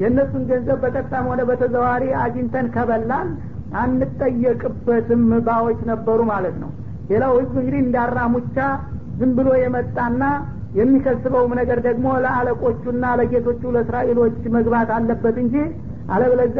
የእነሱን 0.00 0.44
ገንዘብ 0.50 0.78
በቀጥታም 0.84 1.26
ሆነ 1.30 1.40
በተዘዋሪ 1.48 2.04
አግኝተን 2.22 2.66
ከበላን 2.74 3.28
አንጠየቅበትም 3.82 5.22
ባዎች 5.46 5.80
ነበሩ 5.90 6.20
ማለት 6.32 6.56
ነው። 6.62 6.70
ሌላው 7.10 7.32
ህዝብ 7.38 7.54
እንግዲህ 7.60 7.80
እንዳራሙቻ 7.84 8.56
ዝም 9.18 9.30
ብሎ 9.38 9.48
የመጣና 9.62 10.22
የሚከስበውም 10.78 11.52
ነገር 11.60 11.78
ደግሞ 11.86 12.06
ለአለቆቹና 12.24 13.04
ለጌቶቹ 13.20 13.62
ለእስራኤሎች 13.74 14.36
መግባት 14.56 14.90
አለበት 14.96 15.36
እንጂ 15.42 15.56
አለበለዛ 16.14 16.58